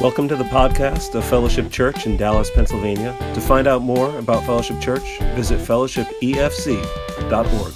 Welcome 0.00 0.28
to 0.28 0.36
the 0.36 0.44
podcast 0.44 1.14
of 1.14 1.26
Fellowship 1.26 1.70
Church 1.70 2.06
in 2.06 2.16
Dallas, 2.16 2.50
Pennsylvania. 2.50 3.14
To 3.34 3.40
find 3.42 3.66
out 3.66 3.82
more 3.82 4.18
about 4.18 4.46
Fellowship 4.46 4.80
Church, 4.80 5.18
visit 5.34 5.60
fellowshipefc.org. 5.60 7.74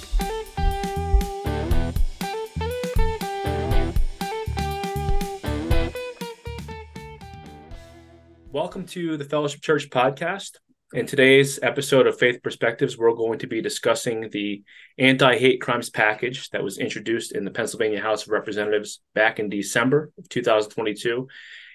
Welcome 8.51 8.87
to 8.87 9.17
the 9.17 9.25
Fellowship 9.25 9.61
Church 9.61 9.91
podcast. 9.91 10.57
In 10.93 11.05
today's 11.05 11.59
episode 11.61 12.07
of 12.07 12.17
Faith 12.17 12.41
Perspectives, 12.41 12.97
we're 12.97 13.13
going 13.13 13.37
to 13.37 13.47
be 13.47 13.61
discussing 13.61 14.31
the 14.31 14.63
anti 14.97 15.37
hate 15.37 15.61
crimes 15.61 15.91
package 15.91 16.49
that 16.49 16.63
was 16.63 16.79
introduced 16.79 17.33
in 17.33 17.45
the 17.45 17.51
Pennsylvania 17.51 18.01
House 18.01 18.23
of 18.23 18.29
Representatives 18.29 19.01
back 19.13 19.37
in 19.37 19.47
December 19.47 20.11
of 20.17 20.27
2022 20.29 21.27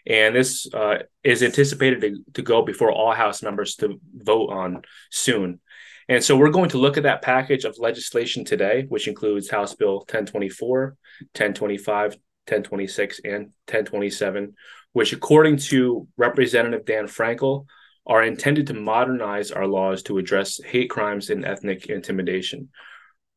and 0.07 0.35
this 0.35 0.67
uh, 0.73 0.99
is 1.23 1.43
anticipated 1.43 2.01
to, 2.01 2.25
to 2.35 2.43
go 2.43 2.63
before 2.63 2.91
all 2.91 3.13
House 3.13 3.43
members 3.43 3.77
to 3.77 4.01
vote 4.15 4.51
on 4.51 4.83
soon. 5.11 5.61
And 6.09 6.25
so 6.25 6.37
we're 6.37 6.51
going 6.51 6.71
to 6.71 6.79
look 6.79 6.97
at 6.97 7.05
that 7.05 7.23
package 7.23 7.65
of 7.65 7.79
legislation 7.79 8.45
today, 8.45 8.85
which 8.89 9.07
includes 9.07 9.49
House 9.49 9.75
Bill 9.75 9.99
1024, 9.99 10.81
1025, 10.87 12.11
1026, 12.13 13.21
and 13.25 13.45
1027, 13.69 14.55
which, 14.93 15.13
according 15.13 15.59
to 15.59 16.09
Representative 16.17 16.85
Dan 16.85 17.05
Frankel, 17.05 17.67
are 18.07 18.25
intended 18.25 18.67
to 18.67 18.75
modernize 18.75 19.53
our 19.53 19.69
laws 19.69 20.03
to 20.03 20.19
address 20.19 20.61
hate 20.65 20.91
crimes 20.91 21.31
and 21.31 21.45
ethnic 21.45 21.87
intimidation. 21.87 22.71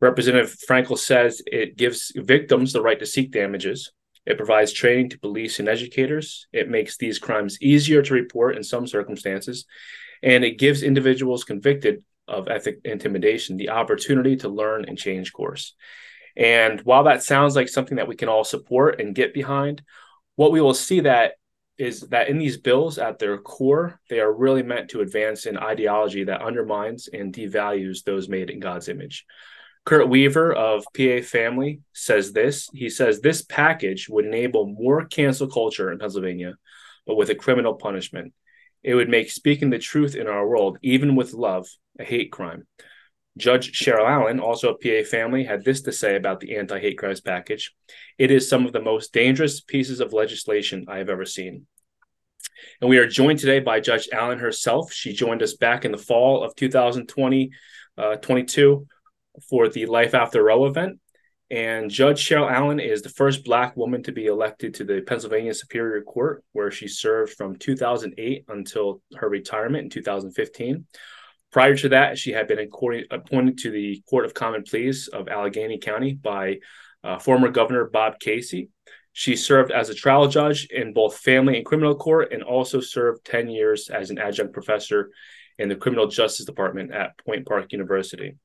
Representative 0.02 0.58
Frankel 0.68 0.98
says 0.98 1.44
it 1.46 1.78
gives 1.78 2.12
victims 2.16 2.74
the 2.74 2.82
right 2.82 3.00
to 3.00 3.06
seek 3.06 3.32
damages, 3.32 3.92
it 4.26 4.38
provides 4.38 4.72
training 4.72 5.10
to 5.10 5.20
police 5.20 5.60
and 5.60 5.68
educators. 5.68 6.48
It 6.54 6.70
makes 6.70 6.98
these 6.98 7.20
crimes 7.20 7.62
easier 7.62 8.02
to 8.02 8.14
report 8.14 8.56
in 8.56 8.64
some 8.64 8.88
circumstances. 8.88 9.66
And 10.22 10.44
it 10.44 10.58
gives 10.58 10.84
individuals 10.84 11.44
convicted 11.44 12.04
of 12.28 12.48
ethnic 12.48 12.80
intimidation 12.86 13.58
the 13.58 13.70
opportunity 13.70 14.38
to 14.38 14.50
learn 14.50 14.86
and 14.86 14.98
change 14.98 15.34
course. 15.34 15.76
And 16.38 16.80
while 16.82 17.04
that 17.04 17.24
sounds 17.24 17.56
like 17.56 17.68
something 17.68 17.98
that 17.98 18.08
we 18.08 18.16
can 18.16 18.30
all 18.30 18.44
support 18.44 19.02
and 19.02 19.14
get 19.14 19.34
behind, 19.34 19.82
what 20.36 20.52
we 20.52 20.62
will 20.62 20.74
see 20.74 21.02
that 21.02 21.34
is 21.78 22.02
that 22.02 22.30
in 22.30 22.38
these 22.38 22.58
bills 22.58 22.98
at 22.98 23.20
their 23.20 23.38
core, 23.38 24.00
they 24.10 24.20
are 24.20 24.32
really 24.32 24.64
meant 24.64 24.90
to 24.92 25.02
advance 25.02 25.46
an 25.46 25.58
ideology 25.58 26.24
that 26.24 26.42
undermines 26.42 27.10
and 27.12 27.34
devalues 27.34 28.04
those 28.04 28.30
made 28.30 28.50
in 28.50 28.60
God's 28.60 28.90
image. 28.90 29.26
Kurt 29.86 30.08
Weaver 30.08 30.54
of 30.54 30.86
PA 30.96 31.22
Family 31.22 31.82
says 31.94 32.32
this. 32.32 32.70
He 32.74 32.90
says 32.90 33.20
this 33.20 33.42
package 33.42 34.08
would 34.08 34.26
enable 34.26 34.66
more 34.66 35.06
cancel 35.06 35.48
culture 35.48 35.92
in 35.92 36.00
Pennsylvania, 36.00 36.56
but 37.06 37.16
with 37.16 37.30
a 37.30 37.36
criminal 37.36 37.74
punishment. 37.74 38.34
It 38.82 38.96
would 38.96 39.10
make 39.10 39.32
speaking 39.32 39.70
the 39.70 39.80
truth 39.80 40.16
in 40.16 40.28
our 40.28 40.48
world, 40.48 40.78
even 40.82 41.16
with 41.16 41.34
love, 41.34 41.68
a 42.00 42.04
hate 42.04 42.32
crime. 42.32 42.66
Judge 43.38 43.72
Cheryl 43.72 44.08
Allen, 44.08 44.40
also 44.40 44.74
of 44.74 44.82
PA 44.82 45.04
Family, 45.10 45.44
had 45.44 45.64
this 45.64 45.82
to 45.82 45.92
say 45.92 46.16
about 46.16 46.40
the 46.40 46.56
anti 46.56 46.80
hate 46.80 46.98
crimes 46.98 47.22
package 47.22 47.74
It 48.18 48.32
is 48.32 48.48
some 48.48 48.66
of 48.66 48.74
the 48.74 48.82
most 48.82 49.12
dangerous 49.12 49.60
pieces 49.60 50.00
of 50.00 50.14
legislation 50.14 50.86
I 50.88 51.00
have 51.00 51.10
ever 51.10 51.26
seen. 51.26 51.66
And 52.80 52.90
we 52.90 53.00
are 53.00 53.08
joined 53.08 53.40
today 53.40 53.60
by 53.60 53.80
Judge 53.80 54.08
Allen 54.14 54.40
herself. 54.40 54.94
She 54.94 55.14
joined 55.14 55.42
us 55.42 55.56
back 55.56 55.84
in 55.84 55.92
the 55.92 55.98
fall 55.98 56.44
of 56.44 56.56
2020, 56.56 57.52
uh, 57.98 58.16
22 58.18 58.86
for 59.50 59.70
the 59.70 59.86
Life 59.86 60.14
After 60.14 60.44
Roe 60.44 60.66
event. 60.66 61.00
And 61.52 61.92
Judge 61.92 62.28
Cheryl 62.28 62.52
Allen 62.52 62.80
is 62.80 63.02
the 63.02 63.10
first 63.10 63.44
Black 63.46 63.78
woman 63.78 64.02
to 64.04 64.12
be 64.12 64.26
elected 64.26 64.74
to 64.76 64.84
the 64.84 65.02
Pennsylvania 65.02 65.54
Superior 65.54 66.02
Court, 66.02 66.44
where 66.54 66.72
she 66.72 66.88
served 66.88 67.34
from 67.34 67.58
2008 67.58 68.46
until 68.48 69.02
her 69.18 69.30
retirement 69.30 69.84
in 69.84 69.90
2015. 69.90 70.86
Prior 71.52 71.76
to 71.76 71.90
that, 71.90 72.18
she 72.18 72.32
had 72.32 72.48
been 72.48 72.68
appointed 73.12 73.60
to 73.60 73.70
the 73.70 74.02
Court 74.10 74.26
of 74.26 74.34
Common 74.34 74.64
Pleas 74.64 75.08
of 75.10 75.28
Allegheny 75.28 75.78
County 75.78 76.14
by 76.14 76.58
uh, 77.04 77.20
former 77.20 77.50
Governor 77.50 77.86
Bob 77.86 78.20
Casey. 78.20 78.70
She 79.12 79.36
served 79.36 79.72
as 79.72 79.90
a 79.90 79.94
trial 79.94 80.28
judge 80.28 80.66
in 80.72 80.94
both 80.94 81.18
family 81.18 81.58
and 81.58 81.66
criminal 81.66 81.94
court 81.94 82.34
and 82.34 82.42
also 82.42 82.80
served 82.80 83.26
10 83.26 83.50
years 83.50 83.90
as 83.90 84.10
an 84.10 84.18
adjunct 84.18 84.54
professor 84.54 85.12
in 85.60 85.70
the 85.70 85.76
Criminal 85.76 86.08
Justice 86.08 86.48
Department 86.48 86.92
at 86.92 87.16
Point 87.24 87.46
Park 87.46 87.72
University. 87.72 88.36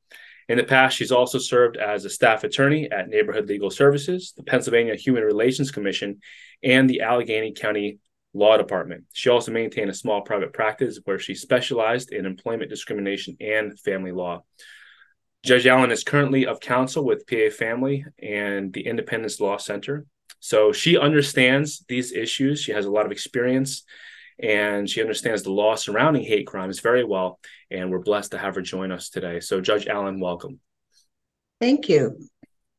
In 0.49 0.57
the 0.57 0.65
past, 0.65 0.97
she's 0.97 1.13
also 1.13 1.39
served 1.39 1.77
as 1.77 2.05
a 2.05 2.11
staff 2.11 2.43
attorney 2.43 2.91
at 2.91 3.09
Neighborhood 3.09 3.49
Legal 3.49 3.71
Services, 3.71 4.33
the 4.37 4.43
Pennsylvania 4.43 4.97
Human 4.97 5.23
Relations 5.23 5.71
Commission, 5.71 6.21
and 6.63 6.89
the 6.89 7.03
Allegheny 7.03 7.53
County 7.53 7.99
Law 8.33 8.57
Department. 8.57 9.05
She 9.13 9.29
also 9.29 9.53
maintained 9.53 9.91
a 9.91 9.95
small 9.95 10.23
private 10.23 10.55
practice 10.55 11.01
where 11.05 11.19
she 11.19 11.35
specialized 11.35 12.13
in 12.13 12.25
employment 12.25 12.71
discrimination 12.71 13.37
and 13.41 13.79
family 13.79 14.13
law. 14.13 14.43
Judge 15.45 15.67
Allen 15.67 15.91
is 15.91 16.03
currently 16.03 16.47
of 16.47 16.61
counsel 16.61 17.05
with 17.05 17.27
PA 17.27 17.51
Family 17.51 18.05
and 18.19 18.73
the 18.73 18.87
Independence 18.87 19.41
Law 19.41 19.59
Center. 19.59 20.07
So 20.41 20.73
she 20.73 20.97
understands 20.97 21.85
these 21.89 22.13
issues. 22.13 22.63
She 22.63 22.73
has 22.73 22.87
a 22.87 22.91
lot 22.91 23.07
of 23.07 23.13
experience 23.13 23.85
and 24.39 24.89
she 24.89 25.01
understands 25.01 25.43
the 25.43 25.53
law 25.53 25.75
surrounding 25.75 26.23
hate 26.23 26.47
crimes 26.47 26.81
very 26.81 27.05
well. 27.05 27.41
And 27.71 27.91
we're 27.91 27.99
blessed 27.99 28.33
to 28.33 28.39
have 28.39 28.55
her 28.55 28.63
join 28.63 28.93
us 28.93 29.11
today. 29.11 29.41
So, 29.41 29.61
Judge 29.61 29.87
Allen, 29.87 30.21
welcome. 30.21 30.61
Thank 31.61 31.89
you. 31.89 32.19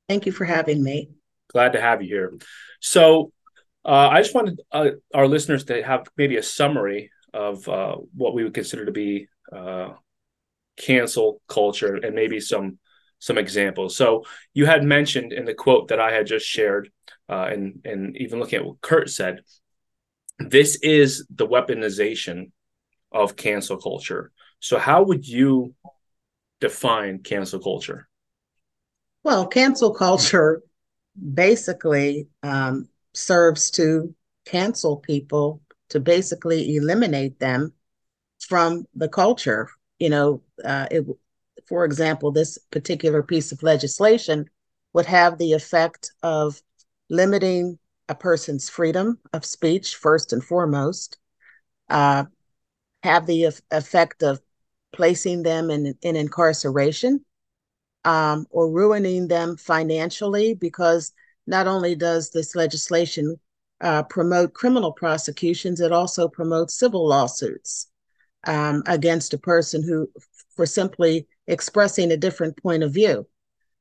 Thank 0.08 0.26
you 0.26 0.32
for 0.32 0.46
having 0.46 0.84
me. 0.84 1.10
Glad 1.52 1.74
to 1.74 1.82
have 1.82 2.02
you 2.02 2.08
here. 2.08 2.34
So, 2.80 3.32
uh, 3.86 4.10
I 4.12 4.22
just 4.22 4.36
wanted 4.36 4.62
uh, 4.72 4.92
our 5.14 5.28
listeners 5.28 5.64
to 5.66 5.82
have 5.84 6.08
maybe 6.18 6.38
a 6.38 6.44
summary 6.44 7.12
of 7.34 7.68
uh, 7.68 7.96
what 8.16 8.34
we 8.34 8.44
would 8.44 8.54
consider 8.54 8.86
to 8.86 8.92
be 8.92 9.28
uh, 9.54 9.90
cancel 10.78 11.42
culture 11.48 11.96
and 11.96 12.16
maybe 12.16 12.40
some 12.40 12.80
some 13.20 13.38
examples. 13.38 13.98
So 13.98 14.26
you 14.54 14.66
had 14.66 14.84
mentioned 14.84 15.34
in 15.34 15.46
the 15.46 15.54
quote 15.54 15.90
that 15.90 16.00
I 16.00 16.12
had 16.12 16.26
just 16.26 16.46
shared, 16.46 16.90
uh, 17.28 17.50
and 17.52 17.82
and 17.86 18.16
even 18.18 18.40
looking 18.40 18.60
at 18.60 18.66
what 18.66 18.82
Kurt 18.82 19.10
said, 19.10 19.42
this 20.40 20.78
is 20.82 21.26
the 21.30 21.48
weaponization 21.48 22.52
of 23.12 23.36
cancel 23.36 23.78
culture. 23.78 24.32
So, 24.60 24.78
how 24.78 25.04
would 25.04 25.28
you 25.28 25.74
define 26.60 27.20
cancel 27.20 27.60
culture? 27.60 28.08
Well, 29.24 29.48
cancel 29.48 29.94
culture 29.94 30.62
basically 31.34 32.28
um, 32.44 32.88
serves 33.14 33.72
to 33.72 34.14
cancel 34.46 34.98
people, 34.98 35.62
to 35.90 36.00
basically 36.00 36.76
eliminate 36.76 37.40
them 37.40 37.74
from 38.40 38.86
the 38.96 39.10
culture. 39.10 39.70
You 40.00 40.10
know, 40.10 40.42
uh, 40.64 40.88
it, 40.92 41.06
for 41.68 41.86
example, 41.86 42.32
this 42.32 42.58
particular 42.72 43.24
piece 43.24 43.52
of 43.52 43.64
legislation 43.64 44.50
would 44.94 45.06
have 45.06 45.38
the 45.38 45.54
effect 45.54 46.12
of 46.24 46.62
limiting 47.10 47.79
a 48.10 48.16
person's 48.16 48.68
freedom 48.68 49.20
of 49.32 49.46
speech, 49.46 49.96
first 49.96 50.34
and 50.34 50.44
foremost, 50.44 51.18
uh, 51.90 52.26
have 53.04 53.26
the 53.26 53.46
effect 53.72 54.24
of 54.24 54.42
placing 54.92 55.44
them 55.44 55.70
in, 55.70 55.96
in 56.02 56.16
incarceration 56.16 57.24
um, 58.04 58.46
or 58.50 58.72
ruining 58.72 59.28
them 59.28 59.56
financially 59.56 60.56
because 60.56 61.14
not 61.46 61.68
only 61.68 61.96
does 61.96 62.32
this 62.32 62.56
legislation 62.56 63.40
uh, 63.82 64.04
promote 64.04 64.54
criminal 64.54 64.92
prosecutions, 64.92 65.80
it 65.80 65.92
also 65.92 66.28
promotes 66.28 66.78
civil 66.78 67.08
lawsuits 67.08 67.88
um, 68.46 68.84
against 68.88 69.34
a 69.34 69.38
person 69.38 69.84
who, 69.84 70.10
for 70.56 70.66
simply 70.66 71.28
expressing 71.48 72.12
a 72.12 72.18
different 72.18 72.62
point 72.62 72.84
of 72.84 72.94
view. 72.94 73.26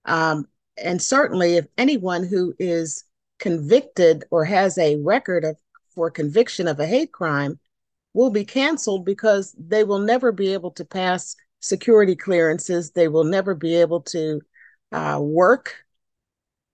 Um, 0.04 0.46
and 0.76 1.00
certainly, 1.02 1.56
if 1.56 1.66
anyone 1.76 2.24
who 2.24 2.54
is 2.58 3.04
convicted 3.38 4.24
or 4.30 4.44
has 4.44 4.78
a 4.78 4.96
record 4.96 5.44
of 5.44 5.56
for 5.94 6.10
conviction 6.10 6.68
of 6.68 6.78
a 6.78 6.86
hate 6.86 7.12
crime 7.12 7.58
will 8.14 8.30
be 8.30 8.44
canceled 8.44 9.04
because 9.04 9.54
they 9.58 9.84
will 9.84 9.98
never 9.98 10.32
be 10.32 10.52
able 10.52 10.70
to 10.72 10.84
pass 10.84 11.36
security 11.60 12.14
clearances. 12.14 12.92
They 12.92 13.08
will 13.08 13.24
never 13.24 13.54
be 13.54 13.74
able 13.76 14.02
to 14.02 14.40
uh, 14.92 15.18
work, 15.20 15.74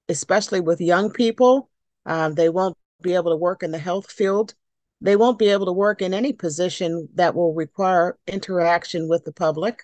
especially 0.08 0.60
with 0.60 0.80
young 0.80 1.10
people. 1.10 1.70
Uh, 2.06 2.30
they 2.30 2.48
won't 2.48 2.76
be 3.02 3.14
able 3.14 3.30
to 3.30 3.36
work 3.36 3.62
in 3.62 3.70
the 3.70 3.78
health 3.78 4.10
field. 4.10 4.54
They 5.00 5.16
won't 5.16 5.38
be 5.38 5.48
able 5.48 5.66
to 5.66 5.72
work 5.72 6.02
in 6.02 6.14
any 6.14 6.32
position 6.32 7.08
that 7.14 7.34
will 7.34 7.54
require 7.54 8.18
interaction 8.26 9.08
with 9.08 9.24
the 9.24 9.32
public. 9.32 9.82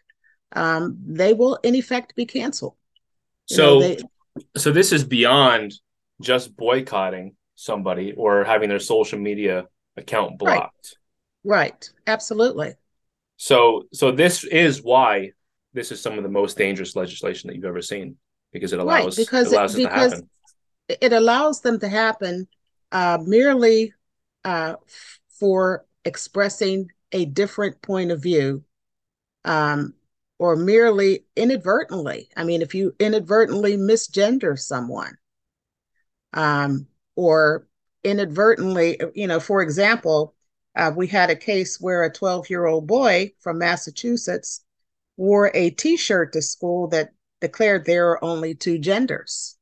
Um, 0.53 0.99
they 1.07 1.35
will, 1.35 1.59
in 1.63 1.75
effect, 1.75 2.15
be 2.15 2.27
canceled. 2.27 2.75
so, 3.47 3.65
know, 3.65 3.81
they, 3.81 3.99
so 4.57 4.73
this 4.73 4.93
is 4.93 5.05
beyond 5.05 5.75
just 6.21 6.57
boycotting 6.57 7.35
somebody 7.55 8.13
or 8.17 8.45
having 8.45 8.69
their 8.69 8.79
social 8.79 9.19
media 9.19 9.67
account 9.97 10.39
blocked. 10.39 10.97
Right. 11.45 11.59
right. 11.59 11.91
Absolutely. 12.07 12.75
So 13.37 13.85
so 13.93 14.13
this 14.13 14.45
is 14.45 14.83
why 14.83 15.33
this 15.73 15.93
is 15.93 16.01
some 16.01 16.17
of 16.17 16.23
the 16.23 16.31
most 16.31 16.59
dangerous 16.59 16.97
legislation 16.97 17.49
that 17.49 17.57
you've 17.57 17.65
ever 17.65 17.83
seen 17.83 18.17
because 18.53 18.73
it 18.73 18.81
allows 18.81 19.17
right, 19.19 19.27
because 19.27 19.53
it 19.53 19.57
allows 19.57 19.75
it, 19.75 19.89
because 19.89 20.23
it, 20.89 20.99
it 21.01 21.13
allows 21.13 21.61
them 21.61 21.79
to 21.81 21.89
happen 21.89 22.49
uh, 22.93 23.19
merely 23.25 23.95
uh, 24.45 24.75
for 25.29 25.87
expressing 26.05 26.91
a 27.13 27.25
different 27.25 27.81
point 27.83 28.11
of 28.11 28.23
view 28.23 28.65
um, 29.45 29.95
or 30.39 30.57
merely 30.57 31.25
inadvertently. 31.37 32.29
I 32.37 32.45
mean, 32.45 32.63
if 32.63 32.75
you 32.75 32.95
inadvertently 32.99 33.77
misgender 33.77 34.59
someone 34.59 35.17
um, 36.33 36.87
or 37.17 37.67
inadvertently, 38.05 39.01
you 39.15 39.27
know, 39.27 39.41
for 39.41 39.63
example, 39.63 40.35
uh, 40.77 40.93
we 40.95 41.07
had 41.07 41.31
a 41.31 41.37
case 41.37 41.81
where 41.81 42.05
a 42.05 42.13
12 42.13 42.49
year 42.49 42.67
old 42.67 42.87
boy 42.87 43.33
from 43.41 43.59
Massachusetts 43.59 44.63
wore 45.17 45.51
a 45.55 45.71
t 45.71 45.97
shirt 45.97 46.33
to 46.33 46.43
school 46.43 46.89
that 46.89 47.11
declared 47.41 47.85
there 47.85 48.11
are 48.11 48.25
only 48.25 48.55
two 48.55 48.79
genders. 48.79 49.57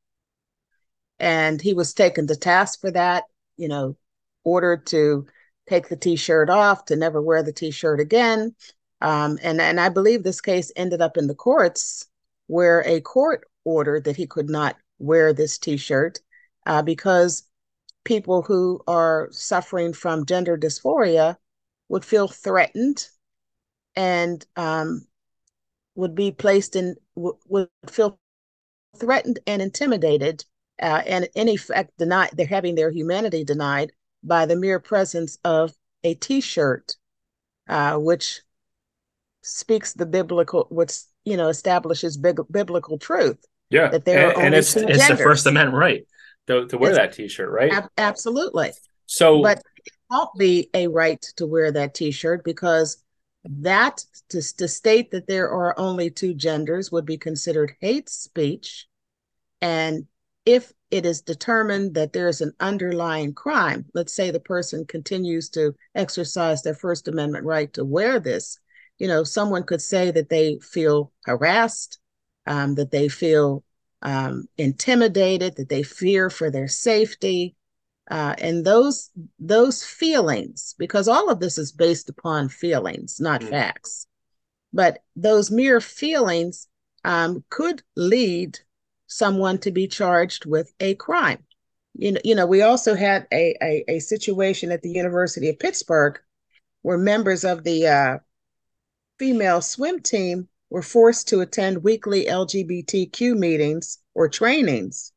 And 1.18 1.60
he 1.60 1.74
was 1.74 1.94
taken 1.94 2.26
to 2.28 2.36
task 2.36 2.80
for 2.80 2.90
that, 2.92 3.24
you 3.56 3.68
know, 3.68 3.96
ordered 4.44 4.86
to 4.88 5.26
take 5.68 5.88
the 5.88 5.96
t 5.96 6.16
shirt 6.16 6.50
off, 6.50 6.84
to 6.86 6.96
never 6.96 7.20
wear 7.20 7.42
the 7.42 7.52
t 7.52 7.70
shirt 7.70 8.00
again. 8.00 8.54
Um, 9.00 9.38
and, 9.42 9.60
and 9.60 9.80
I 9.80 9.88
believe 9.88 10.22
this 10.22 10.40
case 10.40 10.72
ended 10.76 11.00
up 11.00 11.16
in 11.16 11.26
the 11.26 11.34
courts 11.34 12.06
where 12.46 12.86
a 12.86 13.00
court 13.00 13.46
ordered 13.64 14.04
that 14.04 14.16
he 14.16 14.26
could 14.26 14.48
not 14.48 14.76
wear 14.98 15.32
this 15.32 15.58
t 15.58 15.76
shirt 15.76 16.20
uh, 16.68 16.82
because 16.82 17.44
people 18.04 18.42
who 18.42 18.80
are 18.86 19.28
suffering 19.32 19.92
from 19.92 20.26
gender 20.26 20.56
dysphoria 20.56 21.36
would 21.88 22.04
feel 22.04 22.28
threatened 22.28 23.08
and 23.96 24.46
um, 24.56 25.06
would 25.96 26.14
be 26.14 26.30
placed 26.30 26.76
in 26.76 26.94
w- 27.16 27.38
would 27.48 27.68
feel 27.90 28.20
threatened 28.96 29.40
and 29.46 29.60
intimidated 29.62 30.44
uh, 30.80 31.02
and 31.06 31.28
in 31.34 31.48
effect 31.48 31.90
denied 31.98 32.30
they're 32.34 32.46
having 32.46 32.74
their 32.74 32.90
humanity 32.90 33.44
denied 33.44 33.90
by 34.22 34.46
the 34.46 34.56
mere 34.56 34.78
presence 34.78 35.38
of 35.44 35.72
a 36.04 36.14
t-shirt 36.14 36.96
uh, 37.68 37.96
which 37.96 38.42
speaks 39.42 39.94
the 39.94 40.06
biblical 40.06 40.66
which 40.70 40.92
you 41.24 41.36
know 41.36 41.48
establishes 41.48 42.16
big, 42.16 42.38
biblical 42.50 42.98
truth 42.98 43.44
yeah 43.70 43.88
that 43.88 44.04
there 44.04 44.28
and, 44.28 44.36
are 44.36 44.44
and 44.44 44.54
it's, 44.54 44.76
it's 44.76 45.08
the 45.08 45.16
first 45.16 45.46
amendment 45.46 45.78
right 45.78 46.06
to, 46.48 46.66
to 46.66 46.78
wear 46.78 46.90
it's, 46.90 46.98
that 46.98 47.12
t-shirt, 47.12 47.50
right? 47.50 47.72
Ab- 47.72 47.90
absolutely. 47.96 48.72
So, 49.06 49.42
but 49.42 49.58
it 49.84 49.92
won't 50.10 50.30
be 50.38 50.68
a 50.74 50.88
right 50.88 51.20
to 51.36 51.46
wear 51.46 51.70
that 51.72 51.94
t-shirt 51.94 52.44
because 52.44 53.02
that 53.44 54.04
to, 54.30 54.42
to 54.56 54.66
state 54.68 55.10
that 55.12 55.26
there 55.26 55.48
are 55.48 55.78
only 55.78 56.10
two 56.10 56.34
genders 56.34 56.90
would 56.90 57.06
be 57.06 57.16
considered 57.16 57.72
hate 57.80 58.08
speech 58.08 58.86
and 59.62 60.06
if 60.44 60.72
it 60.90 61.06
is 61.06 61.22
determined 61.22 61.94
that 61.94 62.12
there's 62.12 62.40
an 62.40 62.52
underlying 62.60 63.32
crime 63.32 63.86
let's 63.94 64.12
say 64.12 64.30
the 64.30 64.40
person 64.40 64.84
continues 64.84 65.48
to 65.48 65.74
exercise 65.94 66.62
their 66.62 66.74
first 66.74 67.08
amendment 67.08 67.44
right 67.44 67.72
to 67.72 67.84
wear 67.84 68.18
this 68.18 68.58
you 68.98 69.06
know 69.06 69.22
someone 69.24 69.62
could 69.62 69.80
say 69.80 70.10
that 70.10 70.28
they 70.28 70.58
feel 70.60 71.12
harassed 71.24 71.98
um, 72.46 72.74
that 72.74 72.90
they 72.90 73.08
feel 73.08 73.62
um, 74.02 74.48
intimidated, 74.56 75.56
that 75.56 75.68
they 75.68 75.82
fear 75.82 76.30
for 76.30 76.50
their 76.50 76.68
safety, 76.68 77.56
uh, 78.10 78.34
and 78.38 78.64
those 78.64 79.10
those 79.38 79.84
feelings, 79.84 80.74
because 80.78 81.08
all 81.08 81.28
of 81.30 81.40
this 81.40 81.58
is 81.58 81.72
based 81.72 82.08
upon 82.08 82.48
feelings, 82.48 83.20
not 83.20 83.40
mm. 83.40 83.50
facts. 83.50 84.06
But 84.72 85.02
those 85.16 85.50
mere 85.50 85.80
feelings 85.80 86.68
um, 87.04 87.44
could 87.50 87.82
lead 87.96 88.58
someone 89.06 89.58
to 89.58 89.70
be 89.70 89.88
charged 89.88 90.44
with 90.44 90.72
a 90.80 90.94
crime. 90.94 91.44
You 91.94 92.12
know, 92.12 92.20
you 92.24 92.34
know, 92.34 92.46
we 92.46 92.62
also 92.62 92.94
had 92.94 93.26
a, 93.32 93.56
a, 93.62 93.84
a 93.88 93.98
situation 93.98 94.70
at 94.70 94.82
the 94.82 94.90
University 94.90 95.48
of 95.48 95.58
Pittsburgh 95.58 96.18
where 96.82 96.98
members 96.98 97.44
of 97.44 97.64
the 97.64 97.86
uh, 97.86 98.18
female 99.18 99.60
swim 99.60 100.00
team 100.00 100.48
were 100.70 100.82
forced 100.82 101.28
to 101.28 101.40
attend 101.40 101.82
weekly 101.82 102.26
LGBTQ 102.26 103.36
meetings 103.36 103.98
or 104.14 104.28
trainings 104.28 105.12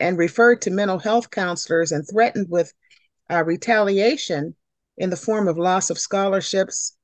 and 0.00 0.18
referred 0.18 0.62
to 0.62 0.70
mental 0.70 0.98
health 0.98 1.30
counselors 1.30 1.92
and 1.92 2.06
threatened 2.08 2.48
with 2.48 2.72
uh, 3.30 3.42
retaliation 3.44 4.54
in 4.96 5.10
the 5.10 5.16
form 5.16 5.48
of 5.48 5.58
loss 5.58 5.90
of 5.90 5.98
scholarships, 5.98 6.96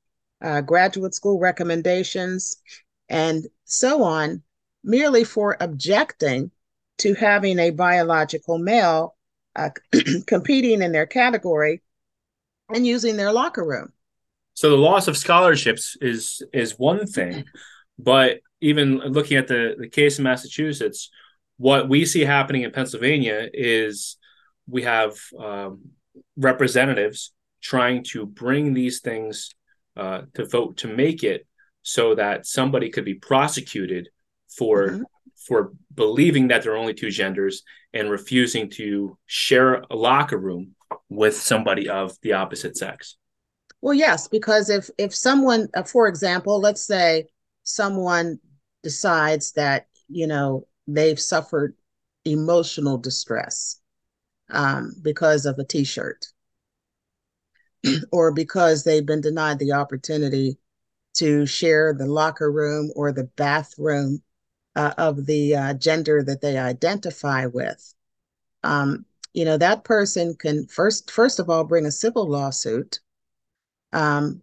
uh, 0.42 0.60
graduate 0.60 1.14
school 1.14 1.38
recommendations, 1.38 2.56
and 3.08 3.46
so 3.64 4.02
on, 4.02 4.42
merely 4.84 5.24
for 5.24 5.56
objecting 5.60 6.50
to 6.98 7.14
having 7.14 7.58
a 7.58 7.70
biological 7.70 8.58
male 8.58 9.16
uh, 9.56 9.70
competing 10.26 10.82
in 10.82 10.92
their 10.92 11.06
category 11.06 11.82
and 12.72 12.86
using 12.86 13.16
their 13.16 13.32
locker 13.32 13.64
room. 13.64 13.92
So 14.54 14.70
the 14.70 14.76
loss 14.76 15.08
of 15.08 15.16
scholarships 15.16 15.96
is 16.00 16.42
is 16.52 16.78
one 16.78 17.06
thing, 17.06 17.44
but 18.02 18.40
even 18.60 18.98
looking 18.98 19.36
at 19.36 19.48
the, 19.48 19.74
the 19.78 19.88
case 19.88 20.18
in 20.18 20.24
Massachusetts, 20.24 21.10
what 21.56 21.88
we 21.88 22.04
see 22.04 22.24
happening 22.24 22.62
in 22.62 22.70
Pennsylvania 22.70 23.48
is 23.52 24.16
we 24.66 24.82
have 24.82 25.14
um, 25.38 25.80
representatives 26.36 27.32
trying 27.62 28.04
to 28.04 28.26
bring 28.26 28.72
these 28.72 29.00
things 29.00 29.50
uh, 29.96 30.22
to 30.34 30.46
vote 30.46 30.78
to 30.78 30.88
make 30.88 31.22
it 31.22 31.46
so 31.82 32.14
that 32.14 32.46
somebody 32.46 32.90
could 32.90 33.04
be 33.04 33.14
prosecuted 33.14 34.08
for 34.56 34.88
mm-hmm. 34.88 35.02
for 35.46 35.72
believing 35.94 36.48
that 36.48 36.62
there 36.62 36.72
are 36.72 36.76
only 36.76 36.94
two 36.94 37.10
genders 37.10 37.62
and 37.92 38.10
refusing 38.10 38.70
to 38.70 39.16
share 39.26 39.82
a 39.90 39.96
locker 39.96 40.38
room 40.38 40.74
with 41.08 41.36
somebody 41.36 41.88
of 41.88 42.16
the 42.22 42.32
opposite 42.32 42.76
sex. 42.76 43.16
Well, 43.80 43.94
yes, 43.94 44.28
because 44.28 44.70
if 44.70 44.90
if 44.98 45.14
someone, 45.14 45.68
uh, 45.74 45.82
for 45.82 46.06
example, 46.06 46.60
let's 46.60 46.84
say 46.84 47.26
someone 47.62 48.38
decides 48.82 49.52
that, 49.52 49.86
you 50.08 50.26
know, 50.26 50.66
they've 50.86 51.20
suffered 51.20 51.74
emotional 52.24 52.98
distress 52.98 53.80
um, 54.50 54.92
because 55.02 55.46
of 55.46 55.58
a 55.58 55.64
t 55.64 55.84
shirt 55.84 56.26
or 58.12 58.32
because 58.32 58.84
they've 58.84 59.06
been 59.06 59.20
denied 59.20 59.58
the 59.58 59.72
opportunity 59.72 60.58
to 61.14 61.46
share 61.46 61.92
the 61.92 62.06
locker 62.06 62.50
room 62.50 62.90
or 62.94 63.12
the 63.12 63.24
bathroom 63.36 64.22
uh, 64.76 64.94
of 64.98 65.26
the 65.26 65.54
uh, 65.56 65.74
gender 65.74 66.22
that 66.22 66.40
they 66.40 66.56
identify 66.58 67.46
with. 67.46 67.94
Um, 68.62 69.04
you 69.32 69.44
know 69.44 69.56
that 69.58 69.84
person 69.84 70.34
can 70.34 70.66
first 70.66 71.10
first 71.10 71.38
of 71.38 71.48
all 71.48 71.64
bring 71.64 71.86
a 71.86 71.90
civil 71.90 72.28
lawsuit 72.28 73.00
um, 73.92 74.42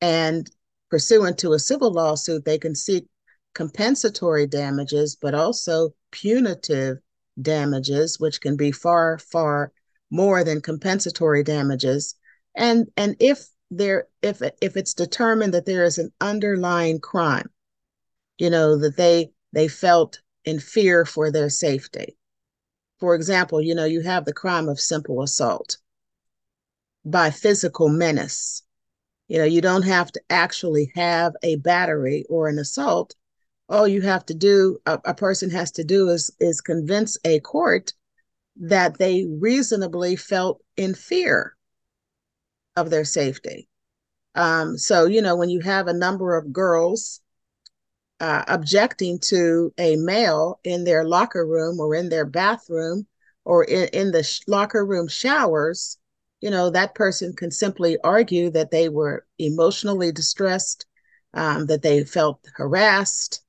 and 0.00 0.50
pursuant 0.94 1.36
to 1.36 1.52
a 1.54 1.58
civil 1.58 1.90
lawsuit, 1.90 2.44
they 2.44 2.56
can 2.56 2.72
seek 2.72 3.08
compensatory 3.52 4.46
damages, 4.46 5.16
but 5.20 5.34
also 5.34 5.92
punitive 6.12 6.98
damages, 7.42 8.20
which 8.20 8.40
can 8.40 8.56
be 8.56 8.70
far, 8.70 9.18
far 9.18 9.72
more 10.12 10.44
than 10.44 10.60
compensatory 10.60 11.42
damages. 11.42 12.14
And 12.54 12.86
and 12.96 13.16
if 13.18 13.44
there 13.72 14.06
if 14.22 14.40
if 14.62 14.76
it's 14.76 14.94
determined 14.94 15.52
that 15.54 15.66
there 15.66 15.82
is 15.82 15.98
an 15.98 16.12
underlying 16.20 17.00
crime, 17.00 17.50
you 18.38 18.48
know, 18.48 18.78
that 18.78 18.96
they 18.96 19.32
they 19.52 19.66
felt 19.66 20.20
in 20.44 20.60
fear 20.60 21.04
for 21.04 21.32
their 21.32 21.50
safety. 21.50 22.16
For 23.00 23.16
example, 23.16 23.60
you 23.60 23.74
know, 23.74 23.84
you 23.84 24.02
have 24.02 24.26
the 24.26 24.32
crime 24.32 24.68
of 24.68 24.78
simple 24.78 25.24
assault 25.24 25.76
by 27.04 27.32
physical 27.32 27.88
menace 27.88 28.62
you 29.28 29.38
know, 29.38 29.44
you 29.44 29.60
don't 29.60 29.82
have 29.82 30.12
to 30.12 30.20
actually 30.30 30.92
have 30.94 31.32
a 31.42 31.56
battery 31.56 32.24
or 32.28 32.48
an 32.48 32.58
assault. 32.58 33.14
All 33.68 33.88
you 33.88 34.02
have 34.02 34.26
to 34.26 34.34
do, 34.34 34.78
a, 34.84 35.00
a 35.04 35.14
person 35.14 35.50
has 35.50 35.70
to 35.72 35.84
do 35.84 36.08
is 36.10 36.30
is 36.38 36.60
convince 36.60 37.16
a 37.24 37.40
court 37.40 37.92
that 38.56 38.98
they 38.98 39.26
reasonably 39.26 40.16
felt 40.16 40.62
in 40.76 40.94
fear 40.94 41.56
of 42.76 42.90
their 42.90 43.04
safety. 43.04 43.68
Um, 44.34 44.76
so, 44.76 45.06
you 45.06 45.22
know, 45.22 45.36
when 45.36 45.48
you 45.48 45.60
have 45.60 45.86
a 45.86 45.92
number 45.92 46.36
of 46.36 46.52
girls 46.52 47.20
uh, 48.20 48.44
objecting 48.48 49.18
to 49.18 49.72
a 49.78 49.96
male 49.96 50.60
in 50.64 50.84
their 50.84 51.04
locker 51.04 51.46
room 51.46 51.80
or 51.80 51.94
in 51.94 52.08
their 52.08 52.24
bathroom 52.24 53.06
or 53.44 53.64
in, 53.64 53.88
in 53.92 54.10
the 54.10 54.22
sh- 54.22 54.40
locker 54.46 54.84
room 54.84 55.08
showers, 55.08 55.98
you 56.44 56.50
know, 56.50 56.68
that 56.68 56.94
person 56.94 57.32
can 57.32 57.50
simply 57.50 57.96
argue 58.04 58.50
that 58.50 58.70
they 58.70 58.90
were 58.90 59.24
emotionally 59.38 60.12
distressed, 60.12 60.84
um, 61.32 61.64
that 61.68 61.80
they 61.80 62.04
felt 62.04 62.38
harassed, 62.54 63.42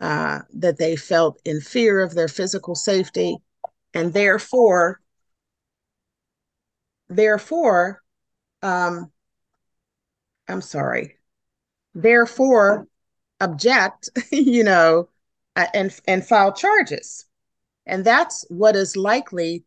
uh, 0.00 0.40
that 0.52 0.76
they 0.76 0.96
felt 0.96 1.40
in 1.44 1.60
fear 1.60 2.02
of 2.02 2.12
their 2.16 2.26
physical 2.26 2.74
safety, 2.74 3.36
and 3.94 4.12
therefore, 4.12 5.00
therefore, 7.08 8.02
um, 8.62 9.12
I'm 10.48 10.60
sorry, 10.60 11.16
therefore, 11.94 12.88
object, 13.40 14.10
you 14.32 14.64
know, 14.64 15.08
uh, 15.54 15.66
and 15.72 15.96
and 16.08 16.26
file 16.26 16.52
charges, 16.52 17.26
and 17.86 18.04
that's 18.04 18.44
what 18.48 18.74
is 18.74 18.96
likely 18.96 19.62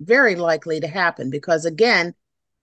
very 0.00 0.34
likely 0.34 0.80
to 0.80 0.88
happen 0.88 1.30
because 1.30 1.64
again 1.64 2.14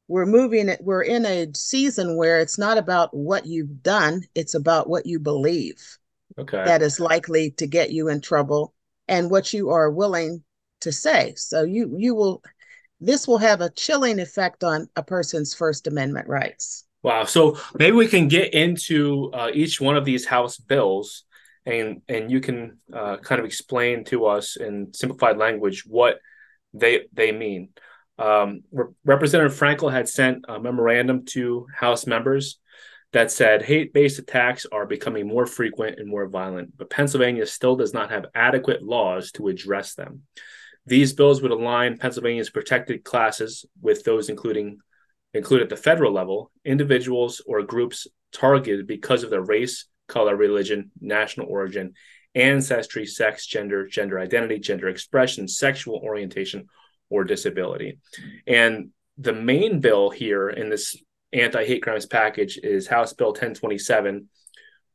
we're 0.08 0.26
moving 0.26 0.70
it 0.70 0.80
we're 0.82 1.04
in 1.04 1.26
a 1.26 1.48
season 1.54 2.18
where 2.18 2.40
it's 2.40 2.58
not 2.58 2.78
about 2.78 3.16
what 3.16 3.46
you've 3.46 3.84
done 3.84 4.22
it's 4.36 4.56
about 4.56 4.90
what 4.90 5.06
you 5.06 5.20
believe 5.20 5.98
okay. 6.38 6.64
that 6.64 6.82
is 6.82 7.00
likely 7.00 7.52
to 7.52 7.68
get 7.68 7.92
you 7.92 8.08
in 8.10 8.22
trouble 8.22 8.74
and 9.08 9.30
what 9.30 9.54
you 9.54 9.70
are 9.70 9.90
willing 9.90 10.44
to 10.82 10.92
say. 10.92 11.34
So 11.36 11.64
you 11.64 11.96
you 11.98 12.16
will 12.16 12.42
this 13.00 13.28
will 13.28 13.38
have 13.38 13.62
a 13.62 13.70
chilling 13.70 14.20
effect 14.20 14.64
on 14.64 14.88
a 14.96 15.04
person's 15.04 15.54
first 15.54 15.88
amendment 15.88 16.28
rights. 16.28 16.86
Wow. 17.04 17.26
So 17.26 17.60
maybe 17.78 17.96
we 17.96 18.08
can 18.08 18.28
get 18.28 18.54
into 18.54 19.32
uh, 19.34 19.52
each 19.54 19.80
one 19.80 19.96
of 19.96 20.06
these 20.06 20.26
house 20.26 20.58
bills 20.58 21.24
and 21.66 22.02
and 22.08 22.32
you 22.32 22.40
can 22.40 22.78
uh, 22.94 23.18
kind 23.18 23.40
of 23.40 23.46
explain 23.46 24.04
to 24.06 24.26
us 24.26 24.56
in 24.56 24.94
simplified 24.94 25.38
language 25.38 25.86
what 25.86 26.20
they 26.80 27.06
they 27.14 27.32
mean 27.32 27.70
um, 28.20 28.64
Representative 29.06 29.58
Frankel 29.58 29.92
had 29.92 30.10
sent 30.10 30.46
a 30.48 30.60
memorandum 30.60 31.26
to 31.26 31.68
House 31.76 32.08
members 32.08 32.60
that 33.14 33.32
said 33.32 33.62
hate 33.62 33.94
based 33.94 34.20
attacks 34.20 34.66
are 34.72 34.86
becoming 34.86 35.28
more 35.28 35.46
frequent 35.46 36.00
and 36.00 36.10
more 36.10 36.28
violent, 36.28 36.76
but 36.78 36.90
Pennsylvania 36.90 37.46
still 37.46 37.76
does 37.76 37.94
not 37.94 38.12
have 38.12 38.26
adequate 38.34 38.84
laws 38.84 39.32
to 39.34 39.48
address 39.48 39.94
them. 39.94 40.24
These 40.86 41.14
bills 41.14 41.42
would 41.42 41.52
align 41.52 41.98
Pennsylvania's 41.98 42.50
protected 42.50 43.04
classes 43.04 43.66
with 43.82 44.04
those 44.04 44.30
including 44.30 44.80
included 45.34 45.66
at 45.66 45.70
the 45.70 45.82
federal 45.82 46.14
level, 46.14 46.52
individuals 46.66 47.42
or 47.46 47.62
groups 47.62 48.08
targeted 48.32 48.88
because 48.88 49.24
of 49.24 49.30
their 49.30 49.42
race, 49.42 49.86
color, 50.08 50.36
religion, 50.36 50.92
national 51.00 51.48
origin, 51.48 51.94
ancestry, 52.38 53.06
sex, 53.06 53.46
gender, 53.46 53.88
gender 53.88 54.20
identity, 54.20 54.60
gender 54.60 54.88
expression, 54.88 55.48
sexual 55.48 55.96
orientation, 55.96 56.68
or 57.10 57.24
disability. 57.24 58.00
And 58.46 58.90
the 59.18 59.34
main 59.34 59.80
bill 59.80 60.10
here 60.10 60.50
in 60.50 60.70
this 60.70 60.96
anti 61.34 61.66
hate 61.66 61.82
crimes 61.82 62.06
package 62.06 62.58
is 62.62 62.88
House 62.88 63.14
Bill 63.14 63.30
1027, 63.30 64.30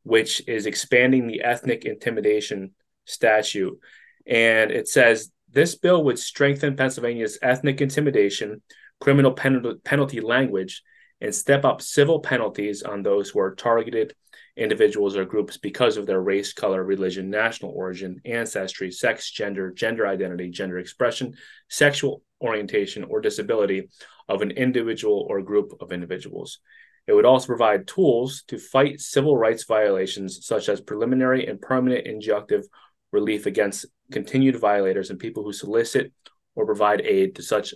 which 0.03 0.41
is 0.47 0.65
expanding 0.65 1.27
the 1.27 1.41
ethnic 1.41 1.85
intimidation 1.85 2.71
statute. 3.05 3.77
And 4.25 4.71
it 4.71 4.87
says 4.87 5.31
this 5.49 5.75
bill 5.75 6.03
would 6.05 6.19
strengthen 6.19 6.77
Pennsylvania's 6.77 7.37
ethnic 7.41 7.81
intimidation, 7.81 8.61
criminal 9.01 9.33
pen- 9.33 9.79
penalty 9.83 10.21
language, 10.21 10.81
and 11.19 11.35
step 11.35 11.65
up 11.65 11.81
civil 11.81 12.19
penalties 12.19 12.83
on 12.83 13.03
those 13.03 13.29
who 13.29 13.39
are 13.39 13.55
targeted 13.55 14.15
individuals 14.55 15.15
or 15.15 15.25
groups 15.25 15.57
because 15.57 15.97
of 15.97 16.05
their 16.05 16.21
race, 16.21 16.53
color, 16.53 16.83
religion, 16.83 17.29
national 17.29 17.71
origin, 17.71 18.21
ancestry, 18.25 18.91
sex, 18.91 19.31
gender, 19.31 19.71
gender 19.71 20.07
identity, 20.07 20.49
gender 20.49 20.77
expression, 20.77 21.33
sexual 21.69 22.21
orientation, 22.41 23.03
or 23.03 23.21
disability 23.21 23.89
of 24.29 24.41
an 24.41 24.51
individual 24.51 25.25
or 25.29 25.41
group 25.41 25.73
of 25.79 25.91
individuals. 25.91 26.59
It 27.07 27.13
would 27.13 27.25
also 27.25 27.47
provide 27.47 27.87
tools 27.87 28.43
to 28.47 28.57
fight 28.57 28.99
civil 29.01 29.35
rights 29.35 29.65
violations 29.65 30.45
such 30.45 30.69
as 30.69 30.79
preliminary 30.79 31.47
and 31.47 31.59
permanent 31.59 32.05
injunctive 32.05 32.63
relief 33.11 33.45
against 33.45 33.85
continued 34.11 34.55
violators 34.55 35.09
and 35.09 35.19
people 35.19 35.43
who 35.43 35.53
solicit 35.53 36.13
or 36.55 36.65
provide 36.65 37.01
aid 37.01 37.35
to 37.35 37.43
such 37.43 37.73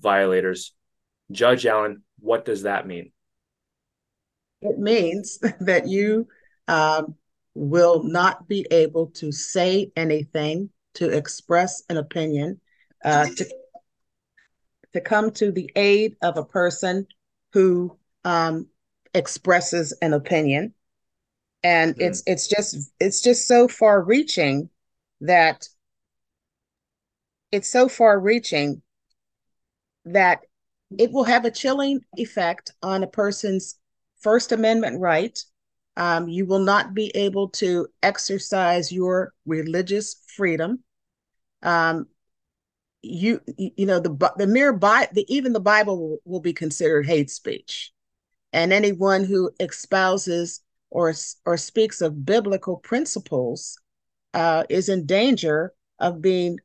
violators. 0.00 0.74
Judge 1.30 1.66
Allen, 1.66 2.02
what 2.18 2.44
does 2.44 2.62
that 2.62 2.86
mean? 2.86 3.12
It 4.64 4.78
means 4.78 5.38
that 5.60 5.86
you 5.86 6.26
um, 6.66 7.14
will 7.54 8.02
not 8.02 8.48
be 8.48 8.66
able 8.70 9.08
to 9.08 9.30
say 9.30 9.92
anything, 9.96 10.70
to 10.94 11.10
express 11.10 11.82
an 11.88 11.96
opinion, 11.96 12.60
uh, 13.04 13.26
to, 13.26 13.54
to 14.92 15.00
come 15.00 15.30
to 15.32 15.50
the 15.50 15.70
aid 15.76 16.16
of 16.22 16.36
a 16.36 16.44
person 16.44 17.06
who 17.52 17.96
um, 18.24 18.68
expresses 19.12 19.92
an 20.02 20.12
opinion. 20.12 20.72
And 21.62 21.96
mm. 21.96 22.00
it's 22.00 22.22
it's 22.26 22.48
just 22.48 22.92
it's 23.00 23.20
just 23.20 23.46
so 23.46 23.68
far 23.68 24.02
reaching 24.02 24.70
that 25.20 25.68
it's 27.50 27.70
so 27.70 27.88
far 27.88 28.18
reaching 28.18 28.82
that 30.04 30.40
it 30.98 31.10
will 31.12 31.24
have 31.24 31.44
a 31.44 31.50
chilling 31.50 32.00
effect 32.16 32.72
on 32.82 33.02
a 33.02 33.08
person's 33.08 33.78
First 34.24 34.52
Amendment 34.52 35.00
right. 35.00 35.38
Um, 35.98 36.28
you 36.28 36.46
will 36.46 36.60
not 36.60 36.94
be 36.94 37.12
able 37.14 37.50
to 37.50 37.86
exercise 38.02 38.90
your 38.90 39.34
religious 39.44 40.16
freedom. 40.34 40.82
Um, 41.62 42.06
you 43.02 43.42
you 43.58 43.84
know 43.84 44.00
the 44.00 44.32
the 44.38 44.46
mere 44.46 44.72
Bi- 44.72 45.10
the, 45.12 45.26
even 45.28 45.52
the 45.52 45.60
Bible 45.60 45.98
will, 45.98 46.18
will 46.24 46.40
be 46.40 46.54
considered 46.54 47.06
hate 47.06 47.30
speech, 47.30 47.92
and 48.54 48.72
anyone 48.72 49.24
who 49.24 49.50
espouses 49.60 50.62
or 50.88 51.12
or 51.44 51.58
speaks 51.58 52.00
of 52.00 52.24
biblical 52.24 52.78
principles 52.78 53.78
uh, 54.32 54.64
is 54.70 54.88
in 54.88 55.04
danger 55.04 55.74
of 55.98 56.22
being 56.22 56.58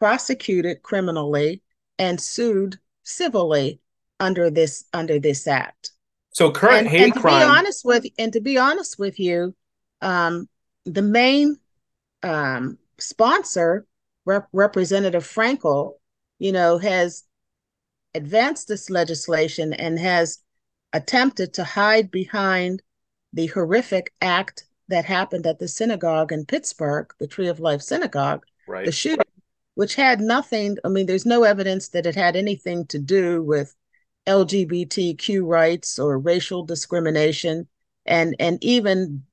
prosecuted 0.00 0.82
criminally 0.82 1.62
and 1.96 2.20
sued 2.20 2.76
civilly 3.04 3.80
under 4.18 4.50
this 4.50 4.84
under 4.92 5.20
this 5.20 5.46
act. 5.46 5.92
So 6.30 6.50
current 6.50 6.86
and, 6.86 6.88
hate 6.88 7.04
and 7.04 7.14
to 7.14 7.20
crime. 7.20 7.40
be 7.40 7.58
honest 7.58 7.84
with 7.84 8.06
and 8.18 8.32
to 8.32 8.40
be 8.40 8.58
honest 8.58 8.98
with 8.98 9.18
you, 9.18 9.54
um, 10.00 10.48
the 10.84 11.02
main 11.02 11.56
um, 12.22 12.78
sponsor, 12.98 13.86
Rep- 14.24 14.48
Representative 14.52 15.24
Frankel, 15.24 15.94
you 16.38 16.52
know, 16.52 16.78
has 16.78 17.24
advanced 18.14 18.68
this 18.68 18.90
legislation 18.90 19.72
and 19.72 19.98
has 19.98 20.38
attempted 20.92 21.54
to 21.54 21.64
hide 21.64 22.10
behind 22.10 22.82
the 23.32 23.46
horrific 23.46 24.12
act 24.20 24.64
that 24.88 25.04
happened 25.04 25.46
at 25.46 25.58
the 25.58 25.68
synagogue 25.68 26.32
in 26.32 26.46
Pittsburgh, 26.46 27.12
the 27.18 27.26
Tree 27.26 27.48
of 27.48 27.60
Life 27.60 27.82
Synagogue, 27.82 28.44
right. 28.66 28.86
the 28.86 28.92
shooting, 28.92 29.24
which 29.74 29.94
had 29.94 30.20
nothing. 30.20 30.78
I 30.84 30.88
mean, 30.88 31.06
there's 31.06 31.26
no 31.26 31.42
evidence 31.42 31.88
that 31.90 32.06
it 32.06 32.14
had 32.14 32.36
anything 32.36 32.86
to 32.86 32.98
do 32.98 33.42
with 33.42 33.74
LGBTQ 34.28 35.44
rights 35.44 35.98
or 35.98 36.18
racial 36.18 36.64
discrimination, 36.64 37.66
and, 38.06 38.36
and 38.38 38.62
even 38.62 39.24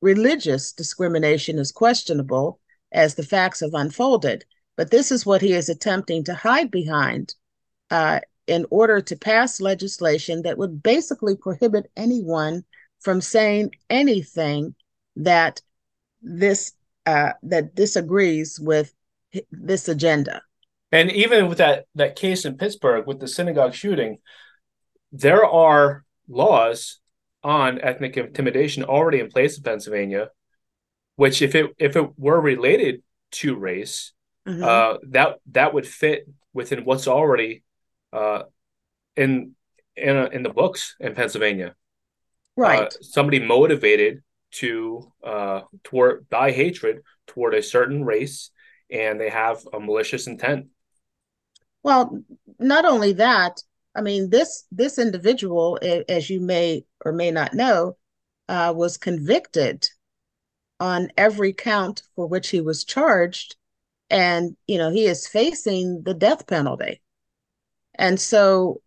religious 0.00 0.72
discrimination 0.72 1.58
is 1.58 1.72
questionable 1.72 2.60
as 2.92 3.14
the 3.14 3.22
facts 3.22 3.60
have 3.60 3.74
unfolded. 3.74 4.44
But 4.76 4.90
this 4.90 5.10
is 5.10 5.26
what 5.26 5.42
he 5.42 5.52
is 5.52 5.68
attempting 5.68 6.24
to 6.24 6.34
hide 6.34 6.70
behind 6.70 7.34
uh, 7.90 8.20
in 8.46 8.66
order 8.70 9.00
to 9.00 9.16
pass 9.16 9.60
legislation 9.60 10.42
that 10.42 10.58
would 10.58 10.82
basically 10.82 11.36
prohibit 11.36 11.90
anyone 11.96 12.64
from 13.00 13.20
saying 13.20 13.72
anything 13.90 14.74
that 15.16 15.60
this 16.22 16.72
uh, 17.06 17.32
that 17.42 17.74
disagrees 17.74 18.58
with 18.58 18.94
this 19.50 19.88
agenda. 19.88 20.42
And 20.90 21.10
even 21.12 21.48
with 21.48 21.58
that 21.58 21.86
that 21.94 22.16
case 22.16 22.44
in 22.44 22.56
Pittsburgh 22.56 23.06
with 23.06 23.20
the 23.20 23.28
synagogue 23.28 23.74
shooting, 23.74 24.18
there 25.14 25.44
are 25.44 26.04
laws 26.28 26.98
on 27.44 27.80
ethnic 27.80 28.16
intimidation 28.16 28.82
already 28.82 29.20
in 29.20 29.28
place 29.28 29.56
in 29.56 29.62
Pennsylvania, 29.62 30.30
which 31.14 31.40
if 31.40 31.54
it 31.54 31.70
if 31.78 31.94
it 31.94 32.18
were 32.18 32.40
related 32.40 33.02
to 33.30 33.54
race, 33.54 34.12
mm-hmm. 34.46 34.64
uh, 34.64 34.98
that 35.10 35.36
that 35.52 35.72
would 35.72 35.86
fit 35.86 36.28
within 36.52 36.84
what's 36.84 37.06
already 37.06 37.62
uh, 38.12 38.42
in 39.16 39.52
in 39.94 40.16
in 40.32 40.42
the 40.42 40.50
books 40.50 40.96
in 40.98 41.14
Pennsylvania. 41.14 41.76
Right. 42.56 42.82
Uh, 42.82 42.90
somebody 43.00 43.38
motivated 43.38 44.22
to 44.52 45.12
uh, 45.22 45.60
toward 45.84 46.28
by 46.28 46.50
hatred 46.50 47.02
toward 47.28 47.54
a 47.54 47.62
certain 47.62 48.04
race, 48.04 48.50
and 48.90 49.20
they 49.20 49.30
have 49.30 49.58
a 49.72 49.78
malicious 49.78 50.26
intent. 50.26 50.66
Well, 51.84 52.20
not 52.58 52.84
only 52.84 53.12
that, 53.12 53.60
I 53.94 54.00
mean, 54.00 54.30
this 54.30 54.64
this 54.72 54.98
individual, 54.98 55.78
as 56.08 56.28
you 56.28 56.40
may 56.40 56.84
or 57.04 57.12
may 57.12 57.30
not 57.30 57.54
know, 57.54 57.96
uh, 58.48 58.72
was 58.76 58.96
convicted 58.96 59.88
on 60.80 61.10
every 61.16 61.52
count 61.52 62.02
for 62.16 62.26
which 62.26 62.48
he 62.48 62.60
was 62.60 62.84
charged, 62.84 63.56
and 64.10 64.56
you 64.66 64.78
know 64.78 64.90
he 64.90 65.06
is 65.06 65.28
facing 65.28 66.02
the 66.02 66.14
death 66.14 66.46
penalty. 66.46 67.00
And 67.94 68.20
so, 68.20 68.82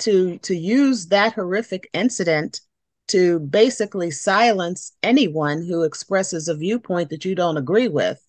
to 0.00 0.38
to 0.38 0.54
use 0.54 1.06
that 1.06 1.32
horrific 1.32 1.88
incident 1.94 2.60
to 3.08 3.38
basically 3.38 4.10
silence 4.10 4.92
anyone 5.02 5.64
who 5.64 5.82
expresses 5.84 6.48
a 6.48 6.56
viewpoint 6.56 7.08
that 7.10 7.24
you 7.24 7.34
don't 7.34 7.56
agree 7.56 7.88
with, 7.88 8.20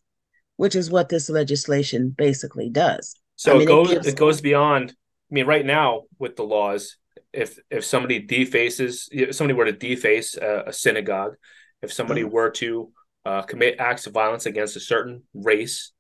which 0.56 0.76
is 0.76 0.90
what 0.90 1.10
this 1.10 1.30
legislation 1.30 2.10
basically 2.10 2.70
does. 2.70 3.16
So 3.36 3.52
I 3.52 3.54
mean, 3.56 3.64
it 3.64 3.72
goes 3.72 3.92
it, 3.92 3.94
gives, 3.96 4.08
it 4.08 4.18
goes 4.18 4.40
beyond 4.40 4.96
I 5.30 5.34
mean, 5.34 5.46
right 5.46 5.66
now 5.66 6.04
with 6.20 6.36
the 6.36 6.44
laws, 6.44 6.98
if 7.34 7.60
if 7.70 7.84
somebody 7.84 8.20
defaces, 8.20 9.10
if 9.12 9.36
somebody 9.36 9.58
were 9.58 9.66
to 9.66 9.72
deface 9.72 10.36
a, 10.36 10.66
a 10.68 10.74
synagogue, 10.74 11.36
if 11.82 11.92
somebody 11.92 12.22
mm-hmm. 12.22 12.32
were 12.32 12.52
to 12.52 12.92
uh, 13.26 13.42
commit 13.42 13.80
acts 13.80 14.08
of 14.08 14.14
violence 14.14 14.46
against 14.46 14.76
a 14.76 14.80
certain 14.80 15.24
race, 15.34 15.92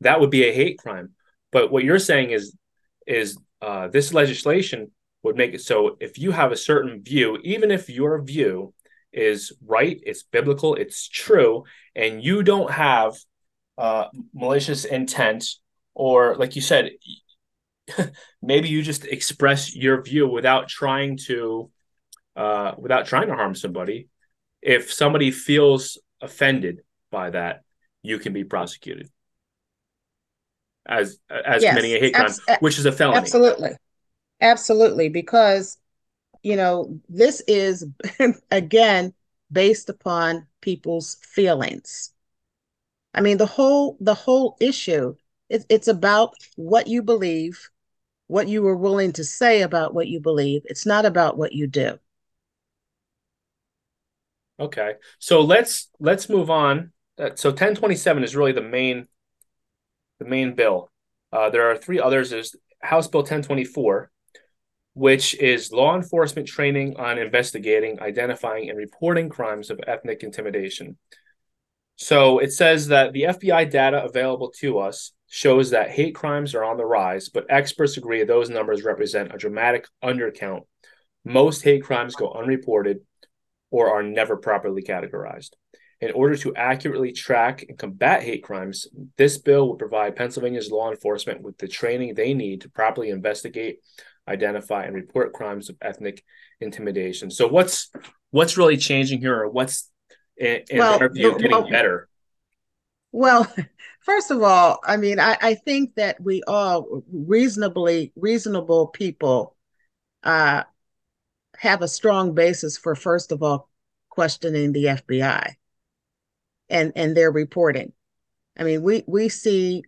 that 0.00 0.20
would 0.20 0.30
be 0.30 0.44
a 0.44 0.52
hate 0.52 0.78
crime. 0.78 1.10
But 1.50 1.72
what 1.72 1.84
you're 1.84 1.98
saying 1.98 2.30
is 2.30 2.56
is 3.06 3.38
uh, 3.62 3.88
this 3.88 4.12
legislation 4.12 4.90
would 5.22 5.36
make 5.36 5.54
it 5.54 5.62
so 5.62 5.96
if 6.00 6.18
you 6.18 6.32
have 6.32 6.52
a 6.52 6.56
certain 6.56 7.02
view, 7.02 7.38
even 7.42 7.70
if 7.70 7.88
your 7.88 8.22
view 8.22 8.74
is 9.12 9.52
right, 9.64 9.98
it's 10.04 10.22
biblical, 10.24 10.74
it's 10.74 11.08
true, 11.08 11.64
and 11.94 12.22
you 12.22 12.42
don't 12.42 12.70
have 12.70 13.14
uh, 13.78 14.06
malicious 14.34 14.84
intent, 14.84 15.46
or 15.94 16.36
like 16.36 16.56
you 16.56 16.62
said, 16.62 16.90
maybe 18.42 18.68
you 18.68 18.82
just 18.82 19.04
express 19.04 19.74
your 19.74 20.02
view 20.02 20.26
without 20.28 20.68
trying 20.68 21.16
to 21.26 21.70
uh, 22.36 22.72
without 22.78 23.06
trying 23.06 23.28
to 23.28 23.34
harm 23.34 23.54
somebody. 23.54 24.08
If 24.62 24.92
somebody 24.92 25.30
feels 25.30 25.98
offended 26.20 26.82
by 27.10 27.30
that, 27.30 27.62
you 28.02 28.18
can 28.18 28.32
be 28.32 28.44
prosecuted 28.44 29.10
as 30.86 31.18
as 31.30 31.62
yes, 31.62 31.78
committing 31.78 31.92
a 31.94 31.98
hate 31.98 32.14
crime, 32.14 32.26
abs- 32.26 32.40
which 32.60 32.78
is 32.78 32.86
a 32.86 32.92
felony. 32.92 33.20
Absolutely, 33.20 33.70
absolutely, 34.40 35.08
because 35.08 35.78
you 36.42 36.56
know 36.56 36.98
this 37.08 37.42
is 37.46 37.86
again 38.50 39.14
based 39.52 39.88
upon 39.88 40.46
people's 40.60 41.16
feelings. 41.22 42.10
I 43.14 43.20
mean, 43.20 43.38
the 43.38 43.46
whole 43.46 43.96
the 44.00 44.14
whole 44.14 44.56
issue 44.60 45.14
it, 45.48 45.64
it's 45.68 45.88
about 45.88 46.34
what 46.56 46.86
you 46.86 47.02
believe, 47.02 47.70
what 48.26 48.48
you 48.48 48.66
are 48.66 48.76
willing 48.76 49.12
to 49.12 49.24
say 49.24 49.62
about 49.62 49.94
what 49.94 50.08
you 50.08 50.20
believe. 50.20 50.62
It's 50.64 50.86
not 50.86 51.04
about 51.04 51.36
what 51.36 51.52
you 51.52 51.66
do. 51.66 51.98
Okay, 54.58 54.92
so 55.18 55.40
let's 55.40 55.90
let's 55.98 56.28
move 56.28 56.48
on. 56.48 56.92
Uh, 57.18 57.30
so 57.34 57.50
1027 57.50 58.22
is 58.22 58.36
really 58.36 58.52
the 58.52 58.62
main 58.62 59.06
the 60.20 60.24
main 60.24 60.54
bill. 60.54 60.90
Uh, 61.32 61.50
there 61.50 61.70
are 61.70 61.76
three 61.76 61.98
others. 61.98 62.30
There's 62.30 62.54
House 62.80 63.08
Bill 63.08 63.22
1024, 63.22 64.10
which 64.94 65.34
is 65.34 65.72
law 65.72 65.96
enforcement 65.96 66.46
training 66.46 66.96
on 66.96 67.18
investigating, 67.18 68.00
identifying, 68.00 68.68
and 68.68 68.78
reporting 68.78 69.28
crimes 69.28 69.70
of 69.70 69.80
ethnic 69.86 70.22
intimidation. 70.22 70.98
So 71.96 72.38
it 72.38 72.52
says 72.52 72.88
that 72.88 73.12
the 73.12 73.22
FBI 73.22 73.70
data 73.70 74.04
available 74.04 74.50
to 74.60 74.78
us 74.78 75.12
shows 75.34 75.70
that 75.70 75.90
hate 75.90 76.14
crimes 76.14 76.54
are 76.54 76.62
on 76.62 76.76
the 76.76 76.86
rise, 76.86 77.28
but 77.28 77.44
experts 77.48 77.96
agree 77.96 78.22
those 78.22 78.48
numbers 78.48 78.84
represent 78.84 79.34
a 79.34 79.36
dramatic 79.36 79.84
undercount. 80.00 80.60
Most 81.24 81.62
hate 81.62 81.82
crimes 81.82 82.14
go 82.14 82.32
unreported 82.32 83.00
or 83.72 83.90
are 83.90 84.04
never 84.04 84.36
properly 84.36 84.80
categorized. 84.80 85.50
In 86.00 86.12
order 86.12 86.36
to 86.36 86.54
accurately 86.54 87.10
track 87.10 87.64
and 87.68 87.76
combat 87.76 88.22
hate 88.22 88.44
crimes, 88.44 88.86
this 89.16 89.36
bill 89.36 89.70
would 89.70 89.80
provide 89.80 90.14
Pennsylvania's 90.14 90.70
law 90.70 90.88
enforcement 90.88 91.42
with 91.42 91.58
the 91.58 91.66
training 91.66 92.14
they 92.14 92.32
need 92.32 92.60
to 92.60 92.68
properly 92.68 93.10
investigate, 93.10 93.78
identify, 94.28 94.84
and 94.84 94.94
report 94.94 95.32
crimes 95.32 95.68
of 95.68 95.76
ethnic 95.82 96.22
intimidation. 96.60 97.32
So, 97.32 97.48
what's 97.48 97.90
what's 98.30 98.56
really 98.56 98.76
changing 98.76 99.18
here, 99.18 99.40
or 99.40 99.48
what's 99.48 99.90
in, 100.36 100.62
in 100.70 100.78
well, 100.78 101.00
their 101.00 101.10
view 101.10 101.32
getting 101.32 101.50
well, 101.50 101.68
better? 101.68 102.08
Well, 103.14 103.46
first 104.00 104.32
of 104.32 104.42
all, 104.42 104.80
I 104.84 104.96
mean, 104.96 105.20
I, 105.20 105.36
I 105.40 105.54
think 105.54 105.94
that 105.94 106.20
we 106.20 106.42
all 106.48 107.04
reasonably 107.12 108.12
reasonable 108.16 108.88
people 108.88 109.56
uh, 110.24 110.64
have 111.58 111.82
a 111.82 111.88
strong 111.88 112.34
basis 112.34 112.78
for, 112.78 112.94
first 112.94 113.32
of 113.32 113.42
all, 113.42 113.70
questioning 114.10 114.72
the 114.72 114.88
FBI 114.88 115.56
and 116.68 116.92
and 116.96 117.16
their 117.16 117.30
reporting. 117.30 117.92
I 118.58 118.64
mean, 118.64 118.82
we 118.82 119.04
we 119.06 119.28
see 119.28 119.84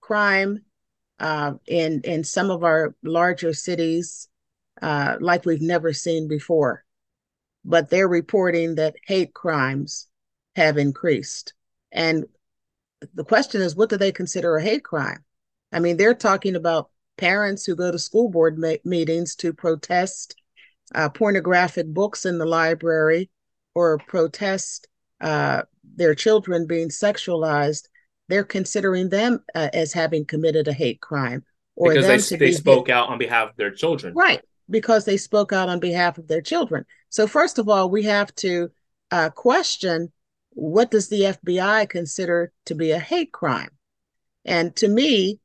crime 0.00 0.64
uh, 1.20 1.54
in 1.66 2.02
in 2.04 2.24
some 2.24 2.50
of 2.50 2.64
our 2.64 2.94
larger 3.02 3.54
cities 3.54 4.28
uh, 4.82 5.16
like 5.20 5.44
we've 5.46 5.62
never 5.62 5.92
seen 5.92 6.28
before, 6.28 6.84
but 7.64 7.90
they're 7.90 8.08
reporting 8.08 8.76
that 8.76 8.96
hate 9.06 9.34
crimes 9.34 10.08
have 10.56 10.78
increased. 10.78 11.54
And 11.92 12.26
the 13.14 13.24
question 13.24 13.60
is, 13.60 13.76
what 13.76 13.90
do 13.90 13.96
they 13.96 14.12
consider 14.12 14.56
a 14.56 14.62
hate 14.62 14.84
crime? 14.84 15.24
I 15.72 15.80
mean, 15.80 15.96
they're 15.96 16.14
talking 16.14 16.56
about 16.56 16.90
parents 17.16 17.64
who 17.64 17.74
go 17.74 17.90
to 17.90 17.98
school 17.98 18.28
board 18.28 18.58
ma- 18.58 18.74
meetings 18.84 19.34
to 19.36 19.52
protest 19.52 20.34
uh, 20.94 21.08
pornographic 21.08 21.86
books 21.86 22.24
in 22.24 22.38
the 22.38 22.46
library 22.46 23.30
or 23.74 23.98
protest 23.98 24.88
uh, 25.20 25.62
their 25.96 26.14
children 26.14 26.66
being 26.66 26.88
sexualized, 26.88 27.88
they're 28.28 28.44
considering 28.44 29.08
them 29.08 29.42
uh, 29.54 29.68
as 29.72 29.92
having 29.92 30.24
committed 30.24 30.68
a 30.68 30.72
hate 30.72 31.00
crime 31.00 31.44
or 31.74 31.92
because 31.92 32.28
they, 32.28 32.36
they 32.36 32.52
spoke 32.52 32.88
hit. 32.88 32.96
out 32.96 33.08
on 33.08 33.18
behalf 33.18 33.50
of 33.50 33.56
their 33.56 33.70
children. 33.70 34.14
Right, 34.14 34.42
because 34.68 35.04
they 35.04 35.16
spoke 35.16 35.52
out 35.52 35.68
on 35.68 35.80
behalf 35.80 36.18
of 36.18 36.28
their 36.28 36.40
children. 36.40 36.84
So 37.08 37.26
first 37.26 37.58
of 37.58 37.68
all, 37.68 37.90
we 37.90 38.04
have 38.04 38.34
to 38.36 38.70
uh, 39.10 39.30
question 39.30 40.12
what 40.56 40.90
does 40.90 41.08
the 41.08 41.20
FBI 41.20 41.88
consider 41.88 42.52
to 42.64 42.74
be 42.74 42.90
a 42.90 42.98
hate 42.98 43.32
crime? 43.32 43.70
And 44.44 44.74
to 44.76 44.88
me, 44.88 45.40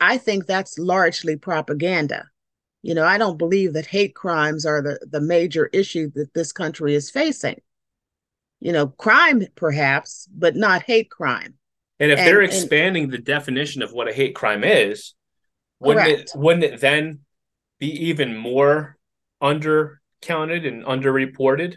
I 0.00 0.18
think 0.18 0.46
that's 0.46 0.78
largely 0.78 1.36
propaganda. 1.36 2.28
You 2.82 2.94
know, 2.94 3.04
I 3.04 3.18
don't 3.18 3.38
believe 3.38 3.72
that 3.72 3.86
hate 3.86 4.14
crimes 4.14 4.64
are 4.64 4.80
the, 4.80 5.04
the 5.10 5.20
major 5.20 5.66
issue 5.72 6.10
that 6.14 6.32
this 6.32 6.52
country 6.52 6.94
is 6.94 7.10
facing 7.10 7.60
you 8.60 8.72
know, 8.72 8.88
crime 8.88 9.46
perhaps, 9.54 10.28
but 10.34 10.56
not 10.56 10.82
hate 10.82 11.10
crime. 11.10 11.54
And 12.00 12.10
if 12.10 12.18
and, 12.18 12.28
they're 12.28 12.42
expanding 12.42 13.04
and, 13.04 13.12
the 13.12 13.18
definition 13.18 13.82
of 13.82 13.92
what 13.92 14.08
a 14.08 14.12
hate 14.12 14.34
crime 14.34 14.64
is, 14.64 15.14
wouldn't 15.80 16.06
correct. 16.06 16.30
it 16.34 16.38
wouldn't 16.38 16.64
it 16.64 16.80
then 16.80 17.20
be 17.78 18.08
even 18.08 18.36
more 18.36 18.96
undercounted 19.42 20.66
and 20.66 20.84
underreported? 20.84 21.76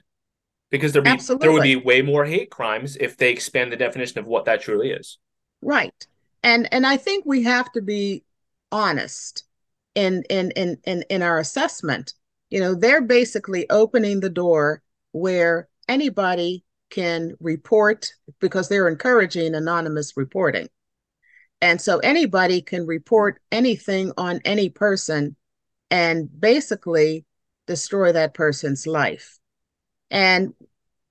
Because 0.72 0.94
there 0.94 1.02
be 1.02 1.10
Absolutely. 1.10 1.46
there 1.46 1.54
would 1.54 1.64
be 1.64 1.76
way 1.76 2.02
more 2.02 2.26
hate 2.26 2.50
crimes 2.50 2.98
if 2.98 3.18
they 3.18 3.32
expand 3.32 3.72
the 3.72 3.78
definition 3.78 4.20
of 4.20 4.26
what 4.26 4.46
that 4.46 4.62
truly 4.62 4.92
is. 4.92 5.18
Right. 5.62 6.08
And 6.44 6.68
and 6.74 6.88
I 6.88 6.98
think 6.98 7.26
we 7.26 7.44
have 7.44 7.72
to 7.74 7.82
be 7.82 8.24
honest 8.72 9.44
in 9.96 10.24
in 10.30 10.52
in 10.52 10.78
in, 10.86 11.04
in 11.10 11.22
our 11.22 11.40
assessment. 11.40 12.14
You 12.50 12.60
know, 12.60 12.74
they're 12.74 13.02
basically 13.02 13.70
opening 13.70 14.20
the 14.20 14.30
door 14.30 14.82
where 15.12 15.68
anybody 15.88 16.64
can 16.90 17.36
report 17.40 18.14
because 18.40 18.70
they're 18.70 18.88
encouraging 18.88 19.56
anonymous 19.56 20.16
reporting. 20.16 20.68
And 21.62 21.80
so 21.80 22.00
anybody 22.00 22.62
can 22.62 22.86
report 22.86 23.40
anything 23.52 24.12
on 24.18 24.42
any 24.46 24.70
person 24.70 25.36
and 25.92 26.28
basically 26.40 27.26
destroy 27.68 28.12
that 28.12 28.34
person's 28.34 28.88
life. 28.88 29.38
And 30.12 30.54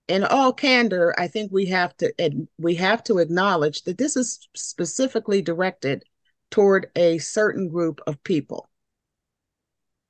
in 0.07 0.23
all 0.23 0.53
candor, 0.53 1.15
I 1.19 1.27
think 1.27 1.51
we 1.51 1.67
have 1.67 1.97
to 1.97 2.13
we 2.59 2.77
have 2.77 3.03
to 3.05 3.19
acknowledge 3.19 3.83
that 3.83 3.99
this 3.99 4.17
is 4.17 4.49
specifically 4.55 5.43
directed 5.43 6.05
toward 6.51 6.91
a 6.95 7.19
certain 7.19 7.69
group 7.69 8.01
of 8.07 8.23
people. 8.23 8.69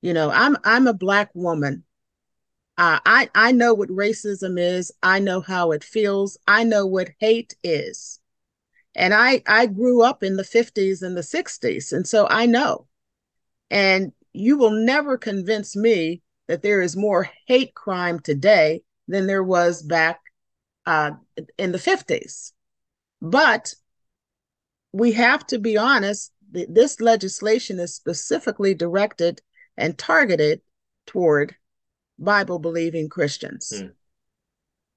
You 0.02 0.12
know, 0.12 0.30
I'm 0.30 0.56
I'm 0.64 0.86
a 0.86 0.92
black 0.94 1.30
woman 1.32 1.84
uh, 2.80 2.98
I 3.04 3.28
I 3.34 3.52
know 3.52 3.74
what 3.74 3.90
racism 3.90 4.58
is. 4.58 4.90
I 5.02 5.18
know 5.18 5.42
how 5.42 5.72
it 5.72 5.84
feels. 5.84 6.38
I 6.48 6.64
know 6.64 6.86
what 6.86 7.10
hate 7.18 7.54
is, 7.62 8.20
and 8.94 9.12
I 9.12 9.42
I 9.46 9.66
grew 9.66 10.02
up 10.02 10.22
in 10.22 10.36
the 10.36 10.44
fifties 10.44 11.02
and 11.02 11.14
the 11.14 11.22
sixties, 11.22 11.92
and 11.92 12.08
so 12.08 12.26
I 12.30 12.46
know. 12.46 12.86
And 13.70 14.12
you 14.32 14.56
will 14.56 14.70
never 14.70 15.18
convince 15.18 15.76
me 15.76 16.22
that 16.50 16.62
there 16.62 16.82
is 16.82 16.96
more 16.96 17.30
hate 17.46 17.74
crime 17.74 18.18
today 18.18 18.82
than 19.06 19.28
there 19.28 19.44
was 19.44 19.82
back 19.84 20.18
uh, 20.84 21.12
in 21.56 21.70
the 21.70 21.78
fifties. 21.78 22.52
But 23.22 23.72
we 24.92 25.12
have 25.12 25.46
to 25.46 25.60
be 25.60 25.76
honest. 25.78 26.32
This 26.50 27.00
legislation 27.00 27.78
is 27.78 27.94
specifically 27.94 28.74
directed 28.74 29.40
and 29.76 29.96
targeted 29.96 30.60
toward 31.06 31.54
Bible 32.18 32.58
believing 32.58 33.08
Christians. 33.08 33.72
Mm. 33.72 33.92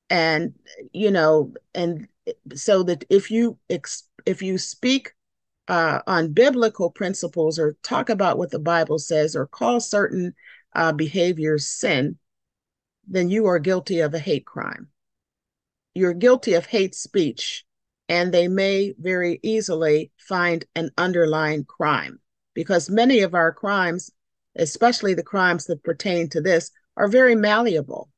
And 0.10 0.54
you 0.92 1.12
know, 1.12 1.54
and 1.76 2.08
so 2.56 2.82
that 2.82 3.06
if 3.12 3.30
you 3.30 3.60
ex- 3.70 4.08
if 4.26 4.42
you 4.42 4.58
speak 4.58 5.14
uh, 5.68 6.00
on 6.08 6.34
biblical 6.34 6.90
principles 6.90 7.60
or 7.60 7.78
talk 7.84 8.10
about 8.10 8.40
what 8.40 8.50
the 8.50 8.58
Bible 8.58 8.98
says 8.98 9.36
or 9.36 9.46
call 9.46 9.80
certain 9.80 10.34
uh, 10.76 10.92
behaviors 10.92 11.68
sin, 11.68 12.18
then 13.08 13.30
you 13.30 13.48
are 13.48 13.60
guilty 13.60 14.00
of 14.00 14.14
a 14.14 14.20
hate 14.20 14.46
crime. 14.46 14.88
You're 15.94 16.14
guilty 16.14 16.54
of 16.54 16.66
hate 16.66 16.96
speech, 16.96 17.66
and 18.10 18.34
they 18.34 18.48
may 18.48 18.94
very 18.98 19.40
easily 19.44 20.12
find 20.18 20.66
an 20.76 20.92
underlying 20.98 21.66
crime 21.66 22.20
because 22.54 22.90
many 22.90 23.20
of 23.20 23.36
our 23.36 23.52
crimes, 23.52 24.12
especially 24.56 25.14
the 25.14 25.24
crimes 25.24 25.66
that 25.66 25.84
pertain 25.84 26.30
to 26.30 26.42
this, 26.42 26.72
are 26.96 27.08
very 27.08 27.36
malleable. 27.36 28.10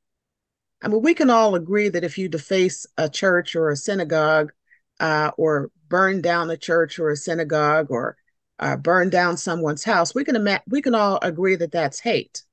I 0.81 0.87
mean, 0.87 1.01
we 1.01 1.13
can 1.13 1.29
all 1.29 1.55
agree 1.55 1.89
that 1.89 2.03
if 2.03 2.17
you 2.17 2.29
deface 2.29 2.85
a 2.97 3.09
church 3.09 3.55
or 3.55 3.69
a 3.69 3.77
synagogue, 3.77 4.51
uh, 4.99 5.31
or 5.37 5.71
burn 5.89 6.21
down 6.21 6.49
a 6.49 6.57
church 6.57 6.99
or 6.99 7.09
a 7.09 7.17
synagogue, 7.17 7.87
or 7.89 8.17
uh, 8.59 8.77
burn 8.77 9.09
down 9.09 9.37
someone's 9.37 9.83
house, 9.83 10.15
we 10.15 10.23
can 10.23 10.35
ima- 10.35 10.63
we 10.67 10.81
can 10.81 10.95
all 10.95 11.19
agree 11.21 11.55
that 11.55 11.71
that's 11.71 11.99
hate. 11.99 12.43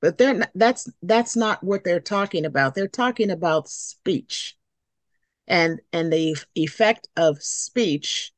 But 0.00 0.18
they're 0.18 0.34
not, 0.34 0.50
that's 0.54 0.90
that's 1.02 1.36
not 1.36 1.62
what 1.64 1.84
they're 1.84 2.00
talking 2.00 2.44
about. 2.44 2.74
They're 2.74 2.88
talking 2.88 3.30
about 3.30 3.68
speech, 3.68 4.56
and 5.46 5.80
and 5.92 6.12
the 6.12 6.36
effect 6.54 7.08
of 7.16 7.42
speech 7.42 8.32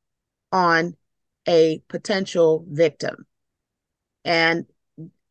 on 0.51 0.95
a 1.47 1.83
potential 1.87 2.65
victim. 2.69 3.25
And 4.25 4.65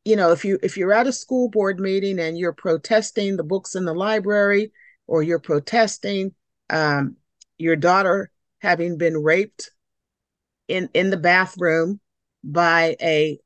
you 0.05 0.17
know, 0.17 0.33
if 0.33 0.45
you 0.45 0.59
if 0.63 0.77
you're 0.77 0.93
at 0.93 1.07
a 1.07 1.13
school 1.13 1.49
board 1.49 1.81
meeting 1.81 2.19
and 2.19 2.39
you're 2.39 2.53
protesting 2.53 3.37
the 3.37 3.45
books 3.45 3.75
in 3.75 3.85
the 3.85 3.95
library, 3.95 4.73
or 5.07 5.23
you're 5.23 5.41
protesting 5.41 6.35
um, 6.69 7.17
your 7.59 7.77
daughter 7.77 8.31
having 8.61 8.97
been 8.97 9.17
raped 9.17 9.71
in 10.71 10.89
in 10.95 11.11
the 11.11 11.17
bathroom 11.17 12.01
by 12.45 12.97
a 13.03 13.39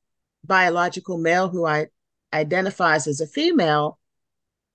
biological 0.44 1.18
male 1.18 1.48
who 1.48 1.66
I 1.66 1.86
identifies 2.32 3.06
as 3.06 3.20
a 3.20 3.26
female, 3.26 3.98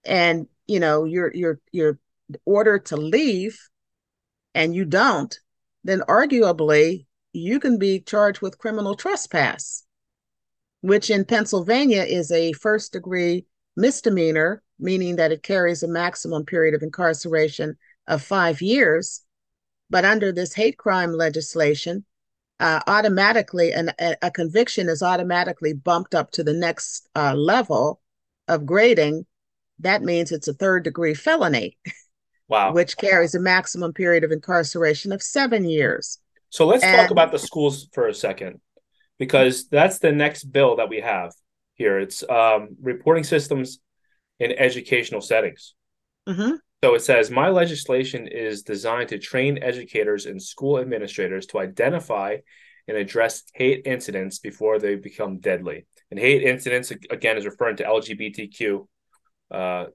and 0.03 0.47
you 0.67 0.79
know 0.79 1.05
you're 1.05 1.33
you're 1.33 1.59
you're 1.71 1.99
ordered 2.45 2.85
to 2.87 2.97
leave, 2.97 3.59
and 4.53 4.75
you 4.75 4.85
don't, 4.85 5.39
then 5.83 6.01
arguably 6.01 7.05
you 7.33 7.59
can 7.59 7.77
be 7.77 7.99
charged 7.99 8.41
with 8.41 8.57
criminal 8.57 8.95
trespass, 8.95 9.85
which 10.81 11.09
in 11.09 11.25
Pennsylvania 11.25 12.03
is 12.03 12.31
a 12.31 12.53
first 12.53 12.93
degree 12.93 13.45
misdemeanor, 13.75 14.63
meaning 14.79 15.17
that 15.17 15.31
it 15.31 15.43
carries 15.43 15.83
a 15.83 15.87
maximum 15.87 16.45
period 16.45 16.73
of 16.73 16.81
incarceration 16.81 17.77
of 18.07 18.23
five 18.23 18.61
years. 18.61 19.21
But 19.91 20.05
under 20.05 20.31
this 20.31 20.53
hate 20.53 20.77
crime 20.77 21.13
legislation, 21.13 22.05
uh, 22.59 22.81
automatically 22.87 23.71
an, 23.71 23.91
a, 23.99 24.15
a, 24.21 24.31
conviction 24.31 24.89
is 24.89 25.01
automatically 25.01 25.73
bumped 25.73 26.13
up 26.13 26.31
to 26.31 26.43
the 26.43 26.53
next 26.53 27.07
uh, 27.15 27.33
level 27.33 28.01
of 28.47 28.65
grading. 28.65 29.25
That 29.79 30.01
means 30.03 30.31
it's 30.31 30.47
a 30.47 30.53
third 30.53 30.83
degree 30.83 31.13
felony. 31.13 31.77
Wow. 32.49 32.73
which 32.73 32.97
carries 32.97 33.35
a 33.35 33.39
maximum 33.39 33.93
period 33.93 34.23
of 34.23 34.31
incarceration 34.31 35.11
of 35.11 35.21
seven 35.21 35.69
years. 35.69 36.17
So 36.49 36.65
let's 36.65 36.83
and, 36.83 36.97
talk 36.97 37.11
about 37.11 37.31
the 37.31 37.37
schools 37.37 37.87
for 37.93 38.07
a 38.07 38.13
second, 38.13 38.59
because 39.19 39.67
that's 39.67 39.99
the 39.99 40.11
next 40.11 40.45
bill 40.45 40.77
that 40.77 40.89
we 40.89 40.99
have 40.99 41.31
here. 41.75 41.99
It's 41.99 42.27
um, 42.27 42.69
reporting 42.81 43.23
systems 43.23 43.79
in 44.39 44.51
educational 44.51 45.21
settings. 45.21 45.75
Mm-hmm. 46.27 46.55
So 46.83 46.95
it 46.95 47.01
says 47.01 47.29
my 47.29 47.49
legislation 47.49 48.27
is 48.27 48.63
designed 48.63 49.09
to 49.09 49.19
train 49.19 49.61
educators 49.61 50.25
and 50.25 50.41
school 50.41 50.79
administrators 50.79 51.45
to 51.47 51.59
identify 51.59 52.37
and 52.87 52.97
address 52.97 53.43
hate 53.53 53.85
incidents 53.85 54.39
before 54.39 54.79
they 54.79 54.95
become 54.95 55.39
deadly. 55.39 55.85
And 56.09 56.19
hate 56.19 56.41
incidents 56.41 56.91
again 56.91 57.37
is 57.37 57.45
referring 57.45 57.77
to 57.77 57.83
LGBTQ. 57.83 58.87
Uh, 59.51 59.85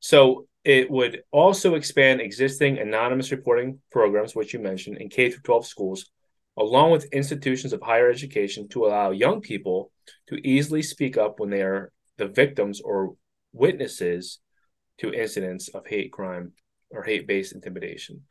so 0.00 0.48
it 0.64 0.90
would 0.90 1.22
also 1.30 1.74
expand 1.74 2.20
existing 2.20 2.78
anonymous 2.78 3.30
reporting 3.30 3.80
programs, 3.92 4.34
which 4.34 4.54
you 4.54 4.60
mentioned, 4.60 4.96
in 4.98 5.10
K 5.10 5.30
through 5.30 5.42
12 5.42 5.66
schools, 5.66 6.10
along 6.56 6.92
with 6.92 7.12
institutions 7.12 7.72
of 7.72 7.82
higher 7.82 8.10
education 8.10 8.68
to 8.68 8.86
allow 8.86 9.10
young 9.10 9.40
people 9.42 9.92
to 10.28 10.36
easily 10.46 10.82
speak 10.82 11.18
up 11.18 11.38
when 11.38 11.50
they 11.50 11.62
are 11.62 11.92
the 12.16 12.26
victims 12.26 12.80
or 12.80 13.14
witnesses 13.52 14.40
to 14.98 15.12
incidents 15.12 15.68
of 15.68 15.86
hate 15.86 16.12
crime 16.12 16.52
or 16.90 17.02
hate 17.02 17.26
based 17.26 17.54
intimidation. 17.54 18.22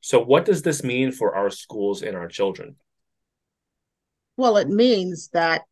So, 0.00 0.22
what 0.22 0.44
does 0.44 0.62
this 0.62 0.84
mean 0.84 1.12
for 1.12 1.34
our 1.34 1.50
schools 1.50 2.02
and 2.02 2.16
our 2.16 2.28
children? 2.28 2.76
Well, 4.36 4.56
it 4.56 4.68
means 4.68 5.28
that 5.32 5.62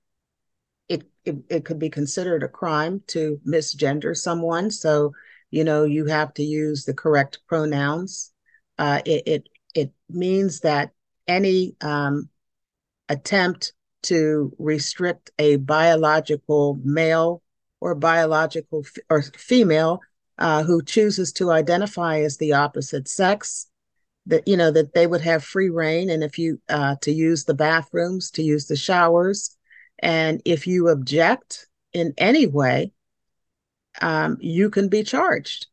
it, 0.89 1.05
it, 1.25 1.37
it 1.49 1.65
could 1.65 1.79
be 1.79 1.91
considered 1.91 2.43
a 2.43 2.49
crime 2.49 3.03
to 3.09 3.41
misgender 3.47 4.17
someone. 4.17 4.71
So, 4.71 5.13
you 5.51 5.65
know, 5.65 5.85
you 5.85 6.07
have 6.07 6.35
to 6.35 6.43
use 6.43 6.85
the 6.85 6.95
correct 6.95 7.39
pronouns. 7.47 8.33
Uh, 8.79 9.01
it, 9.05 9.23
it, 9.27 9.49
it 9.75 9.93
means 10.09 10.61
that 10.61 10.91
any 11.29 11.77
um, 11.81 12.29
attempt 13.09 13.73
to 14.05 14.53
restrict 14.59 15.31
a 15.39 15.57
biological 15.57 16.79
male 16.85 17.43
or 17.81 17.95
biological 17.95 18.83
f- 18.85 19.03
or 19.11 19.23
female 19.23 20.01
uh, 20.39 20.63
who 20.65 20.83
chooses 20.83 21.33
to 21.33 21.51
identify 21.51 22.21
as 22.21 22.37
the 22.37 22.53
opposite 22.53 23.09
sex 23.09 23.69
that 24.27 24.47
you 24.47 24.57
know 24.57 24.71
that 24.71 24.93
they 24.93 25.07
would 25.07 25.21
have 25.21 25.45
free 25.45 25.71
reign 25.71 26.11
and 26.11 26.23
if 26.23 26.39
you 26.39 26.61
uh, 26.69 26.97
to 27.01 27.13
use 27.13 27.45
the 27.45 27.55
bathrooms 27.55 28.31
to 28.31 28.43
use 28.43 28.67
the 28.67 28.77
showers. 28.77 29.57
And 30.01 30.43
if 30.45 30.67
you 30.67 30.89
object 30.89 31.67
in 31.93 32.13
any 32.19 32.47
way 32.47 32.93
um, 34.03 34.37
you 34.41 34.69
can 34.69 34.89
be 34.89 35.03
charged. 35.03 35.69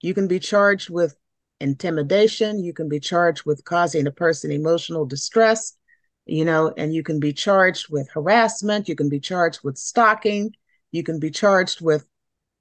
You 0.00 0.14
can 0.14 0.28
be 0.28 0.38
charged 0.38 0.88
with 0.88 1.14
intimidation. 1.60 2.64
You 2.64 2.72
can 2.72 2.88
be 2.88 3.00
charged 3.00 3.44
with 3.44 3.64
causing 3.64 4.06
a 4.06 4.10
person 4.12 4.50
emotional 4.50 5.04
distress 5.04 5.74
you 6.26 6.44
know 6.44 6.72
and 6.76 6.94
you 6.94 7.02
can 7.02 7.18
be 7.18 7.32
charged 7.32 7.88
with 7.90 8.08
harassment. 8.10 8.88
You 8.88 8.94
can 8.94 9.08
be 9.08 9.20
charged 9.20 9.60
with 9.64 9.76
stalking 9.76 10.54
you 10.92 11.02
can 11.02 11.18
be 11.18 11.30
charged 11.30 11.80
with 11.80 12.06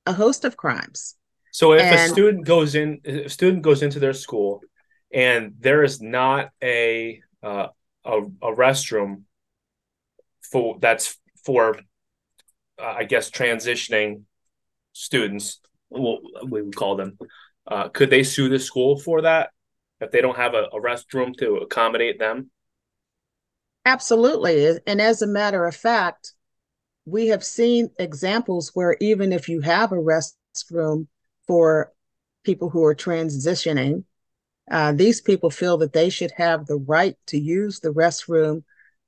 a 0.06 0.13
host 0.13 0.46
of 0.46 0.58
crimes. 0.58 1.15
So 1.52 1.74
if 1.74 1.82
and, 1.82 1.96
a 1.96 2.08
student 2.08 2.46
goes 2.46 2.76
in, 2.76 3.02
a 3.06 3.30
student 3.30 3.63
goes 3.63 3.82
into 3.82 4.00
their 4.00 4.13
school, 4.13 4.62
and 5.13 5.54
there 5.60 5.84
is 5.84 6.02
not 6.02 6.50
a 6.63 7.22
uh, 7.42 7.68
a, 8.06 8.18
a 8.20 8.56
restroom 8.56 9.24
for 10.52 10.78
that's 10.80 11.18
for, 11.44 11.78
uh, 12.82 12.94
I 12.98 13.04
guess, 13.06 13.30
transitioning 13.30 14.24
students, 14.94 15.60
what 15.89 16.22
we 16.50 16.62
would 16.62 16.76
call 16.76 16.96
them. 16.96 17.18
Uh, 17.68 17.89
could 17.89 18.10
they 18.10 18.24
sue 18.24 18.50
the 18.50 18.60
school 18.60 19.00
for 19.00 19.22
that 19.22 19.52
if 20.00 20.12
they 20.12 20.22
don't 20.22 20.38
have 20.38 20.54
a, 20.54 20.63
a 20.74 20.82
restroom 20.82 21.36
to 21.38 21.58
accommodate 21.58 22.20
them? 22.20 22.52
Absolutely, 23.86 24.80
and 24.86 25.02
as 25.02 25.22
a 25.22 25.28
matter 25.28 25.65
of 25.65 25.76
fact, 25.76 26.34
we 27.05 27.27
have 27.27 27.43
seen 27.43 27.89
examples 27.97 28.71
where 28.73 28.95
even 28.99 29.33
if 29.33 29.49
you 29.49 29.62
have 29.62 29.91
a 29.91 29.95
restroom 29.95 31.07
for 31.47 31.91
people 32.43 32.69
who 32.69 32.83
are 32.83 32.95
transitioning, 32.95 34.03
uh, 34.69 34.91
these 34.91 35.21
people 35.21 35.49
feel 35.49 35.77
that 35.77 35.93
they 35.93 36.09
should 36.09 36.31
have 36.31 36.65
the 36.65 36.77
right 36.77 37.15
to 37.27 37.39
use 37.39 37.79
the 37.79 37.89
restroom 37.89 38.63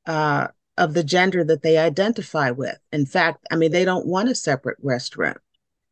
uh, 0.08 0.48
of 0.78 0.94
the 0.94 1.04
gender 1.04 1.44
that 1.44 1.62
they 1.62 1.78
identify 1.78 2.50
with. 2.50 2.78
In 2.92 3.06
fact, 3.06 3.46
I 3.52 3.56
mean, 3.56 3.72
they 3.72 3.86
don't 3.86 4.08
want 4.08 4.30
a 4.30 4.36
separate 4.36 4.84
restroom. 4.84 5.38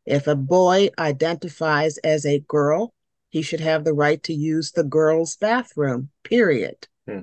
If 0.06 0.26
a 0.26 0.34
boy 0.34 0.90
identifies 0.98 1.98
as 1.98 2.26
a 2.26 2.40
girl, 2.40 2.92
he 3.28 3.42
should 3.42 3.60
have 3.60 3.84
the 3.84 3.92
right 3.92 4.20
to 4.24 4.34
use 4.34 4.72
the 4.72 4.82
girls' 4.82 5.36
bathroom. 5.36 6.10
Period. 6.24 6.88
Hmm. 7.06 7.20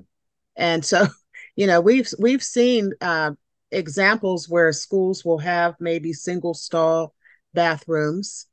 And 0.56 0.86
so, 0.86 1.08
you 1.56 1.68
know, 1.68 1.82
we've 1.82 2.10
we've 2.18 2.44
seen 2.44 2.94
uh, 3.02 3.32
examples 3.72 4.48
where 4.48 4.72
schools 4.72 5.26
will 5.26 5.40
have 5.40 5.76
maybe 5.80 6.14
single 6.14 6.54
stall 6.54 7.14
bathrooms. 7.54 8.48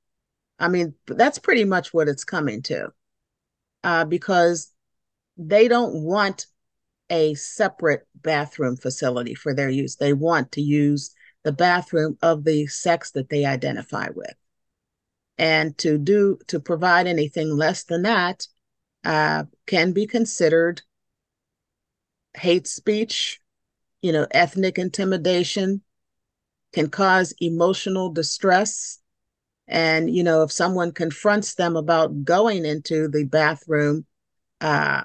I 0.59 0.69
mean, 0.69 0.95
that's 1.07 1.39
pretty 1.39 1.65
much 1.65 1.93
what 1.93 2.09
it's 2.09 2.25
coming 2.25 2.63
to 2.63 2.93
uh, 3.83 4.05
because 4.05 4.73
they 5.37 5.69
don't 5.69 6.03
want 6.03 6.47
a 7.11 7.35
separate 7.35 8.07
bathroom 8.15 8.77
facility 8.77 9.35
for 9.35 9.55
their 9.55 9.69
use. 9.69 9.97
They 9.97 10.13
want 10.13 10.53
to 10.53 10.63
use 10.63 11.15
the 11.43 11.53
bathroom 11.53 12.17
of 12.23 12.45
the 12.45 12.67
sex 12.67 13.11
that 13.13 13.29
they 13.29 13.45
identify 13.45 14.09
with. 14.15 14.35
And 15.37 15.77
to 15.79 15.99
do 15.99 16.39
to 16.47 16.61
provide 16.61 17.07
anything 17.07 17.51
less 17.51 17.85
than 17.85 18.03
that 18.03 18.47
uh, 19.05 19.45
can 19.67 19.93
be 19.93 20.07
considered 20.07 20.83
hate 22.35 22.67
speech 22.67 23.41
you 24.05 24.13
know, 24.13 24.27
ethnic 24.33 24.79
intimidation 24.79 25.81
can 26.75 26.91
cause 26.91 27.33
emotional 27.41 28.11
distress. 28.11 28.99
And, 29.67 30.15
you 30.15 30.23
know, 30.23 30.43
if 30.43 30.53
someone 30.53 30.93
confronts 30.93 31.55
them 31.55 31.75
about 31.75 32.23
going 32.23 32.67
into 32.67 33.09
the 33.09 33.25
bathroom 33.25 34.05
uh, 34.61 35.05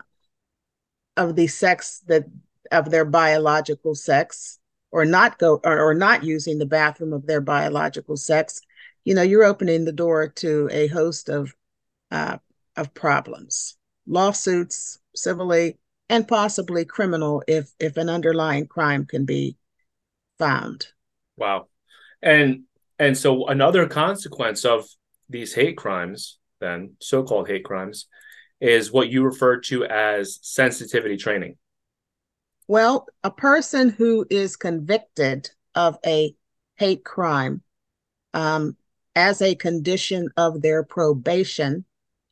of 1.16 1.38
the 1.38 1.48
sex 1.48 2.04
that 2.08 2.26
of 2.74 2.92
their 2.92 3.06
biological 3.06 3.96
sex, 3.96 4.60
or 4.92 5.06
not 5.06 5.40
go 5.40 5.62
or, 5.64 5.80
or 5.80 5.94
not 5.94 6.26
using 6.26 6.60
the 6.60 6.66
bathroom 6.66 7.14
of 7.14 7.26
their 7.26 7.40
biological 7.40 8.18
sex, 8.18 8.60
you 9.06 9.16
know, 9.16 9.22
you're 9.22 9.46
opening 9.46 9.86
the 9.86 9.94
door 9.94 10.28
to 10.28 10.68
a 10.74 10.88
host 10.88 11.30
of 11.30 11.56
uh, 12.12 12.38
of 12.76 12.94
problems, 12.94 13.78
lawsuits, 14.06 15.00
civilly, 15.16 15.78
and 16.10 16.28
possibly 16.28 16.86
criminal 16.86 17.44
if 17.48 17.72
if 17.80 17.98
an 17.98 18.10
underlying 18.10 18.68
crime 18.68 19.06
can 19.06 19.26
be 19.26 19.58
found. 20.38 20.88
Wow. 21.38 21.68
And 22.22 22.64
and 22.98 23.18
so 23.18 23.48
another 23.48 23.88
consequence 23.88 24.66
of 24.66 24.86
these 25.30 25.54
hate 25.54 25.78
crimes, 25.78 26.38
then 26.60 26.96
so-called 27.00 27.48
hate 27.48 27.64
crimes, 27.64 28.08
is 28.60 28.92
what 28.92 29.10
you 29.10 29.24
refer 29.24 29.60
to 29.62 29.86
as 29.86 30.40
sensitivity 30.42 31.16
training. 31.16 31.56
Well, 32.68 33.08
a 33.24 33.32
person 33.32 33.90
who 33.90 34.26
is 34.30 34.56
convicted 34.56 35.50
of 35.76 35.98
a 36.06 36.36
hate 36.76 37.06
crime 37.06 37.62
um, 38.34 38.76
as 39.16 39.42
a 39.42 39.56
condition 39.56 40.30
of 40.38 40.62
their 40.62 40.84
probation, 40.84 41.86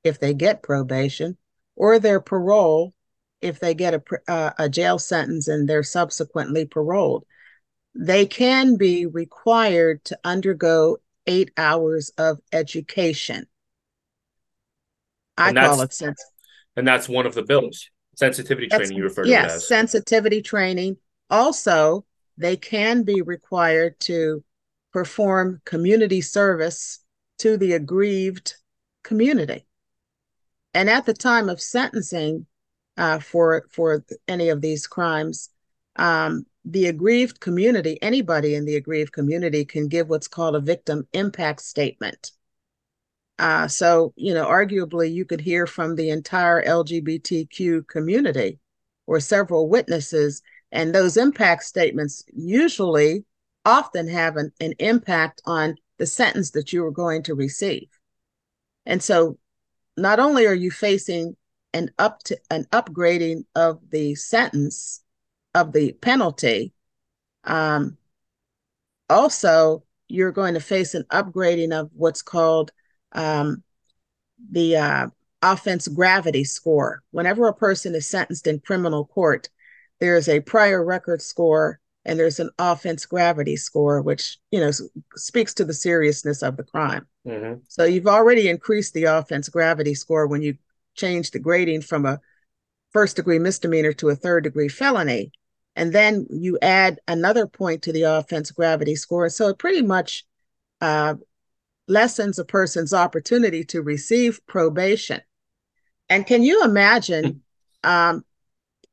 if 0.04 0.20
they 0.20 0.34
get 0.34 0.64
probation, 0.64 1.38
or 1.76 1.98
their 2.00 2.20
parole, 2.20 2.94
if 3.42 3.60
they 3.60 3.74
get 3.74 3.94
a, 3.94 4.04
uh, 4.28 4.52
a 4.58 4.70
jail 4.70 5.00
sentence 5.00 5.48
and 5.48 5.68
they're 5.68 5.84
subsequently 5.84 6.66
paroled, 6.66 7.26
they 7.94 8.26
can 8.26 8.78
be 8.78 9.06
required 9.06 10.04
to 10.06 10.20
undergo 10.24 10.98
eight 11.26 11.52
hours 11.58 12.12
of 12.18 12.40
education. 12.52 13.48
I 15.38 15.54
call 15.54 15.82
it 15.82 15.94
sense. 15.94 16.24
And 16.76 16.88
that's 16.88 17.10
one 17.10 17.26
of 17.26 17.36
the 17.36 17.44
bills. 17.44 17.90
Sensitivity 18.16 18.68
that's, 18.70 18.82
training 18.82 18.98
you 18.98 19.04
refer 19.04 19.24
to 19.24 19.30
yes, 19.30 19.56
it 19.56 19.62
sensitivity 19.62 20.42
training. 20.42 20.98
Also, 21.30 22.06
they 22.38 22.56
can 22.56 23.04
be 23.04 23.22
required 23.22 24.00
to 24.00 24.44
perform 24.94 25.62
community 25.66 26.22
service 26.22 27.00
to 27.40 27.58
the 27.58 27.74
aggrieved 27.74 28.56
community. 29.04 29.66
And 30.74 30.90
at 30.90 31.06
the 31.06 31.14
time 31.14 31.50
of 31.50 31.62
sentencing 31.62 32.48
uh, 32.98 33.20
for 33.20 33.68
for 33.72 34.04
any 34.28 34.50
of 34.50 34.62
these 34.62 34.88
crimes, 34.88 35.50
um, 35.98 36.46
the 36.66 36.88
aggrieved 36.88 37.40
community, 37.40 37.98
anybody 38.02 38.56
in 38.56 38.66
the 38.66 38.76
aggrieved 38.76 39.14
community, 39.14 39.64
can 39.64 39.88
give 39.88 40.10
what's 40.10 40.28
called 40.28 40.56
a 40.56 40.60
victim 40.60 41.08
impact 41.14 41.62
statement. 41.62 42.32
Uh, 43.40 43.68
so, 43.68 44.14
you 44.16 44.34
know, 44.34 44.46
arguably, 44.46 45.14
you 45.14 45.24
could 45.24 45.42
hear 45.42 45.68
from 45.68 45.96
the 45.96 46.10
entire 46.10 46.64
LGBTQ 46.64 47.88
community 47.88 48.60
or 49.06 49.20
several 49.20 49.70
witnesses, 49.70 50.42
and 50.72 50.94
those 50.94 51.18
impact 51.18 51.64
statements 51.64 52.24
usually 52.34 53.24
often 53.64 54.08
have 54.08 54.38
an, 54.38 54.52
an 54.60 54.74
impact 54.80 55.42
on 55.46 55.76
the 56.00 56.06
sentence 56.06 56.52
that 56.52 56.74
you 56.74 56.84
are 56.84 56.92
going 56.92 57.22
to 57.24 57.36
receive. 57.36 57.88
And 58.86 59.04
so, 59.04 59.38
not 59.96 60.20
only 60.20 60.46
are 60.46 60.54
you 60.54 60.72
facing 60.72 61.36
an 61.74 61.92
up 62.00 62.24
to 62.24 62.38
an 62.50 62.66
upgrading 62.72 63.46
of 63.56 63.80
the 63.90 64.16
sentence 64.16 65.04
of 65.54 65.74
the 65.74 65.94
penalty, 65.94 66.74
um, 67.44 67.98
also 69.10 69.84
you're 70.08 70.32
going 70.32 70.54
to 70.54 70.60
face 70.60 70.94
an 70.94 71.04
upgrading 71.12 71.72
of 71.72 71.90
what's 71.94 72.22
called 72.22 72.72
um, 73.12 73.64
the 74.52 74.78
uh, 74.78 75.08
offense 75.42 75.88
gravity 75.88 76.44
score. 76.44 77.04
Whenever 77.12 77.48
a 77.48 77.54
person 77.54 77.96
is 77.96 78.08
sentenced 78.08 78.48
in 78.48 78.60
criminal 78.60 79.06
court, 79.06 79.50
there's 80.00 80.30
a 80.30 80.40
prior 80.40 80.84
record 80.84 81.22
score 81.22 81.80
and 82.06 82.18
there's 82.18 82.40
an 82.40 82.50
offense 82.58 83.06
gravity 83.06 83.58
score, 83.58 84.02
which 84.02 84.38
you 84.52 84.60
know 84.60 84.72
speaks 85.16 85.54
to 85.56 85.66
the 85.66 85.74
seriousness 85.74 86.42
of 86.42 86.56
the 86.56 86.64
crime. 86.64 87.06
Mm-hmm. 87.28 87.60
So 87.68 87.84
you've 87.84 88.08
already 88.08 88.48
increased 88.48 88.94
the 88.94 89.06
offense 89.06 89.50
gravity 89.50 89.94
score 89.94 90.26
when 90.26 90.42
you 90.42 90.58
change 90.98 91.32
the 91.32 91.40
grading 91.40 91.82
from 91.82 92.06
a 92.06 92.20
first 92.92 93.16
degree 93.16 93.40
misdemeanor 93.40 93.94
to 93.94 94.10
a 94.10 94.16
third 94.16 94.44
degree 94.44 94.68
felony, 94.68 95.32
and 95.76 95.94
then 95.94 96.28
you 96.30 96.58
add 96.62 97.00
another 97.08 97.48
point 97.48 97.84
to 97.84 97.94
the 97.94 98.04
offense 98.04 98.52
gravity 98.52 98.96
score. 98.96 99.30
So 99.30 99.48
it 99.50 99.60
pretty 99.60 99.82
much 99.82 100.26
uh, 100.82 101.16
lessens 101.88 102.40
a 102.40 102.46
person's 102.46 102.94
opportunity 102.94 103.64
to 103.66 103.82
receive 103.82 104.46
probation. 104.48 105.22
And 106.10 106.26
can 106.26 106.44
you 106.44 106.64
imagine? 106.64 107.44
Um, 107.84 108.24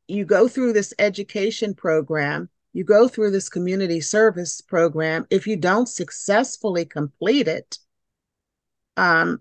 you 0.06 0.24
go 0.24 0.48
through 0.48 0.72
this 0.72 0.92
education 0.98 1.74
program, 1.74 2.48
you 2.72 2.84
go 2.84 3.08
through 3.08 3.30
this 3.30 3.48
community 3.48 4.00
service 4.00 4.60
program. 4.60 5.26
If 5.30 5.46
you 5.46 5.56
don't 5.56 5.88
successfully 5.88 6.84
complete 6.84 7.48
it, 7.48 7.78
um, 8.96 9.40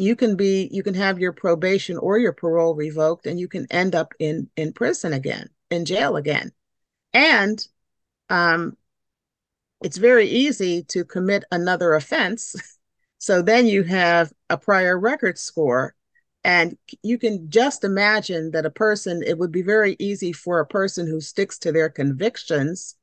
you 0.00 0.16
can 0.16 0.36
be 0.36 0.68
you 0.72 0.82
can 0.82 0.94
have 0.94 1.18
your 1.18 1.32
probation 1.32 1.98
or 1.98 2.18
your 2.18 2.32
parole 2.32 2.74
revoked, 2.74 3.26
and 3.26 3.38
you 3.38 3.48
can 3.48 3.66
end 3.70 3.94
up 3.94 4.14
in 4.18 4.50
in 4.56 4.72
prison 4.72 5.12
again, 5.12 5.48
in 5.70 5.84
jail 5.84 6.16
again. 6.16 6.52
And 7.12 7.66
um, 8.28 8.76
it's 9.82 9.96
very 9.96 10.28
easy 10.28 10.84
to 10.84 11.04
commit 11.04 11.44
another 11.50 11.94
offense 11.94 12.54
So 13.20 13.42
then 13.42 13.66
you 13.66 13.82
have 13.82 14.32
a 14.48 14.56
prior 14.56 14.98
record 14.98 15.38
score. 15.38 15.94
And 16.42 16.78
you 17.02 17.18
can 17.18 17.50
just 17.50 17.84
imagine 17.84 18.52
that 18.52 18.64
a 18.64 18.70
person, 18.70 19.22
it 19.22 19.36
would 19.36 19.52
be 19.52 19.60
very 19.60 19.94
easy 19.98 20.32
for 20.32 20.58
a 20.58 20.66
person 20.66 21.06
who 21.06 21.20
sticks 21.20 21.58
to 21.58 21.70
their 21.70 21.90
convictions 21.90 22.96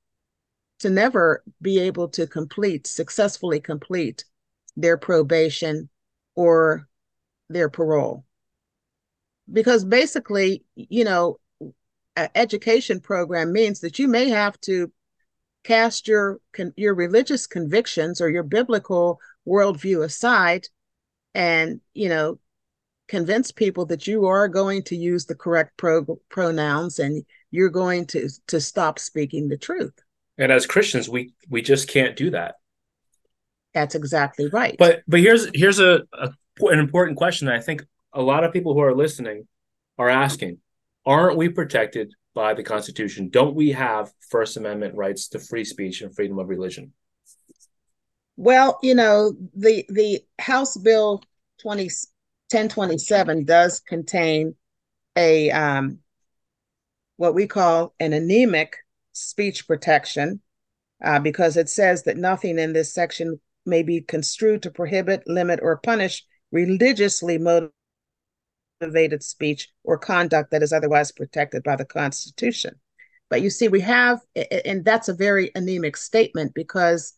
to 0.79 0.89
never 0.89 1.43
be 1.61 1.77
able 1.79 2.07
to 2.09 2.25
complete, 2.25 2.87
successfully 2.87 3.59
complete 3.59 4.25
their 4.75 4.97
probation 4.97 5.87
or 6.35 6.86
their 7.49 7.69
parole. 7.69 8.25
Because 9.51 9.85
basically, 9.85 10.63
you 10.75 11.03
know, 11.03 11.39
an 12.15 12.29
education 12.35 12.99
program 12.99 13.53
means 13.53 13.79
that 13.81 13.99
you 13.99 14.07
may 14.07 14.29
have 14.29 14.59
to 14.61 14.91
cast 15.63 16.07
your 16.07 16.39
your 16.75 16.95
religious 16.95 17.47
convictions 17.47 18.21
or 18.21 18.29
your 18.29 18.43
biblical 18.43 19.19
worldview 19.47 20.03
aside 20.03 20.67
and, 21.33 21.79
you 21.93 22.09
know, 22.09 22.39
convince 23.07 23.51
people 23.51 23.85
that 23.85 24.07
you 24.07 24.25
are 24.25 24.47
going 24.47 24.83
to 24.83 24.95
use 24.95 25.25
the 25.25 25.35
correct 25.35 25.77
pro- 25.77 26.19
pronouns 26.29 26.99
and 26.99 27.23
you're 27.51 27.69
going 27.69 28.05
to 28.07 28.29
to 28.47 28.59
stop 28.59 28.99
speaking 28.99 29.47
the 29.47 29.57
truth. 29.57 29.93
And 30.37 30.51
as 30.51 30.65
Christians, 30.65 31.07
we 31.09 31.33
we 31.49 31.61
just 31.61 31.87
can't 31.87 32.15
do 32.15 32.31
that. 32.31 32.55
That's 33.73 33.95
exactly 33.95 34.47
right. 34.47 34.75
But 34.77 35.03
but 35.07 35.19
here's 35.19 35.47
here's 35.53 35.79
a, 35.79 36.01
a 36.13 36.31
an 36.61 36.79
important 36.79 37.17
question 37.17 37.47
that 37.47 37.55
I 37.55 37.61
think 37.61 37.83
a 38.13 38.21
lot 38.21 38.43
of 38.43 38.53
people 38.53 38.73
who 38.73 38.81
are 38.81 38.95
listening 38.95 39.47
are 39.97 40.09
asking. 40.09 40.59
Aren't 41.05 41.37
we 41.37 41.49
protected 41.49 42.13
by 42.33 42.53
the 42.53 42.63
Constitution? 42.63 43.29
Don't 43.29 43.55
we 43.55 43.71
have 43.71 44.11
First 44.29 44.57
Amendment 44.57 44.95
rights 44.95 45.29
to 45.29 45.39
free 45.39 45.63
speech 45.63 46.01
and 46.01 46.13
freedom 46.13 46.37
of 46.39 46.49
religion? 46.49 46.93
Well, 48.35 48.77
you 48.83 48.93
know, 48.93 49.33
the 49.55 49.85
the 49.89 50.23
House 50.37 50.77
Bill 50.77 51.23
20, 51.61 51.83
1027 51.83 53.45
does 53.45 53.79
contain 53.79 54.55
a 55.15 55.49
um, 55.51 55.99
what 57.15 57.33
we 57.33 57.47
call 57.47 57.95
an 57.99 58.13
anemic 58.13 58.77
speech 59.13 59.67
protection 59.67 60.41
uh, 61.03 61.19
because 61.19 61.57
it 61.57 61.69
says 61.69 62.03
that 62.03 62.17
nothing 62.17 62.59
in 62.59 62.73
this 62.73 62.93
section 62.93 63.39
may 63.65 63.83
be 63.83 64.01
construed 64.01 64.63
to 64.63 64.71
prohibit, 64.71 65.23
limit, 65.27 65.59
or 65.61 65.77
punish 65.77 66.23
religiously 66.51 67.37
motivated 67.37 69.23
speech 69.23 69.71
or 69.83 69.97
conduct 69.97 70.51
that 70.51 70.63
is 70.63 70.73
otherwise 70.73 71.11
protected 71.11 71.63
by 71.63 71.75
the 71.75 71.85
Constitution. 71.85 72.79
But 73.29 73.41
you 73.41 73.49
see, 73.49 73.67
we 73.67 73.81
have, 73.81 74.21
and 74.65 74.85
that's 74.85 75.09
a 75.09 75.13
very 75.13 75.51
anemic 75.53 75.97
statement 75.97 76.53
because 76.53 77.13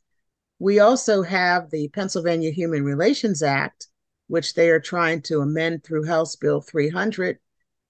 we 0.57 0.79
also 0.79 1.21
have 1.21 1.69
the 1.69 1.87
Pennsylvania 1.89 2.51
Human 2.51 2.83
Relations 2.83 3.43
Act, 3.43 3.87
which 4.27 4.53
they 4.55 4.69
are 4.69 4.79
trying 4.79 5.21
to 5.23 5.41
amend 5.41 5.83
through 5.83 6.05
House 6.05 6.35
Bill 6.35 6.61
300. 6.61 7.39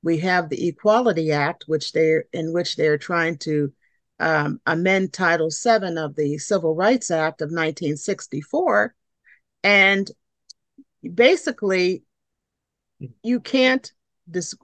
We 0.03 0.19
have 0.19 0.49
the 0.49 0.67
Equality 0.67 1.31
Act, 1.31 1.65
which 1.67 1.93
they 1.93 2.19
in 2.31 2.53
which 2.53 2.75
they 2.75 2.87
are 2.87 2.97
trying 2.97 3.37
to 3.39 3.73
um, 4.19 4.61
amend 4.65 5.13
Title 5.13 5.49
VII 5.49 5.97
of 5.97 6.15
the 6.15 6.37
Civil 6.37 6.75
Rights 6.75 7.09
Act 7.09 7.41
of 7.41 7.47
1964, 7.47 8.95
and 9.63 10.09
basically, 11.13 12.03
you 13.23 13.39
can't 13.39 13.91
dis- 14.29 14.55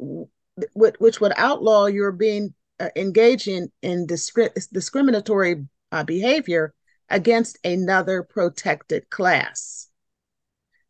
which 0.73 1.21
would 1.21 1.33
outlaw 1.37 1.85
your 1.85 2.11
being 2.11 2.53
uh, 2.79 2.89
engaging 2.95 3.71
in 3.81 4.07
discri- 4.07 4.53
discriminatory 4.71 5.65
uh, 5.91 6.03
behavior 6.03 6.73
against 7.09 7.57
another 7.65 8.23
protected 8.23 9.09
class. 9.09 9.89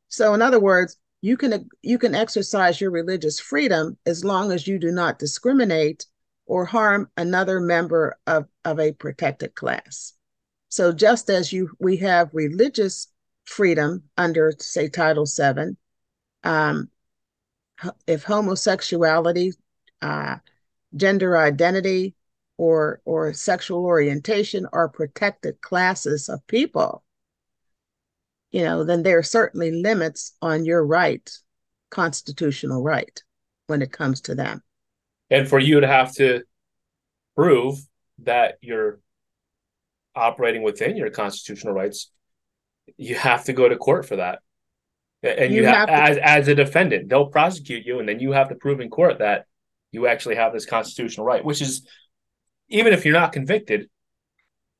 So, 0.07 0.33
in 0.33 0.41
other 0.41 0.59
words, 0.59 0.97
you 1.21 1.37
can 1.37 1.67
you 1.81 1.97
can 1.97 2.13
exercise 2.13 2.79
your 2.79 2.91
religious 2.91 3.39
freedom 3.39 3.97
as 4.05 4.23
long 4.23 4.51
as 4.51 4.67
you 4.67 4.77
do 4.77 4.91
not 4.91 5.19
discriminate 5.19 6.05
or 6.45 6.65
harm 6.65 7.09
another 7.17 7.59
member 7.59 8.15
of, 8.27 8.45
of 8.63 8.79
a 8.79 8.91
protected 8.91 9.55
class. 9.55 10.13
So 10.69 10.93
just 10.93 11.29
as 11.29 11.51
you 11.51 11.71
we 11.79 11.97
have 11.97 12.29
religious 12.33 13.07
freedom 13.45 14.03
under 14.17 14.53
say 14.59 14.89
Title 14.89 15.25
VII, 15.25 15.77
um, 16.43 16.89
if 18.07 18.23
homosexuality, 18.23 19.53
uh, 20.01 20.37
gender 20.95 21.37
identity, 21.37 22.15
or 22.57 23.01
or 23.05 23.33
sexual 23.33 23.85
orientation 23.85 24.65
are 24.71 24.87
protected 24.87 25.59
classes 25.59 26.29
of 26.29 26.45
people 26.47 27.03
you 28.51 28.63
know 28.63 28.85
then 28.85 29.03
there 29.03 29.17
are 29.17 29.23
certainly 29.23 29.71
limits 29.71 30.31
on 30.41 30.63
your 30.63 30.85
right 30.85 31.29
constitutional 31.89 32.81
right 32.81 33.23
when 33.67 33.81
it 33.81 33.91
comes 33.91 34.21
to 34.21 34.35
them. 34.35 34.61
And 35.29 35.47
for 35.47 35.59
you 35.59 35.79
to 35.79 35.87
have 35.87 36.13
to 36.15 36.43
prove 37.35 37.79
that 38.23 38.57
you're 38.61 38.99
operating 40.15 40.61
within 40.61 40.95
your 40.95 41.09
constitutional 41.09 41.73
rights, 41.73 42.11
you 42.97 43.15
have 43.15 43.45
to 43.45 43.53
go 43.53 43.67
to 43.67 43.75
court 43.75 44.07
for 44.07 44.17
that. 44.17 44.39
And 45.23 45.53
you, 45.53 45.61
you 45.61 45.67
have, 45.67 45.89
have 45.89 46.09
as 46.09 46.17
as 46.17 46.47
a 46.47 46.55
defendant, 46.55 47.09
they'll 47.09 47.27
prosecute 47.27 47.85
you, 47.85 47.99
and 47.99 48.07
then 48.07 48.19
you 48.19 48.31
have 48.33 48.49
to 48.49 48.55
prove 48.55 48.79
in 48.79 48.89
court 48.89 49.19
that 49.19 49.45
you 49.91 50.07
actually 50.07 50.35
have 50.35 50.53
this 50.53 50.65
constitutional 50.65 51.25
right, 51.25 51.43
which 51.43 51.61
is 51.61 51.87
even 52.69 52.93
if 52.93 53.05
you're 53.05 53.13
not 53.13 53.31
convicted, 53.31 53.89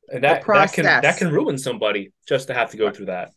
and 0.10 0.24
that 0.24 0.46
that 0.46 0.74
can 0.74 0.86
that 0.86 1.18
can 1.18 1.32
ruin 1.32 1.58
somebody 1.58 2.12
just 2.28 2.48
to 2.48 2.54
have 2.54 2.72
to 2.72 2.78
go 2.78 2.92
through 2.92 3.08
that. 3.08 3.32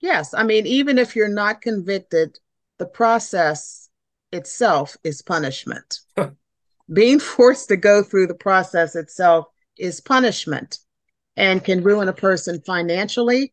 Yes, 0.00 0.32
I 0.32 0.44
mean, 0.44 0.66
even 0.66 0.98
if 0.98 1.16
you're 1.16 1.28
not 1.28 1.60
convicted, 1.62 2.38
the 2.78 2.86
process 2.86 3.90
itself 4.32 4.96
is 5.04 5.22
punishment. 5.22 6.00
Being 6.92 7.20
forced 7.20 7.68
to 7.68 7.76
go 7.76 8.02
through 8.02 8.26
the 8.26 8.34
process 8.34 8.96
itself 8.96 9.46
is 9.76 10.00
punishment 10.00 10.78
and 11.36 11.62
can 11.62 11.82
ruin 11.82 12.08
a 12.08 12.12
person 12.12 12.60
financially. 12.66 13.52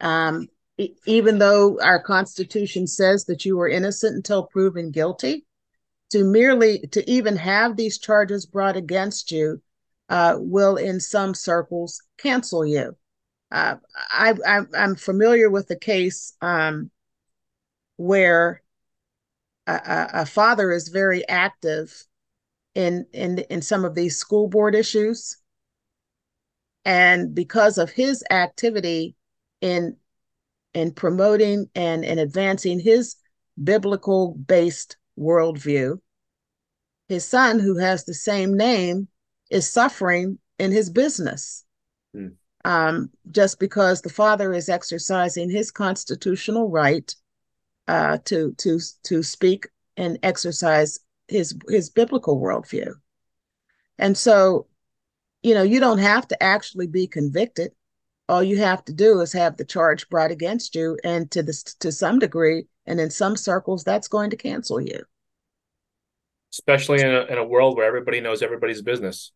Um, 0.00 0.48
e- 0.78 0.94
even 1.06 1.38
though 1.38 1.80
our 1.80 2.02
Constitution 2.02 2.86
says 2.86 3.24
that 3.26 3.44
you 3.44 3.60
are 3.60 3.68
innocent 3.68 4.16
until 4.16 4.46
proven 4.46 4.90
guilty, 4.90 5.46
to 6.10 6.24
merely 6.24 6.86
to 6.92 7.08
even 7.10 7.36
have 7.36 7.76
these 7.76 7.98
charges 7.98 8.46
brought 8.46 8.76
against 8.76 9.32
you 9.32 9.60
uh, 10.08 10.36
will, 10.38 10.76
in 10.76 11.00
some 11.00 11.34
circles, 11.34 12.02
cancel 12.16 12.64
you. 12.64 12.96
Uh, 13.50 13.76
I, 14.10 14.34
am 14.74 14.96
familiar 14.96 15.50
with 15.50 15.70
a 15.70 15.76
case 15.76 16.34
um, 16.40 16.90
where 17.96 18.62
a, 19.66 20.10
a, 20.14 20.26
father 20.26 20.70
is 20.72 20.88
very 20.88 21.26
active 21.28 22.06
in, 22.74 23.06
in 23.12 23.38
in 23.50 23.62
some 23.62 23.84
of 23.84 23.94
these 23.94 24.16
school 24.16 24.48
board 24.48 24.74
issues, 24.74 25.38
and 26.84 27.34
because 27.34 27.78
of 27.78 27.90
his 27.90 28.22
activity 28.30 29.16
in 29.66 29.96
in 30.74 30.92
promoting 30.92 31.68
and, 31.74 32.04
and 32.04 32.20
advancing 32.20 32.78
his 32.78 33.16
biblical 33.62 34.34
based 34.34 34.98
worldview, 35.18 35.98
his 37.08 37.24
son, 37.24 37.58
who 37.58 37.78
has 37.78 38.04
the 38.04 38.14
same 38.14 38.54
name, 38.54 39.08
is 39.50 39.70
suffering 39.70 40.38
in 40.58 40.70
his 40.70 40.90
business. 40.90 41.64
Hmm. 42.14 42.28
Um, 42.64 43.10
just 43.30 43.58
because 43.58 44.02
the 44.02 44.10
father 44.10 44.52
is 44.52 44.68
exercising 44.68 45.48
his 45.48 45.70
constitutional 45.70 46.68
right 46.68 47.14
uh, 47.88 48.18
to 48.24 48.52
to 48.58 48.78
to 49.04 49.22
speak 49.22 49.68
and 49.96 50.18
exercise 50.22 50.98
his 51.28 51.56
his 51.68 51.90
biblical 51.90 52.40
worldview. 52.40 52.92
And 53.98 54.18
so, 54.18 54.66
you 55.42 55.54
know, 55.54 55.62
you 55.62 55.80
don't 55.80 55.98
have 55.98 56.28
to 56.28 56.42
actually 56.42 56.86
be 56.86 57.06
convicted. 57.06 57.72
All 58.28 58.42
you 58.42 58.58
have 58.58 58.84
to 58.86 58.92
do 58.92 59.20
is 59.20 59.32
have 59.32 59.56
the 59.56 59.64
charge 59.64 60.08
brought 60.08 60.30
against 60.30 60.74
you, 60.74 60.98
and 61.04 61.30
to 61.30 61.42
this 61.42 61.62
to 61.62 61.92
some 61.92 62.18
degree, 62.18 62.66
and 62.84 63.00
in 63.00 63.10
some 63.10 63.36
circles, 63.36 63.84
that's 63.84 64.08
going 64.08 64.30
to 64.30 64.36
cancel 64.36 64.80
you. 64.80 65.04
Especially 66.52 67.00
in 67.00 67.08
a, 67.08 67.24
in 67.26 67.38
a 67.38 67.44
world 67.44 67.76
where 67.76 67.86
everybody 67.86 68.20
knows 68.20 68.42
everybody's 68.42 68.82
business. 68.82 69.32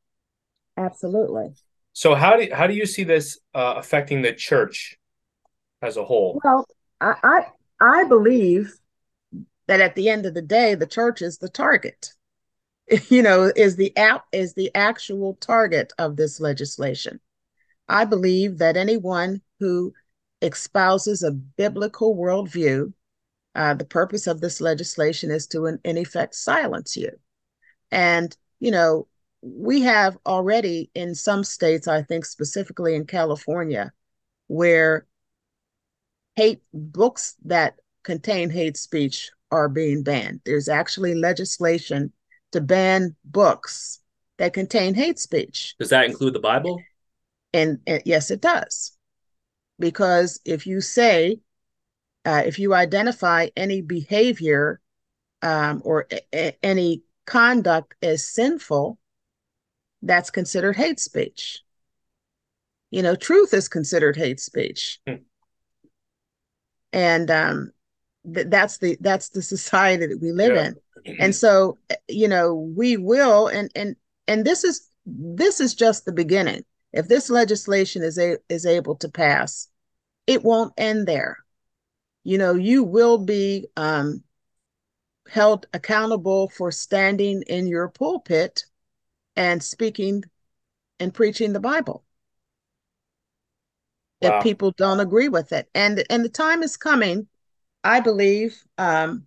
Absolutely. 0.77 1.55
So 1.93 2.15
how 2.15 2.37
do 2.37 2.49
how 2.53 2.67
do 2.67 2.75
you 2.75 2.87
see 2.87 3.05
this 3.05 3.39
uh, 3.55 3.75
affecting 3.77 4.23
the 4.23 4.33
church 4.33 4.97
as 5.83 5.97
a 5.97 6.05
whole? 6.05 6.41
Well, 6.43 6.67
I, 7.01 7.15
I 7.23 7.47
I 7.81 8.05
believe 8.05 8.75
that 9.67 9.81
at 9.81 9.95
the 9.95 10.09
end 10.09 10.27
of 10.27 10.35
the 10.35 10.43
day, 10.43 10.75
the 10.75 10.87
church 10.87 11.23
is 11.23 11.39
the 11.39 11.49
target. 11.49 12.13
You 13.09 13.23
know, 13.23 13.53
is 13.55 13.77
the 13.77 13.97
app 13.97 14.25
is 14.33 14.55
the 14.55 14.75
actual 14.75 15.35
target 15.35 15.93
of 15.97 16.17
this 16.17 16.41
legislation. 16.41 17.21
I 17.91 18.05
believe 18.05 18.59
that 18.59 18.77
anyone 18.77 19.43
who 19.59 19.93
espouses 20.41 21.23
a 21.23 21.33
biblical 21.33 22.17
worldview, 22.17 22.93
uh, 23.55 23.75
the 23.75 23.85
purpose 23.85 24.27
of 24.27 24.41
this 24.41 24.61
legislation 24.61 25.31
is 25.31 25.47
to, 25.49 25.67
in, 25.67 25.81
in 25.85 25.99
effect, 25.99 26.35
silence 26.35 26.97
you. 26.97 27.11
And 27.91 28.35
you 28.61 28.71
know, 28.71 29.09
we 29.43 29.81
have 29.83 30.17
already 30.25 30.91
in 30.95 31.15
some 31.15 31.43
states, 31.43 31.89
I 31.89 32.03
think 32.03 32.25
specifically 32.27 32.95
in 32.95 33.07
California, 33.07 33.93
where 34.47 35.07
hate 36.37 36.61
books 36.73 37.35
that 37.45 37.77
contain 38.03 38.51
hate 38.51 38.77
speech 38.77 39.31
are 39.51 39.69
being 39.69 40.03
banned. 40.03 40.41
There's 40.45 40.69
actually 40.69 41.15
legislation 41.15 42.13
to 42.53 42.61
ban 42.61 43.17
books 43.25 44.01
that 44.39 44.53
contain 44.53 44.95
hate 44.95 45.19
speech. 45.19 45.75
Does 45.79 45.91
that 45.91 46.05
include 46.05 46.35
the 46.35 46.41
Bible? 46.41 46.81
And, 47.53 47.79
and 47.87 48.03
yes, 48.05 48.31
it 48.31 48.41
does. 48.41 48.93
Because 49.79 50.41
if 50.45 50.67
you 50.67 50.81
say, 50.81 51.41
uh, 52.25 52.43
if 52.45 52.59
you 52.59 52.75
identify 52.75 53.49
any 53.57 53.81
behavior 53.81 54.81
um, 55.43 55.81
or 55.85 56.07
a- 56.33 56.57
any 56.63 57.03
conduct 57.27 57.95
as 58.03 58.27
sinful, 58.27 58.99
that's 60.03 60.31
considered 60.31 60.77
hate 60.77 61.01
speech. 61.01 61.63
You 62.91 63.03
know, 63.03 63.15
truth 63.15 63.55
is 63.55 63.69
considered 63.69 64.17
hate 64.17 64.41
speech. 64.41 64.99
Hmm. 65.07 65.15
And 66.93 67.31
um, 67.31 67.73
th- 68.35 68.49
that's 68.49 68.79
the 68.79 68.97
that's 69.01 69.31
the 69.31 69.43
society 69.55 70.07
that 70.07 70.21
we 70.21 70.33
live 70.33 70.55
yeah. 70.55 70.67
in. 70.67 71.17
And 71.19 71.35
so, 71.35 71.79
you 72.09 72.29
know, 72.29 72.55
we 72.55 72.97
will 72.97 73.47
and 73.47 73.71
and 73.75 73.97
and 74.29 74.45
this 74.45 74.65
is 74.65 74.89
this 75.07 75.61
is 75.61 75.75
just 75.75 76.05
the 76.05 76.13
beginning. 76.13 76.65
If 76.93 77.09
this 77.09 77.31
legislation 77.31 78.03
is 78.03 78.19
a, 78.19 78.39
is 78.49 78.67
able 78.67 78.97
to 78.97 79.09
pass, 79.09 79.69
it 80.27 80.43
won't 80.43 80.75
end 80.77 81.07
there. 81.07 81.39
You 82.25 82.39
know, 82.39 82.55
you 82.55 82.85
will 82.85 83.19
be 83.19 83.69
um, 83.77 84.23
held 85.29 85.67
accountable 85.73 86.49
for 86.49 86.71
standing 86.71 87.43
in 87.43 87.67
your 87.67 87.89
pulpit 87.89 88.65
and 89.37 89.63
speaking 89.63 90.25
and 90.99 91.15
preaching 91.15 91.53
the 91.53 91.61
Bible. 91.61 92.05
Wow. 94.21 94.39
If 94.39 94.43
people 94.43 94.73
don't 94.73 95.01
agree 95.01 95.29
with 95.29 95.53
it. 95.53 95.69
And 95.75 96.05
and 96.11 96.25
the 96.25 96.29
time 96.29 96.63
is 96.63 96.77
coming, 96.77 97.27
I 97.83 98.01
believe, 98.01 98.63
um, 98.77 99.27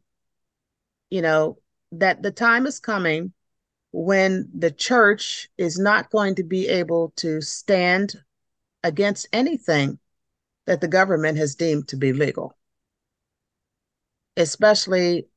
you 1.10 1.21
know, 1.21 1.58
that 1.93 2.21
the 2.21 2.32
time 2.32 2.67
is 2.67 2.80
coming 2.80 3.34
when 3.94 4.50
the 4.56 4.72
church 4.72 5.48
is 5.56 5.78
not 5.78 6.10
going 6.10 6.34
to 6.36 6.44
be 6.44 6.68
able 6.68 7.14
to 7.16 7.40
stand 7.42 8.16
against 8.84 9.28
anything 9.32 10.00
that 10.66 10.82
the 10.82 10.88
government 10.88 11.38
has 11.38 11.54
deemed 11.54 11.88
to 11.88 11.96
be 11.96 12.12
legal, 12.12 12.58
especially, 14.36 15.28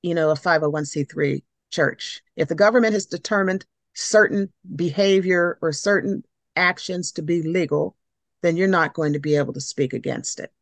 you 0.00 0.14
know, 0.14 0.30
a 0.30 0.34
501c3 0.34 1.42
church. 1.72 2.22
If 2.36 2.46
the 2.46 2.54
government 2.54 2.92
has 2.92 3.06
determined 3.06 3.66
certain 3.94 4.52
behavior 4.76 5.58
or 5.60 5.72
certain 5.72 6.22
actions 6.54 7.10
to 7.12 7.22
be 7.22 7.42
legal, 7.42 7.96
then 8.42 8.56
you're 8.56 8.68
not 8.68 8.94
going 8.94 9.14
to 9.14 9.18
be 9.18 9.34
able 9.34 9.54
to 9.54 9.60
speak 9.60 9.92
against 9.92 10.38
it. 10.38 10.52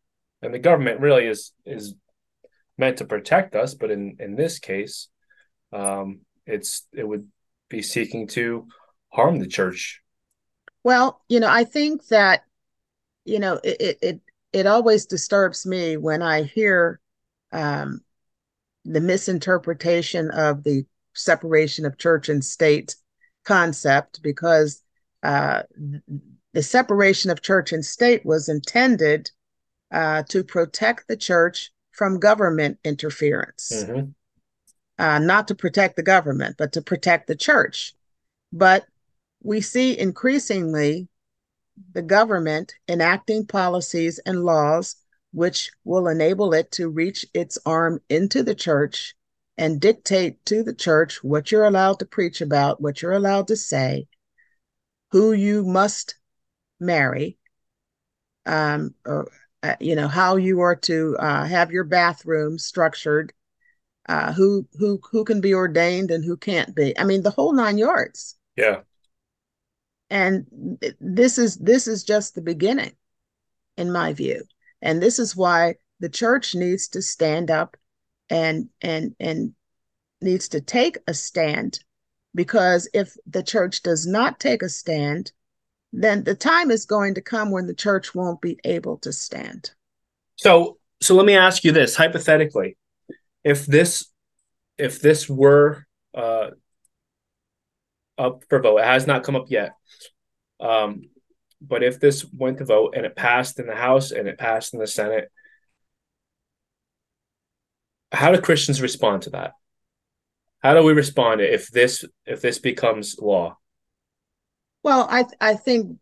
And 0.40 0.54
the 0.54 0.58
government 0.58 1.00
really 1.00 1.26
is 1.26 1.52
is 1.66 1.94
meant 2.78 2.96
to 2.98 3.04
protect 3.04 3.54
us, 3.54 3.74
but 3.74 3.90
in 3.90 4.16
in 4.20 4.36
this 4.36 4.58
case, 4.58 5.08
um, 5.72 6.20
it's 6.46 6.86
it 6.92 7.06
would 7.06 7.28
be 7.68 7.82
seeking 7.82 8.26
to 8.28 8.66
harm 9.08 9.38
the 9.38 9.46
church. 9.46 10.00
Well, 10.84 11.22
you 11.28 11.40
know, 11.40 11.50
I 11.50 11.64
think 11.64 12.06
that 12.08 12.42
you 13.24 13.38
know 13.38 13.60
it 13.64 13.98
it 14.00 14.20
it 14.52 14.66
always 14.66 15.06
disturbs 15.06 15.66
me 15.66 15.96
when 15.96 16.22
I 16.22 16.42
hear 16.42 17.00
um, 17.52 18.00
the 18.84 19.00
misinterpretation 19.00 20.30
of 20.30 20.62
the 20.62 20.86
separation 21.14 21.84
of 21.84 21.98
church 21.98 22.28
and 22.28 22.44
state 22.44 22.94
concept 23.44 24.22
because 24.22 24.82
uh, 25.22 25.62
the 26.52 26.62
separation 26.62 27.30
of 27.30 27.42
church 27.42 27.72
and 27.72 27.84
state 27.84 28.24
was 28.24 28.48
intended 28.48 29.30
uh, 29.92 30.22
to 30.28 30.44
protect 30.44 31.08
the 31.08 31.16
church 31.16 31.70
from 31.92 32.20
government 32.20 32.78
interference. 32.84 33.72
Mm-hmm. 33.74 34.10
Uh, 34.98 35.18
not 35.18 35.48
to 35.48 35.54
protect 35.54 35.96
the 35.96 36.02
government, 36.02 36.56
but 36.56 36.72
to 36.72 36.80
protect 36.80 37.26
the 37.26 37.36
church. 37.36 37.94
But 38.52 38.86
we 39.42 39.60
see 39.60 39.98
increasingly 39.98 41.08
the 41.92 42.02
government 42.02 42.74
enacting 42.88 43.46
policies 43.46 44.18
and 44.20 44.44
laws 44.44 44.96
which 45.32 45.70
will 45.84 46.08
enable 46.08 46.54
it 46.54 46.70
to 46.70 46.88
reach 46.88 47.26
its 47.34 47.58
arm 47.66 48.00
into 48.08 48.42
the 48.42 48.54
church 48.54 49.14
and 49.58 49.80
dictate 49.80 50.42
to 50.46 50.62
the 50.62 50.74
church 50.74 51.22
what 51.22 51.52
you're 51.52 51.66
allowed 51.66 51.98
to 51.98 52.06
preach 52.06 52.40
about, 52.40 52.80
what 52.80 53.02
you're 53.02 53.12
allowed 53.12 53.46
to 53.48 53.56
say, 53.56 54.06
who 55.10 55.32
you 55.32 55.62
must 55.62 56.16
marry, 56.80 57.36
um, 58.46 58.94
or, 59.04 59.28
uh, 59.62 59.76
you 59.78 59.94
know, 59.94 60.08
how 60.08 60.36
you 60.36 60.60
are 60.60 60.76
to 60.76 61.16
uh, 61.18 61.44
have 61.44 61.70
your 61.70 61.84
bathroom 61.84 62.58
structured, 62.58 63.32
uh, 64.08 64.32
who 64.32 64.66
who 64.78 65.00
who 65.10 65.24
can 65.24 65.40
be 65.40 65.54
ordained 65.54 66.10
and 66.10 66.24
who 66.24 66.36
can't 66.36 66.74
be. 66.74 66.98
I 66.98 67.04
mean, 67.04 67.22
the 67.22 67.30
whole 67.30 67.52
nine 67.52 67.78
yards. 67.78 68.36
Yeah. 68.56 68.80
And 70.08 70.46
this 71.00 71.38
is 71.38 71.56
this 71.56 71.86
is 71.88 72.04
just 72.04 72.34
the 72.34 72.42
beginning, 72.42 72.92
in 73.76 73.90
my 73.90 74.12
view. 74.12 74.44
And 74.80 75.02
this 75.02 75.18
is 75.18 75.34
why 75.34 75.76
the 76.00 76.08
church 76.08 76.54
needs 76.54 76.88
to 76.88 77.02
stand 77.02 77.50
up 77.50 77.76
and 78.30 78.68
and 78.80 79.14
and 79.20 79.54
needs 80.20 80.48
to 80.48 80.60
take 80.60 80.98
a 81.06 81.14
stand 81.14 81.80
because 82.34 82.88
if 82.92 83.14
the 83.26 83.42
church 83.42 83.82
does 83.82 84.06
not 84.06 84.40
take 84.40 84.62
a 84.62 84.68
stand 84.68 85.32
then 85.92 86.24
the 86.24 86.34
time 86.34 86.70
is 86.70 86.84
going 86.84 87.14
to 87.14 87.20
come 87.20 87.50
when 87.50 87.66
the 87.66 87.74
church 87.74 88.14
won't 88.14 88.40
be 88.40 88.58
able 88.64 88.98
to 88.98 89.12
stand 89.12 89.70
so 90.36 90.78
so 91.00 91.14
let 91.14 91.26
me 91.26 91.36
ask 91.36 91.64
you 91.64 91.72
this 91.72 91.94
hypothetically 91.94 92.76
if 93.46 93.64
this 93.64 94.06
if 94.76 95.00
this 95.00 95.28
were 95.28 95.86
uh 96.14 96.50
up 98.18 98.42
for 98.48 98.60
vote 98.60 98.78
it 98.78 98.84
has 98.84 99.06
not 99.06 99.22
come 99.22 99.36
up 99.36 99.46
yet 99.48 99.72
um 100.60 101.02
but 101.60 101.82
if 101.82 101.98
this 101.98 102.24
went 102.32 102.58
to 102.58 102.64
vote 102.64 102.94
and 102.96 103.06
it 103.06 103.16
passed 103.16 103.58
in 103.58 103.66
the 103.66 103.74
house 103.74 104.10
and 104.10 104.28
it 104.28 104.38
passed 104.38 104.74
in 104.74 104.80
the 104.80 104.86
senate 104.86 105.30
how 108.12 108.32
do 108.32 108.40
Christians 108.40 108.80
respond 108.80 109.22
to 109.22 109.30
that? 109.30 109.52
How 110.62 110.74
do 110.74 110.82
we 110.82 110.92
respond 110.92 111.40
if 111.40 111.68
this 111.68 112.04
if 112.24 112.40
this 112.40 112.58
becomes 112.58 113.16
law? 113.18 113.56
Well, 114.82 115.06
I 115.10 115.24
I 115.40 115.54
think 115.54 115.98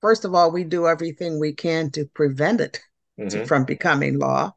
first 0.00 0.24
of 0.24 0.34
all 0.34 0.52
we 0.52 0.64
do 0.64 0.86
everything 0.86 1.40
we 1.40 1.54
can 1.54 1.90
to 1.92 2.04
prevent 2.06 2.60
it 2.60 2.80
mm-hmm. 3.18 3.28
to, 3.28 3.46
from 3.46 3.64
becoming 3.64 4.18
law, 4.18 4.54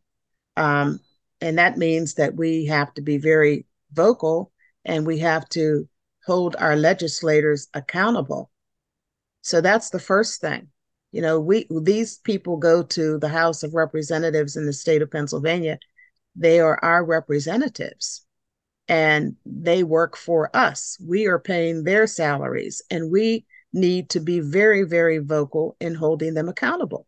um, 0.56 1.00
and 1.42 1.58
that 1.58 1.78
means 1.78 2.16
that 2.16 2.36
we 2.36 2.66
have 2.66 2.94
to 2.96 3.02
be 3.02 3.18
very 3.18 3.66
vocal 3.94 4.52
and 4.86 5.06
we 5.06 5.20
have 5.20 5.48
to 5.50 5.88
hold 6.26 6.56
our 6.58 6.76
legislators 6.76 7.68
accountable. 7.74 8.52
So 9.42 9.62
that's 9.62 9.90
the 9.90 10.00
first 10.00 10.42
thing. 10.42 10.70
You 11.12 11.22
know, 11.22 11.40
we 11.40 11.68
these 11.70 12.18
people 12.18 12.58
go 12.58 12.84
to 12.84 13.18
the 13.18 13.30
House 13.30 13.64
of 13.64 13.74
Representatives 13.74 14.58
in 14.58 14.66
the 14.66 14.74
state 14.74 15.02
of 15.02 15.12
Pennsylvania 15.12 15.80
they 16.38 16.60
are 16.60 16.80
our 16.84 17.04
representatives 17.04 18.26
and 18.88 19.36
they 19.46 19.84
work 19.84 20.16
for 20.16 20.56
us. 20.56 20.98
We 21.04 21.26
are 21.26 21.40
paying 21.40 21.84
their 21.84 22.08
salaries 22.08 22.82
and 22.92 23.12
we 23.12 23.46
need 23.74 24.12
to 24.12 24.20
be 24.20 24.40
very, 24.40 24.84
very 24.84 25.18
vocal 25.18 25.76
in 25.82 25.96
holding 25.96 26.36
them 26.36 26.48
accountable. 26.48 27.08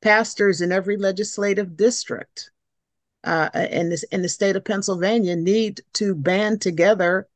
Pastors 0.00 0.60
in 0.60 0.72
every 0.72 0.96
legislative 0.96 1.76
district 1.76 2.50
uh, 3.24 3.48
in, 3.70 3.88
this, 3.88 4.02
in 4.04 4.22
the 4.22 4.28
state 4.28 4.56
of 4.56 4.64
Pennsylvania 4.64 5.34
need 5.36 5.80
to 5.94 6.14
band 6.14 6.60
together 6.60 7.28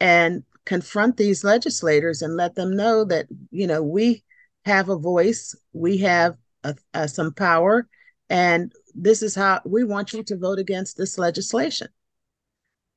and 0.00 0.42
confront 0.64 1.16
these 1.16 1.44
legislators 1.44 2.22
and 2.22 2.36
let 2.36 2.54
them 2.54 2.76
know 2.76 3.04
that, 3.04 3.26
you 3.50 3.66
know, 3.66 3.82
we 3.82 4.24
have 4.64 4.88
a 4.88 4.98
voice, 4.98 5.54
we 5.72 5.98
have 5.98 6.36
a, 6.64 6.74
a, 6.92 7.08
some 7.08 7.32
power, 7.32 7.88
and 8.28 8.72
this 8.94 9.22
is 9.22 9.34
how 9.34 9.60
we 9.64 9.84
want 9.84 10.12
you 10.12 10.22
to 10.24 10.36
vote 10.36 10.58
against 10.58 10.96
this 10.96 11.16
legislation. 11.18 11.88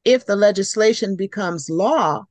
If 0.04 0.26
the 0.26 0.36
legislation 0.36 1.16
becomes 1.16 1.70
law, 1.70 2.26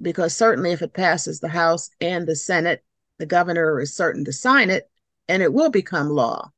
because 0.00 0.34
certainly 0.34 0.72
if 0.72 0.80
it 0.80 0.94
passes 0.94 1.40
the 1.40 1.48
House 1.48 1.90
and 2.00 2.26
the 2.26 2.36
Senate, 2.36 2.82
the 3.18 3.26
governor 3.26 3.80
is 3.80 3.94
certain 3.94 4.24
to 4.24 4.32
sign 4.32 4.70
it 4.70 4.90
and 5.28 5.42
it 5.42 5.52
will 5.52 5.70
become 5.70 6.08
law. 6.08 6.50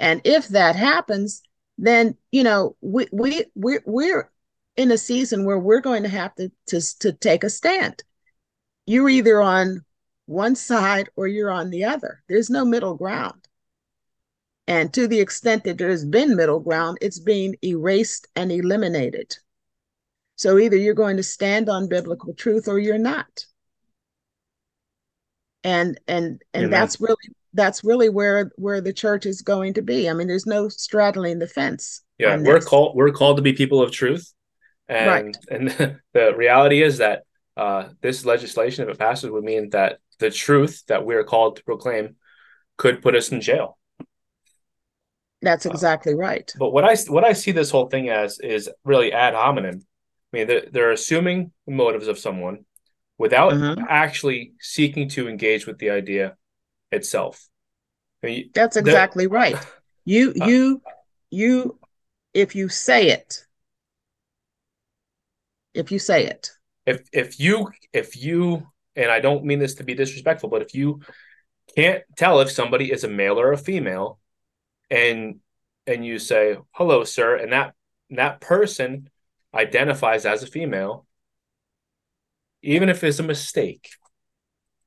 And 0.00 0.20
if 0.24 0.48
that 0.48 0.74
happens, 0.74 1.42
then 1.80 2.16
you 2.30 2.42
know 2.42 2.76
we 2.80 3.06
we 3.10 3.44
we're, 3.54 3.82
we're 3.86 4.30
in 4.76 4.92
a 4.92 4.98
season 4.98 5.44
where 5.44 5.58
we're 5.58 5.80
going 5.80 6.02
to 6.02 6.08
have 6.08 6.34
to, 6.36 6.50
to 6.66 6.98
to 6.98 7.12
take 7.12 7.44
a 7.44 7.50
stand. 7.50 8.02
You're 8.86 9.08
either 9.08 9.40
on 9.40 9.84
one 10.26 10.54
side 10.54 11.08
or 11.16 11.26
you're 11.26 11.50
on 11.50 11.70
the 11.70 11.84
other. 11.84 12.22
There's 12.28 12.50
no 12.50 12.64
middle 12.64 12.94
ground. 12.94 13.46
And 14.66 14.92
to 14.94 15.08
the 15.08 15.18
extent 15.18 15.64
that 15.64 15.78
there's 15.78 16.04
been 16.04 16.36
middle 16.36 16.60
ground, 16.60 16.98
it's 17.00 17.18
being 17.18 17.56
erased 17.64 18.28
and 18.36 18.52
eliminated. 18.52 19.36
So 20.36 20.58
either 20.58 20.76
you're 20.76 20.94
going 20.94 21.16
to 21.16 21.22
stand 21.22 21.68
on 21.68 21.88
biblical 21.88 22.34
truth 22.34 22.68
or 22.68 22.78
you're 22.78 22.98
not. 22.98 23.46
And 25.64 26.00
and 26.06 26.40
and 26.54 26.66
Amen. 26.66 26.70
that's 26.70 27.00
really 27.00 27.16
that's 27.52 27.84
really 27.84 28.08
where 28.08 28.50
where 28.56 28.80
the 28.80 28.92
church 28.92 29.26
is 29.26 29.42
going 29.42 29.74
to 29.74 29.82
be. 29.82 30.08
I 30.08 30.12
mean, 30.12 30.28
there's 30.28 30.46
no 30.46 30.68
straddling 30.68 31.38
the 31.38 31.46
fence. 31.46 32.02
Yeah, 32.18 32.36
we're 32.36 32.60
called 32.60 32.96
we're 32.96 33.12
called 33.12 33.36
to 33.36 33.42
be 33.42 33.52
people 33.52 33.82
of 33.82 33.90
truth. 33.90 34.32
And 34.88 35.08
right. 35.08 35.36
and 35.50 35.98
the 36.12 36.34
reality 36.36 36.82
is 36.82 36.98
that 36.98 37.22
uh, 37.56 37.88
this 38.00 38.24
legislation, 38.24 38.84
if 38.84 38.94
it 38.94 38.98
passes, 38.98 39.30
would 39.30 39.44
mean 39.44 39.70
that 39.70 39.98
the 40.18 40.30
truth 40.30 40.82
that 40.88 41.04
we're 41.04 41.24
called 41.24 41.56
to 41.56 41.64
proclaim 41.64 42.16
could 42.76 43.02
put 43.02 43.14
us 43.14 43.30
in 43.30 43.40
jail. 43.40 43.78
That's 45.42 45.66
uh, 45.66 45.70
exactly 45.70 46.12
uh, 46.12 46.16
right. 46.16 46.52
But 46.58 46.70
what 46.70 46.84
I 46.84 46.96
what 47.08 47.24
I 47.24 47.32
see 47.32 47.52
this 47.52 47.70
whole 47.70 47.88
thing 47.88 48.10
as 48.10 48.38
is 48.38 48.70
really 48.84 49.12
ad 49.12 49.34
hominem. 49.34 49.82
I 50.32 50.36
mean, 50.36 50.46
they're, 50.46 50.66
they're 50.70 50.92
assuming 50.92 51.52
motives 51.66 52.06
of 52.06 52.18
someone 52.18 52.64
without 53.18 53.52
mm-hmm. 53.52 53.84
actually 53.88 54.52
seeking 54.60 55.08
to 55.10 55.28
engage 55.28 55.66
with 55.66 55.78
the 55.78 55.90
idea 55.90 56.36
itself. 56.92 57.48
I 58.22 58.26
mean, 58.26 58.50
That's 58.54 58.76
exactly 58.76 59.26
right. 59.26 59.56
You 60.04 60.34
uh, 60.40 60.46
you 60.46 60.82
you 61.30 61.78
if 62.34 62.54
you 62.54 62.68
say 62.68 63.08
it, 63.08 63.44
if 65.74 65.90
you 65.90 65.98
say 65.98 66.26
it, 66.26 66.50
if 66.86 67.08
if 67.12 67.40
you 67.40 67.70
if 67.92 68.22
you 68.22 68.66
and 68.96 69.10
I 69.10 69.20
don't 69.20 69.44
mean 69.44 69.58
this 69.58 69.74
to 69.76 69.84
be 69.84 69.94
disrespectful, 69.94 70.50
but 70.50 70.62
if 70.62 70.74
you 70.74 71.00
can't 71.76 72.02
tell 72.16 72.40
if 72.40 72.50
somebody 72.50 72.90
is 72.90 73.04
a 73.04 73.08
male 73.08 73.38
or 73.38 73.52
a 73.52 73.58
female 73.58 74.18
and 74.90 75.40
and 75.86 76.04
you 76.04 76.18
say 76.18 76.56
hello 76.72 77.04
sir 77.04 77.36
and 77.36 77.52
that 77.52 77.74
that 78.10 78.40
person 78.40 79.08
identifies 79.54 80.26
as 80.26 80.42
a 80.42 80.46
female 80.46 81.06
even 82.62 82.88
if 82.88 83.02
it's 83.04 83.18
a 83.18 83.22
mistake 83.22 83.90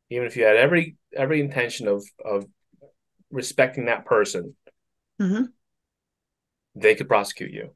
even 0.10 0.28
if 0.28 0.36
you 0.36 0.44
had 0.44 0.58
every 0.58 0.96
every 1.16 1.40
intention 1.40 1.88
of 1.88 2.04
of 2.24 2.46
respecting 3.32 3.86
that 3.86 4.06
person 4.06 4.56
mm-hmm. 5.22 5.46
they 6.76 6.96
could 6.96 7.08
prosecute 7.08 7.52
you 7.52 7.72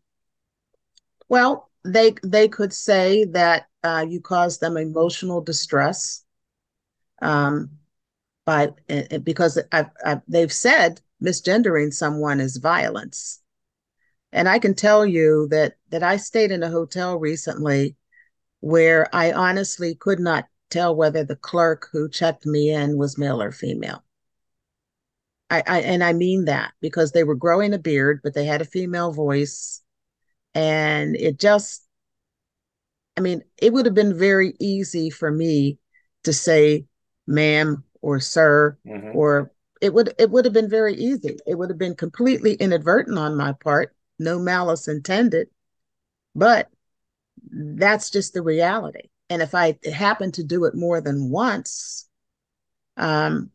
well 1.29 1.69
they 1.83 2.13
they 2.23 2.47
could 2.47 2.73
say 2.73 3.25
that 3.25 3.67
uh, 3.83 4.05
you 4.07 4.19
caused 4.19 4.59
them 4.59 4.77
emotional 4.77 5.41
distress 5.41 6.23
um 7.21 7.69
by 8.47 8.71
because 9.23 9.61
I've, 9.71 9.89
I've, 10.03 10.21
they've 10.27 10.51
said 10.51 11.01
misgendering 11.21 11.93
someone 11.93 12.39
is 12.39 12.57
violence. 12.57 13.41
And 14.31 14.47
I 14.47 14.57
can 14.57 14.73
tell 14.73 15.05
you 15.05 15.47
that 15.51 15.75
that 15.89 16.01
I 16.01 16.17
stayed 16.17 16.51
in 16.51 16.63
a 16.63 16.69
hotel 16.69 17.17
recently 17.17 17.95
where 18.61 19.13
I 19.13 19.33
honestly 19.33 19.95
could 19.95 20.19
not 20.19 20.45
tell 20.69 20.95
whether 20.95 21.23
the 21.23 21.35
clerk 21.35 21.87
who 21.91 22.09
checked 22.09 22.45
me 22.45 22.71
in 22.71 22.97
was 22.97 23.17
male 23.17 23.41
or 23.41 23.51
female. 23.51 24.03
I, 25.49 25.63
I 25.65 25.79
and 25.81 26.03
I 26.03 26.13
mean 26.13 26.45
that 26.45 26.73
because 26.81 27.11
they 27.11 27.23
were 27.23 27.35
growing 27.35 27.73
a 27.73 27.79
beard, 27.79 28.19
but 28.23 28.33
they 28.33 28.45
had 28.45 28.61
a 28.61 28.65
female 28.65 29.11
voice. 29.11 29.81
And 30.53 31.15
it 31.15 31.39
just 31.39 31.87
I 33.17 33.21
mean, 33.21 33.41
it 33.57 33.73
would 33.73 33.85
have 33.85 33.95
been 33.95 34.17
very 34.17 34.53
easy 34.59 35.09
for 35.09 35.31
me 35.31 35.79
to 36.23 36.33
say 36.33 36.85
ma'am 37.25 37.83
or 38.01 38.19
sir 38.19 38.77
mm-hmm. 38.85 39.17
or 39.17 39.51
it 39.81 39.93
would 39.93 40.13
it 40.17 40.29
would 40.29 40.45
have 40.45 40.53
been 40.53 40.69
very 40.69 40.95
easy. 40.95 41.37
It 41.45 41.55
would 41.55 41.69
have 41.69 41.77
been 41.77 41.95
completely 41.95 42.53
inadvertent 42.55 43.17
on 43.17 43.35
my 43.35 43.53
part, 43.53 43.95
no 44.19 44.39
malice 44.39 44.87
intended. 44.87 45.47
But 46.35 46.69
that's 47.51 48.09
just 48.09 48.33
the 48.33 48.41
reality. 48.41 49.09
And 49.29 49.41
if 49.41 49.53
I 49.53 49.77
happen 49.91 50.31
to 50.33 50.43
do 50.43 50.65
it 50.65 50.75
more 50.75 51.01
than 51.01 51.29
once, 51.29 52.07
um, 52.95 53.51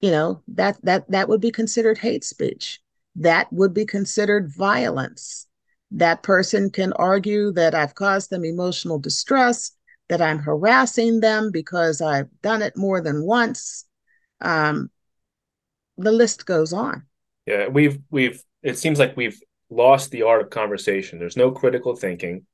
you 0.00 0.10
know, 0.10 0.42
that 0.48 0.78
that 0.82 1.10
that 1.10 1.28
would 1.28 1.40
be 1.40 1.50
considered 1.50 1.98
hate 1.98 2.24
speech. 2.24 2.80
That 3.16 3.50
would 3.52 3.72
be 3.72 3.86
considered 3.86 4.52
violence. 4.54 5.46
That 5.90 6.22
person 6.22 6.70
can 6.70 6.92
argue 6.94 7.52
that 7.52 7.74
I've 7.74 7.94
caused 7.94 8.30
them 8.30 8.44
emotional 8.44 8.98
distress, 8.98 9.72
that 10.08 10.20
I'm 10.20 10.38
harassing 10.38 11.20
them 11.20 11.50
because 11.50 12.00
I've 12.00 12.28
done 12.42 12.60
it 12.62 12.76
more 12.76 13.00
than 13.00 13.24
once. 13.24 13.84
Um, 14.40 14.90
the 15.96 16.12
list 16.12 16.44
goes 16.44 16.72
on. 16.72 17.04
Yeah, 17.46 17.68
we've 17.68 17.98
we've 18.10 18.42
it 18.62 18.76
seems 18.76 18.98
like 18.98 19.16
we've 19.16 19.40
lost 19.70 20.10
the 20.10 20.22
art 20.22 20.42
of 20.42 20.50
conversation. 20.50 21.18
There's 21.18 21.36
no 21.36 21.50
critical 21.50 21.96
thinking. 21.96 22.46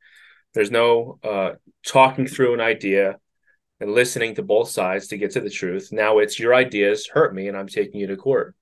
There's 0.55 0.71
no 0.71 1.19
uh, 1.23 1.53
talking 1.87 2.27
through 2.27 2.55
an 2.55 2.61
idea 2.61 3.19
and 3.81 3.93
listening 3.93 4.35
to 4.37 4.43
both 4.43 4.69
sides 4.69 5.09
to 5.09 5.17
get 5.17 5.33
to 5.33 5.41
the 5.41 5.51
truth. 5.51 5.91
Now 5.93 6.19
it's 6.19 6.39
your 6.39 6.55
ideas 6.55 7.09
hurt 7.09 7.35
me 7.35 7.49
and 7.49 7.57
I'm 7.57 7.69
taking 7.69 8.01
you 8.01 8.07
to 8.09 8.17
court. 8.17 8.55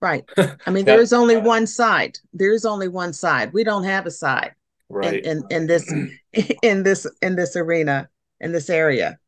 Right. 0.00 0.24
I 0.66 0.70
mean, 0.70 0.84
there 0.84 1.00
is 1.00 1.12
only 1.12 1.36
one 1.36 1.66
side. 1.66 2.18
There 2.32 2.52
is 2.52 2.64
only 2.64 2.88
one 2.88 3.12
side. 3.12 3.52
We 3.52 3.62
don't 3.62 3.84
have 3.84 4.06
a 4.06 4.10
side 4.10 4.54
right. 4.88 5.24
in, 5.24 5.44
in, 5.50 5.62
in 5.62 5.66
this 5.66 5.92
in 6.62 6.82
this 6.82 7.06
in 7.22 7.36
this 7.36 7.56
arena, 7.56 8.08
in 8.40 8.52
this 8.52 8.68
area. 8.68 9.18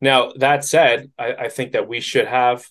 Now, 0.00 0.32
that 0.36 0.64
said, 0.64 1.10
I, 1.18 1.32
I 1.32 1.48
think 1.48 1.72
that 1.72 1.88
we 1.88 2.00
should 2.00 2.26
have 2.26 2.66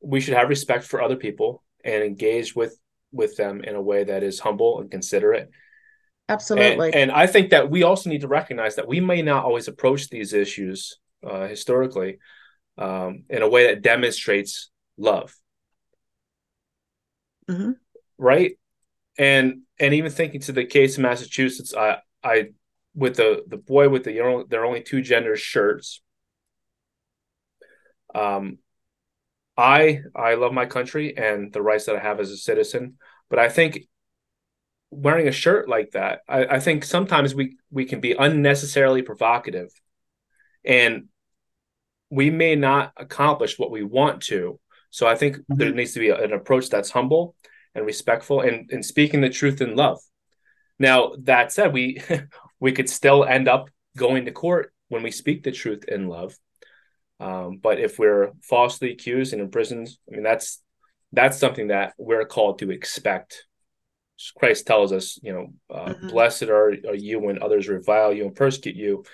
we 0.00 0.20
should 0.20 0.34
have 0.34 0.48
respect 0.48 0.84
for 0.84 1.02
other 1.02 1.16
people 1.16 1.62
and 1.84 2.02
engage 2.02 2.54
with 2.54 2.78
with 3.12 3.36
them 3.36 3.62
in 3.62 3.74
a 3.74 3.82
way 3.82 4.04
that 4.04 4.22
is 4.22 4.40
humble 4.40 4.80
and 4.80 4.90
considerate. 4.90 5.50
Absolutely. 6.28 6.86
And, 6.86 6.94
and 6.94 7.12
I 7.12 7.26
think 7.26 7.50
that 7.50 7.70
we 7.70 7.82
also 7.82 8.10
need 8.10 8.22
to 8.22 8.28
recognize 8.28 8.76
that 8.76 8.88
we 8.88 9.00
may 9.00 9.22
not 9.22 9.44
always 9.44 9.68
approach 9.68 10.08
these 10.08 10.32
issues 10.32 10.98
uh, 11.24 11.46
historically 11.46 12.18
um, 12.78 13.24
in 13.28 13.42
a 13.42 13.48
way 13.48 13.68
that 13.68 13.82
demonstrates 13.82 14.70
love. 14.98 15.34
Mm-hmm. 17.48 17.72
Right. 18.18 18.58
And 19.18 19.62
and 19.78 19.94
even 19.94 20.10
thinking 20.10 20.40
to 20.42 20.52
the 20.52 20.64
case 20.64 20.96
in 20.96 21.02
Massachusetts, 21.02 21.74
I 21.74 21.98
I 22.22 22.48
with 22.94 23.16
the 23.16 23.44
the 23.46 23.56
boy 23.56 23.88
with 23.88 24.04
the 24.04 24.12
you 24.12 24.22
know 24.22 24.44
there 24.48 24.62
are 24.62 24.66
only 24.66 24.82
two 24.82 25.02
gender 25.02 25.36
shirts. 25.36 26.02
Um, 28.14 28.58
I 29.56 30.00
I 30.14 30.34
love 30.34 30.52
my 30.52 30.66
country 30.66 31.16
and 31.16 31.52
the 31.52 31.62
rights 31.62 31.86
that 31.86 31.96
I 31.96 32.00
have 32.00 32.20
as 32.20 32.30
a 32.30 32.36
citizen, 32.36 32.96
but 33.30 33.38
I 33.38 33.48
think 33.48 33.86
wearing 34.96 35.28
a 35.28 35.32
shirt 35.32 35.68
like 35.68 35.92
that, 35.92 36.20
I, 36.28 36.46
I 36.46 36.60
think 36.60 36.84
sometimes 36.84 37.34
we 37.34 37.56
we 37.70 37.84
can 37.84 38.00
be 38.00 38.12
unnecessarily 38.12 39.02
provocative, 39.02 39.70
and 40.64 41.08
we 42.10 42.30
may 42.30 42.56
not 42.56 42.92
accomplish 42.96 43.58
what 43.58 43.70
we 43.70 43.82
want 43.82 44.22
to. 44.22 44.58
So 44.90 45.06
I 45.06 45.14
think 45.14 45.36
mm-hmm. 45.36 45.56
there 45.56 45.72
needs 45.72 45.92
to 45.92 46.00
be 46.00 46.10
an 46.10 46.32
approach 46.32 46.70
that's 46.70 46.90
humble 46.90 47.34
and 47.74 47.84
respectful 47.84 48.40
and, 48.40 48.70
and 48.70 48.84
speaking 48.84 49.20
the 49.20 49.28
truth 49.28 49.60
in 49.60 49.76
love. 49.76 49.98
Now 50.78 51.12
that 51.24 51.52
said, 51.52 51.72
we 51.72 52.00
we 52.60 52.72
could 52.72 52.88
still 52.88 53.24
end 53.24 53.48
up 53.48 53.68
going 53.96 54.24
to 54.24 54.32
court 54.32 54.72
when 54.88 55.02
we 55.02 55.10
speak 55.10 55.42
the 55.42 55.52
truth 55.52 55.84
in 55.86 56.08
love. 56.08 56.34
Um, 57.18 57.58
but 57.62 57.80
if 57.80 57.98
we're 57.98 58.32
falsely 58.42 58.92
accused 58.92 59.32
and 59.32 59.42
imprisoned, 59.42 59.88
I 60.08 60.14
mean 60.14 60.22
that's 60.22 60.62
that's 61.12 61.38
something 61.38 61.68
that 61.68 61.94
we're 61.98 62.26
called 62.26 62.58
to 62.60 62.70
expect. 62.70 63.44
Christ 64.38 64.66
tells 64.66 64.92
us, 64.92 65.18
you 65.22 65.32
know, 65.32 65.46
uh, 65.70 65.92
mm-hmm. 65.92 66.08
blessed 66.08 66.44
are, 66.44 66.70
are 66.88 66.94
you 66.94 67.20
when 67.20 67.42
others 67.42 67.68
revile 67.68 68.12
you 68.12 68.24
and 68.24 68.34
persecute 68.34 68.76
you 68.76 69.04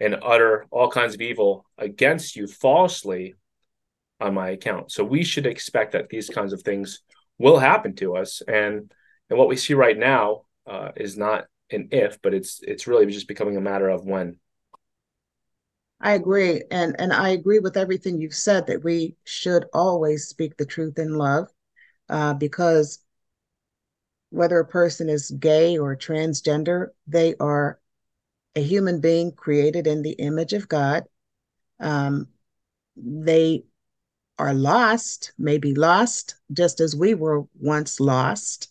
and 0.00 0.16
utter 0.22 0.66
all 0.70 0.90
kinds 0.90 1.14
of 1.14 1.20
evil 1.20 1.66
against 1.78 2.36
you 2.36 2.46
falsely 2.46 3.34
on 4.20 4.34
my 4.34 4.50
account. 4.50 4.90
So 4.90 5.04
we 5.04 5.24
should 5.24 5.46
expect 5.46 5.92
that 5.92 6.08
these 6.08 6.28
kinds 6.28 6.52
of 6.52 6.62
things 6.62 7.02
will 7.38 7.58
happen 7.58 7.94
to 7.96 8.16
us. 8.16 8.42
And 8.46 8.90
and 9.28 9.38
what 9.38 9.48
we 9.48 9.56
see 9.56 9.74
right 9.74 9.98
now 9.98 10.42
uh, 10.66 10.92
is 10.96 11.16
not 11.16 11.46
an 11.70 11.88
if, 11.90 12.20
but 12.22 12.34
it's 12.34 12.60
it's 12.62 12.86
really 12.86 13.06
just 13.06 13.28
becoming 13.28 13.56
a 13.56 13.60
matter 13.60 13.88
of 13.88 14.04
when. 14.04 14.38
I 16.00 16.12
agree, 16.12 16.62
and 16.70 16.94
and 16.98 17.12
I 17.12 17.30
agree 17.30 17.58
with 17.58 17.76
everything 17.76 18.20
you've 18.20 18.34
said 18.34 18.66
that 18.66 18.84
we 18.84 19.16
should 19.24 19.64
always 19.72 20.28
speak 20.28 20.56
the 20.56 20.66
truth 20.66 20.98
in 20.98 21.14
love, 21.14 21.48
uh, 22.08 22.34
because 22.34 23.00
whether 24.36 24.58
a 24.58 24.66
person 24.66 25.08
is 25.08 25.30
gay 25.30 25.78
or 25.78 25.96
transgender, 25.96 26.88
they 27.06 27.34
are 27.40 27.80
a 28.54 28.60
human 28.60 29.00
being 29.00 29.32
created 29.32 29.86
in 29.86 30.02
the 30.02 30.12
image 30.12 30.52
of 30.52 30.68
God. 30.68 31.04
Um, 31.80 32.28
they 32.96 33.64
are 34.38 34.52
lost, 34.52 35.32
may 35.38 35.56
be 35.56 35.74
lost, 35.74 36.36
just 36.52 36.80
as 36.80 36.94
we 36.94 37.14
were 37.14 37.44
once 37.58 37.98
lost. 37.98 38.70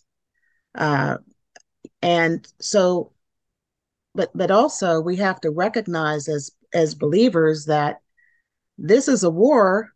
Uh, 0.72 1.18
and 2.00 2.46
so, 2.60 3.12
but 4.14 4.30
but 4.36 4.52
also 4.52 5.00
we 5.00 5.16
have 5.16 5.40
to 5.40 5.50
recognize 5.50 6.28
as 6.28 6.52
as 6.72 6.94
believers 6.94 7.64
that 7.64 8.02
this 8.78 9.08
is 9.08 9.24
a 9.24 9.30
war 9.30 9.90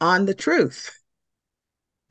on 0.00 0.26
the 0.26 0.34
truth. 0.34 0.90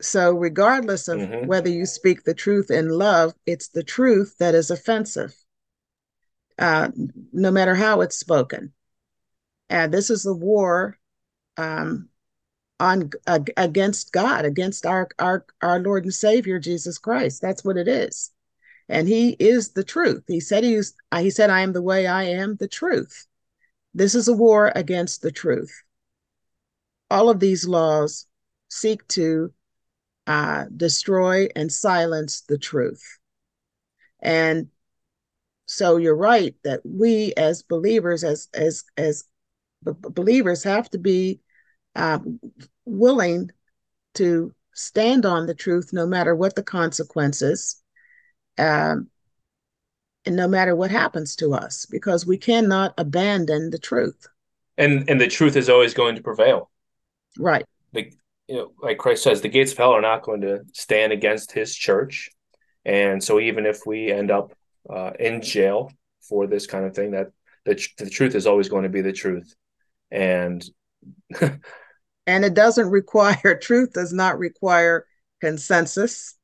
So, 0.04 0.32
regardless 0.32 1.08
of 1.08 1.18
mm-hmm. 1.18 1.46
whether 1.46 1.70
you 1.70 1.86
speak 1.86 2.24
the 2.24 2.34
truth 2.34 2.70
in 2.70 2.90
love, 2.90 3.34
it's 3.46 3.68
the 3.68 3.82
truth 3.82 4.36
that 4.38 4.54
is 4.54 4.70
offensive, 4.70 5.34
uh, 6.58 6.90
no 7.32 7.50
matter 7.50 7.74
how 7.74 8.02
it's 8.02 8.16
spoken. 8.16 8.74
And 9.70 9.92
this 9.92 10.10
is 10.10 10.26
a 10.26 10.34
war 10.34 10.98
um, 11.56 12.10
on 12.78 13.10
uh, 13.26 13.40
against 13.56 14.12
God, 14.12 14.44
against 14.44 14.84
our, 14.84 15.08
our 15.18 15.46
our 15.62 15.80
Lord 15.80 16.04
and 16.04 16.14
Savior 16.14 16.58
Jesus 16.58 16.98
Christ. 16.98 17.40
That's 17.40 17.64
what 17.64 17.78
it 17.78 17.88
is, 17.88 18.30
and 18.90 19.08
He 19.08 19.30
is 19.30 19.70
the 19.70 19.84
truth. 19.84 20.24
He 20.28 20.40
said 20.40 20.64
He's 20.64 20.94
He 21.16 21.30
said, 21.30 21.48
"I 21.48 21.60
am 21.60 21.72
the 21.72 21.82
way. 21.82 22.06
I 22.06 22.24
am 22.24 22.56
the 22.56 22.68
truth." 22.68 23.26
This 23.94 24.14
is 24.14 24.28
a 24.28 24.34
war 24.34 24.70
against 24.74 25.22
the 25.22 25.32
truth. 25.32 25.82
All 27.10 27.30
of 27.30 27.40
these 27.40 27.66
laws 27.66 28.26
seek 28.68 29.06
to 29.08 29.52
uh, 30.26 30.64
destroy 30.76 31.48
and 31.54 31.72
silence 31.72 32.42
the 32.42 32.58
truth. 32.58 33.02
And 34.20 34.68
so 35.66 35.96
you're 35.96 36.16
right 36.16 36.54
that 36.64 36.80
we 36.84 37.32
as 37.36 37.62
believers, 37.62 38.24
as 38.24 38.48
as 38.54 38.84
as 38.96 39.24
b- 39.84 39.92
believers, 40.00 40.64
have 40.64 40.90
to 40.90 40.98
be 40.98 41.40
uh, 41.94 42.18
willing 42.84 43.50
to 44.14 44.54
stand 44.72 45.24
on 45.26 45.46
the 45.46 45.54
truth 45.54 45.90
no 45.92 46.06
matter 46.06 46.34
what 46.34 46.54
the 46.54 46.62
consequences. 46.62 47.82
Um, 48.58 49.08
and 50.26 50.36
no 50.36 50.48
matter 50.48 50.74
what 50.74 50.90
happens 50.90 51.36
to 51.36 51.52
us, 51.52 51.86
because 51.86 52.26
we 52.26 52.38
cannot 52.38 52.94
abandon 52.96 53.70
the 53.70 53.78
truth. 53.78 54.26
And 54.78 55.08
and 55.08 55.20
the 55.20 55.28
truth 55.28 55.56
is 55.56 55.68
always 55.68 55.94
going 55.94 56.16
to 56.16 56.22
prevail. 56.22 56.70
Right. 57.38 57.64
The 57.92 58.12
you 58.48 58.56
know, 58.56 58.72
like 58.80 58.98
Christ 58.98 59.22
says, 59.22 59.40
the 59.40 59.48
gates 59.48 59.72
of 59.72 59.78
hell 59.78 59.92
are 59.92 60.00
not 60.00 60.22
going 60.22 60.42
to 60.42 60.60
stand 60.72 61.12
against 61.12 61.52
his 61.52 61.74
church. 61.74 62.30
And 62.84 63.22
so 63.22 63.40
even 63.40 63.64
if 63.64 63.80
we 63.86 64.12
end 64.12 64.30
up 64.30 64.52
uh, 64.88 65.12
in 65.18 65.40
jail 65.40 65.90
for 66.20 66.46
this 66.46 66.66
kind 66.66 66.84
of 66.84 66.94
thing, 66.94 67.12
that 67.12 67.28
the, 67.64 67.82
the 67.98 68.10
truth 68.10 68.34
is 68.34 68.46
always 68.46 68.68
going 68.68 68.82
to 68.82 68.90
be 68.90 69.00
the 69.00 69.12
truth. 69.12 69.54
And 70.10 70.64
and 71.40 72.44
it 72.44 72.54
doesn't 72.54 72.90
require 72.90 73.58
truth 73.62 73.92
does 73.92 74.12
not 74.12 74.38
require 74.38 75.06
consensus 75.40 76.36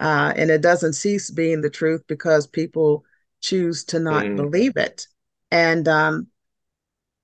uh, 0.00 0.32
and 0.36 0.50
it 0.50 0.62
doesn't 0.62 0.92
cease 0.92 1.30
being 1.30 1.60
the 1.60 1.70
truth 1.70 2.02
because 2.06 2.46
people 2.46 3.04
choose 3.40 3.84
to 3.84 3.98
not 3.98 4.24
mm. 4.24 4.36
believe 4.36 4.76
it. 4.76 5.06
And, 5.50 5.88
um, 5.88 6.28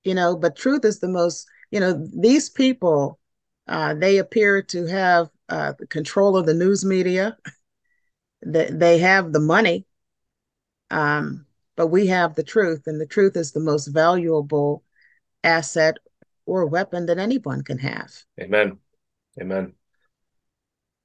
you 0.02 0.14
know, 0.14 0.36
but 0.36 0.56
truth 0.56 0.84
is 0.84 1.00
the 1.00 1.08
most, 1.08 1.46
you 1.70 1.80
know, 1.80 2.06
these 2.12 2.50
people, 2.50 3.18
uh, 3.66 3.94
they 3.94 4.18
appear 4.18 4.62
to 4.62 4.86
have 4.86 5.28
uh, 5.48 5.72
control 5.88 6.36
of 6.36 6.46
the 6.46 6.54
news 6.54 6.84
media. 6.84 7.36
they, 8.44 8.68
they 8.70 8.98
have 8.98 9.32
the 9.32 9.40
money, 9.40 9.86
um, 10.90 11.46
but 11.76 11.88
we 11.88 12.06
have 12.08 12.34
the 12.34 12.42
truth, 12.42 12.82
and 12.86 13.00
the 13.00 13.06
truth 13.06 13.36
is 13.36 13.52
the 13.52 13.60
most 13.60 13.86
valuable 13.86 14.82
asset 15.42 15.98
or 16.46 16.66
weapon 16.66 17.06
that 17.06 17.18
anyone 17.18 17.62
can 17.62 17.78
have. 17.78 18.12
Amen. 18.40 18.78
Amen. 19.40 19.72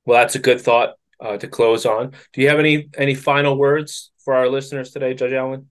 Well, 0.05 0.19
that's 0.19 0.35
a 0.35 0.39
good 0.39 0.61
thought 0.61 0.95
uh, 1.19 1.37
to 1.37 1.47
close 1.47 1.85
on. 1.85 2.11
Do 2.33 2.41
you 2.41 2.49
have 2.49 2.59
any 2.59 2.89
any 2.97 3.15
final 3.15 3.57
words 3.57 4.11
for 4.23 4.35
our 4.35 4.49
listeners 4.49 4.91
today, 4.91 5.13
Judge 5.13 5.33
Allen? 5.33 5.69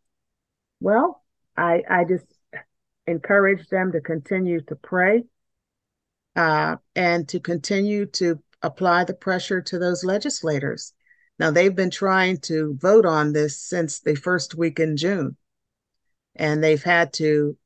Well, 0.80 1.22
I 1.56 1.82
I 1.88 2.04
just 2.04 2.26
encourage 3.06 3.68
them 3.68 3.92
to 3.92 4.00
continue 4.00 4.60
to 4.62 4.76
pray 4.76 5.24
uh, 6.38 6.76
and 6.94 7.28
to 7.28 7.40
continue 7.40 8.06
to 8.06 8.40
apply 8.62 9.02
the 9.02 9.12
pressure 9.12 9.60
to 9.60 9.76
those 9.76 10.04
legislators. 10.04 10.92
Now 11.40 11.50
they've 11.50 11.74
been 11.74 11.90
trying 11.90 12.38
to 12.42 12.78
vote 12.80 13.04
on 13.04 13.32
this 13.32 13.60
since 13.60 13.98
the 13.98 14.14
first 14.14 14.54
week 14.54 14.78
in 14.78 14.96
June, 14.96 15.36
and 16.36 16.62
they've 16.62 16.82
had 16.82 17.12
to 17.14 17.56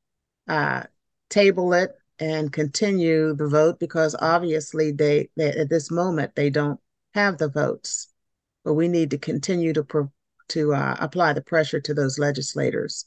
uh, 0.49 0.85
table 1.29 1.75
it 1.75 1.91
and 2.19 2.51
continue 2.51 3.35
the 3.35 3.47
vote 3.47 3.79
because 3.79 4.17
obviously 4.19 4.91
they, 4.91 5.29
they, 5.37 5.51
at 5.51 5.69
this 5.69 5.91
moment 5.91 6.35
they 6.35 6.49
don't 6.49 6.81
have 7.15 7.37
the 7.37 7.51
votes. 7.51 8.09
But 8.65 8.75
we 8.75 8.89
need 8.89 9.11
to 9.11 9.19
continue 9.19 9.75
to 9.75 9.85
pro- 9.85 10.13
to 10.49 10.75
uh, 10.75 10.97
apply 10.99 11.35
the 11.35 11.43
pressure 11.43 11.81
to 11.81 11.93
those 11.93 12.19
legislators. 12.19 13.05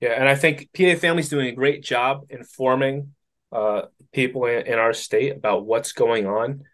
Yeah, 0.00 0.10
and 0.10 0.28
I 0.28 0.36
think 0.36 0.68
PA 0.76 0.94
Family's 0.94 1.28
doing 1.28 1.48
a 1.48 1.52
great 1.52 1.82
job 1.82 2.26
informing 2.30 3.15
uh, 3.52 3.82
people 4.12 4.46
in, 4.46 4.66
in, 4.66 4.78
our 4.78 4.92
state 4.92 5.36
about 5.36 5.66
what's 5.66 5.92
going 5.92 6.26
on 6.26 6.64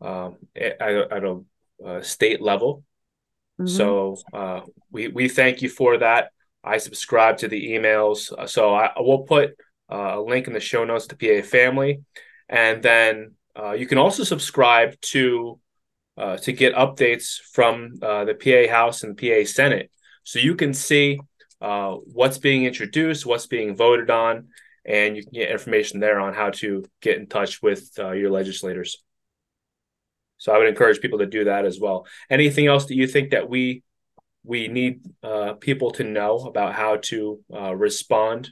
um, 0.00 0.36
at, 0.56 0.80
at, 0.80 1.24
a, 1.24 1.40
a, 1.84 2.02
state 2.02 2.40
level. 2.40 2.84
Mm-hmm. 3.60 3.68
So 3.68 4.16
uh, 4.32 4.60
we 4.90 5.08
we 5.08 5.28
thank 5.28 5.62
you 5.62 5.68
for 5.68 5.98
that. 5.98 6.30
I 6.64 6.78
subscribe 6.78 7.38
to 7.38 7.48
the 7.48 7.72
emails, 7.72 8.32
uh, 8.32 8.46
so 8.46 8.74
I 8.74 8.92
will 8.98 9.22
put 9.22 9.56
uh, 9.90 10.18
a 10.18 10.20
link 10.20 10.46
in 10.46 10.52
the 10.52 10.60
show 10.60 10.84
notes 10.84 11.06
to 11.08 11.16
PA 11.16 11.46
Family, 11.46 12.02
and 12.48 12.82
then 12.82 13.32
uh, 13.58 13.72
you 13.72 13.86
can 13.86 13.98
also 13.98 14.24
subscribe 14.24 14.98
to 15.00 15.58
uh, 16.16 16.36
to 16.38 16.52
get 16.52 16.74
updates 16.74 17.40
from 17.52 17.98
uh, 18.02 18.24
the 18.24 18.34
PA 18.34 18.72
House 18.72 19.02
and 19.02 19.16
PA 19.16 19.44
Senate, 19.44 19.90
so 20.24 20.38
you 20.38 20.54
can 20.54 20.72
see 20.72 21.20
uh, 21.60 21.92
what's 21.92 22.38
being 22.38 22.64
introduced, 22.64 23.24
what's 23.24 23.46
being 23.46 23.76
voted 23.76 24.10
on, 24.10 24.48
and 24.84 25.16
you 25.16 25.22
can 25.22 25.32
get 25.32 25.50
information 25.50 26.00
there 26.00 26.18
on 26.18 26.34
how 26.34 26.50
to 26.50 26.84
get 27.00 27.18
in 27.18 27.26
touch 27.26 27.62
with 27.62 27.90
uh, 27.98 28.12
your 28.12 28.30
legislators. 28.30 29.02
So 30.38 30.52
I 30.52 30.58
would 30.58 30.68
encourage 30.68 31.00
people 31.00 31.20
to 31.20 31.26
do 31.26 31.44
that 31.44 31.64
as 31.64 31.78
well. 31.78 32.06
Anything 32.28 32.66
else 32.66 32.86
that 32.86 32.96
you 32.96 33.06
think 33.06 33.30
that 33.30 33.48
we 33.48 33.84
we 34.44 34.66
need 34.66 35.02
uh, 35.22 35.52
people 35.54 35.92
to 35.92 36.04
know 36.04 36.38
about 36.38 36.74
how 36.74 36.96
to 36.96 37.40
uh, 37.54 37.74
respond? 37.76 38.50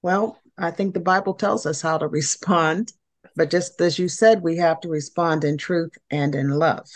Well, 0.00 0.40
I 0.56 0.70
think 0.70 0.94
the 0.94 1.00
Bible 1.00 1.34
tells 1.34 1.66
us 1.66 1.82
how 1.82 1.98
to 1.98 2.06
respond, 2.06 2.92
but 3.34 3.50
just 3.50 3.78
as 3.80 3.98
you 3.98 4.08
said, 4.08 4.42
we 4.42 4.56
have 4.56 4.80
to 4.80 4.88
respond 4.88 5.44
in 5.44 5.58
truth 5.58 5.92
and 6.10 6.34
in 6.34 6.50
love. 6.50 6.88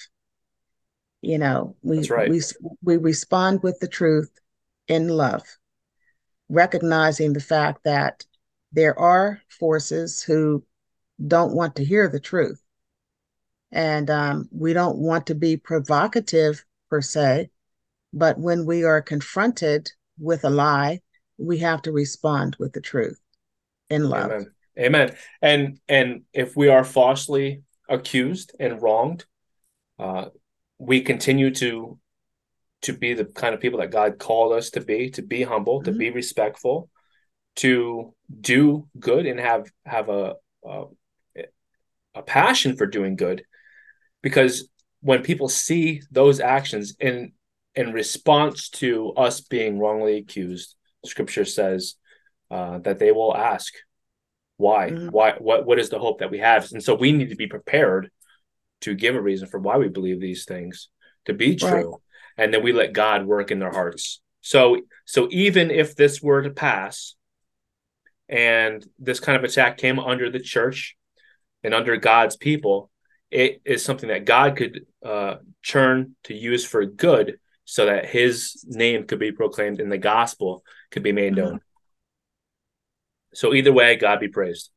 You 1.21 1.37
know, 1.37 1.77
we 1.83 2.09
right. 2.09 2.31
we 2.31 2.41
we 2.83 2.97
respond 2.97 3.63
with 3.63 3.79
the 3.81 3.89
truth 3.89 4.31
in 4.89 5.09
love, 5.09 5.43
recognizing 6.51 7.33
the 7.33 7.41
fact 7.41 7.85
that 7.85 8.27
there 8.73 8.99
are 8.99 9.41
forces 9.49 10.23
who 10.23 10.65
don't 11.25 11.55
want 11.55 11.77
to 11.77 11.85
hear 11.85 12.09
the 12.09 12.21
truth. 12.21 12.63
And 13.73 14.11
um, 14.11 14.49
we 14.51 14.73
don't 14.73 14.99
want 14.99 15.29
to 15.29 15.35
be 15.35 15.57
provocative 15.57 16.65
per 16.91 17.01
se, 17.01 17.51
but 18.13 18.39
when 18.39 18.67
we 18.67 18.85
are 18.85 19.01
confronted 19.01 19.93
with 20.19 20.45
a 20.45 20.51
lie, 20.51 21.01
we 21.39 21.59
have 21.59 21.83
to 21.83 21.93
respond 21.93 22.57
with 22.59 22.73
the 22.73 22.81
truth 22.81 23.21
in 23.89 24.09
love. 24.09 24.31
Amen. 24.31 24.53
Amen. 24.79 25.17
And 25.43 25.81
and 25.89 26.23
if 26.33 26.57
we 26.57 26.69
are 26.69 26.85
falsely 26.85 27.63
accused 27.89 28.55
and 28.59 28.83
wronged, 28.83 29.25
uh, 29.99 30.27
we 30.79 31.01
continue 31.03 31.55
to 31.57 31.99
to 32.83 32.93
be 32.93 33.15
the 33.15 33.27
kind 33.27 33.55
of 33.55 33.61
people 33.61 33.81
that 33.81 33.91
God 33.91 34.19
called 34.19 34.53
us 34.53 34.71
to 34.71 34.81
be, 34.81 35.11
to 35.11 35.23
be 35.23 35.43
humble, 35.43 35.81
mm-hmm. 35.81 35.93
to 35.93 35.99
be 35.99 36.11
respectful, 36.11 36.89
to 37.57 38.15
do 38.41 38.87
good 38.99 39.27
and 39.27 39.41
have 39.41 39.67
have 39.85 40.09
a, 40.09 40.35
a 40.65 40.85
a 42.15 42.23
passion 42.23 42.77
for 42.77 42.87
doing 42.87 43.17
good 43.17 43.45
because 44.23 44.69
when 45.01 45.23
people 45.23 45.49
see 45.49 46.03
those 46.11 46.41
actions 46.41 46.97
in 47.01 47.33
in 47.75 47.93
response 47.93 48.69
to 48.69 49.13
us 49.13 49.41
being 49.41 49.79
wrongly 49.79 50.19
accused 50.19 50.75
scripture 51.05 51.45
says 51.45 51.95
uh, 52.51 52.79
that 52.81 52.99
they 52.99 53.13
will 53.13 53.37
ask 53.37 53.73
why 54.57 54.91
mm-hmm. 54.91 55.09
why 55.09 55.35
what 55.39 55.67
what 55.67 55.79
is 55.79 55.89
the 55.89 55.99
hope 55.99 56.19
that 56.19 56.31
we 56.31 56.39
have 56.39 56.71
and 56.73 56.83
so 56.83 56.95
we 56.95 57.13
need 57.13 57.31
to 57.31 57.37
be 57.37 57.47
prepared 57.47 58.11
to 58.81 58.95
give 58.95 59.15
a 59.15 59.21
reason 59.21 59.47
for 59.49 59.61
why 59.61 59.77
we 59.77 59.89
believe 59.89 60.21
these 60.21 60.45
things 60.45 60.89
to 61.27 61.35
be 61.35 61.55
true. 61.55 62.01
And 62.41 62.53
then 62.55 62.63
we 62.63 62.73
let 62.73 62.95
god 62.95 63.27
work 63.27 63.51
in 63.51 63.59
their 63.59 63.73
hearts 63.73 64.21
so 64.41 64.81
so 65.05 65.29
even 65.31 65.71
if 65.71 65.95
this 65.95 66.23
were 66.23 66.43
to 66.43 66.51
pass 66.51 67.15
and 68.29 68.85
this 68.99 69.21
kind 69.21 69.37
of 69.37 69.45
attack 69.45 69.77
came 69.77 69.99
under 69.99 70.31
the 70.31 70.41
church 70.41 70.97
and 71.63 71.75
under 71.75 71.97
god's 71.99 72.37
people 72.37 72.91
it 73.31 73.61
is 73.65 73.85
something 73.85 74.09
that 74.09 74.25
god 74.25 74.57
could 74.57 74.87
uh, 75.05 75.37
churn 75.63 76.17
to 76.25 76.35
use 76.35 76.65
for 76.65 76.85
good 76.87 77.39
so 77.67 77.87
that 77.87 78.07
his 78.07 78.65
name 78.67 79.07
could 79.07 79.21
be 79.21 79.31
proclaimed 79.31 79.79
and 79.79 79.93
the 79.93 79.99
gospel 79.99 80.65
could 80.91 81.05
be 81.05 81.13
made 81.13 81.37
known. 81.37 81.47
Mm-hmm. 81.47 81.57
So 83.33 83.55
either 83.55 83.73
way, 83.73 83.95
God 83.95 84.19
be 84.19 84.27
praised. 84.27 84.71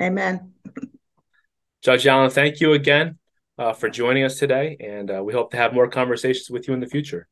Amen. 0.00 0.54
Judge 1.82 2.06
Allen, 2.06 2.30
thank 2.30 2.62
you 2.62 2.72
again 2.72 3.18
uh, 3.58 3.72
for 3.72 3.88
joining 3.88 4.24
us 4.24 4.38
today, 4.38 4.76
and 4.80 5.10
uh, 5.10 5.22
we 5.22 5.32
hope 5.32 5.50
to 5.50 5.56
have 5.56 5.72
more 5.72 5.88
conversations 5.88 6.50
with 6.50 6.68
you 6.68 6.74
in 6.74 6.80
the 6.80 6.86
future. 6.86 7.28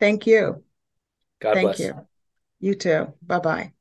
Thank 0.00 0.26
you. 0.26 0.64
God 1.40 1.54
thank 1.54 1.64
bless. 1.66 1.80
you. 1.80 2.06
You 2.60 2.74
too. 2.74 3.12
Bye 3.22 3.38
bye. 3.40 3.72